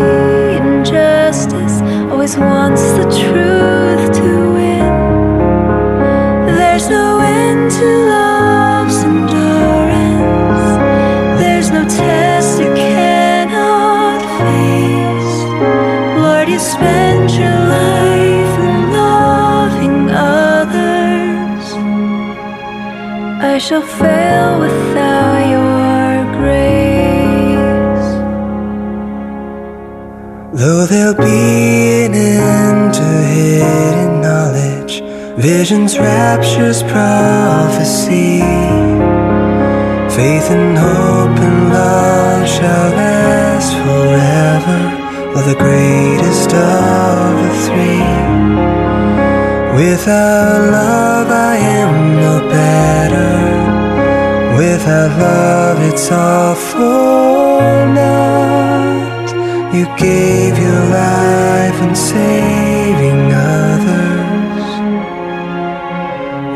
injustice, 0.57 1.81
always 2.11 2.37
wants 2.37 2.81
the 2.99 3.05
truth 3.23 4.11
to 4.19 4.53
win. 4.53 4.93
There's 6.57 6.89
no 6.89 7.19
end 7.21 7.71
to 7.71 7.87
love's 8.13 8.97
endurance, 9.11 10.67
there's 11.39 11.69
no 11.71 11.83
test 11.87 12.59
it 12.59 12.75
cannot 12.75 14.19
face. 14.41 15.35
Lord, 16.21 16.49
you 16.49 16.59
spend 16.59 17.31
your 17.31 17.59
life 17.77 18.55
in 18.67 18.91
loving 18.91 20.09
others. 20.11 21.65
I 23.41 23.57
shall 23.57 23.83
fail 23.83 24.59
without 24.59 24.78
Though 30.69 30.85
there'll 30.85 31.15
be 31.15 32.05
an 32.05 32.13
end 32.13 32.93
to 32.93 33.01
hidden 33.01 34.21
knowledge, 34.21 35.01
Visions, 35.35 35.97
raptures, 35.97 36.83
prophecy. 36.83 38.37
Faith 40.15 40.47
and 40.55 40.77
hope 40.77 41.39
and 41.47 41.73
love 41.73 42.47
shall 42.47 42.89
last 43.01 43.71
forever. 43.81 44.79
Or 45.35 45.41
the 45.51 45.57
greatest 45.57 46.53
of 46.53 47.29
the 47.43 47.53
three. 47.65 48.13
Without 49.73 50.61
love, 50.77 51.31
I 51.31 51.55
am 51.81 51.93
no 52.23 52.33
better. 52.57 53.33
Without 54.55 55.17
love, 55.17 55.77
it's 55.91 56.11
all 56.11 56.53
for 56.53 57.87
naught. 57.95 58.28
You 59.71 59.85
gave 59.97 60.57
your 60.57 60.83
life 60.89 61.79
in 61.83 61.95
saving 61.95 63.31
others. 63.31 64.65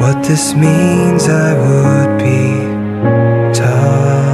What 0.01 0.23
this 0.27 0.55
means, 0.55 1.29
I 1.29 1.53
would 1.63 2.17
be 2.17 2.41
taught. 3.53 4.33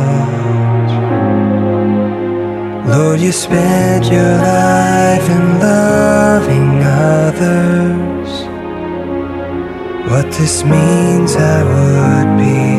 Lord, 2.88 3.20
you 3.20 3.34
spent 3.34 4.06
your 4.06 4.38
life 4.38 5.30
in 5.30 5.60
loving 5.60 6.82
others. 6.82 8.32
What 10.10 10.32
this 10.40 10.64
means, 10.64 11.36
I 11.36 11.64
would 11.64 12.38
be 12.38 12.79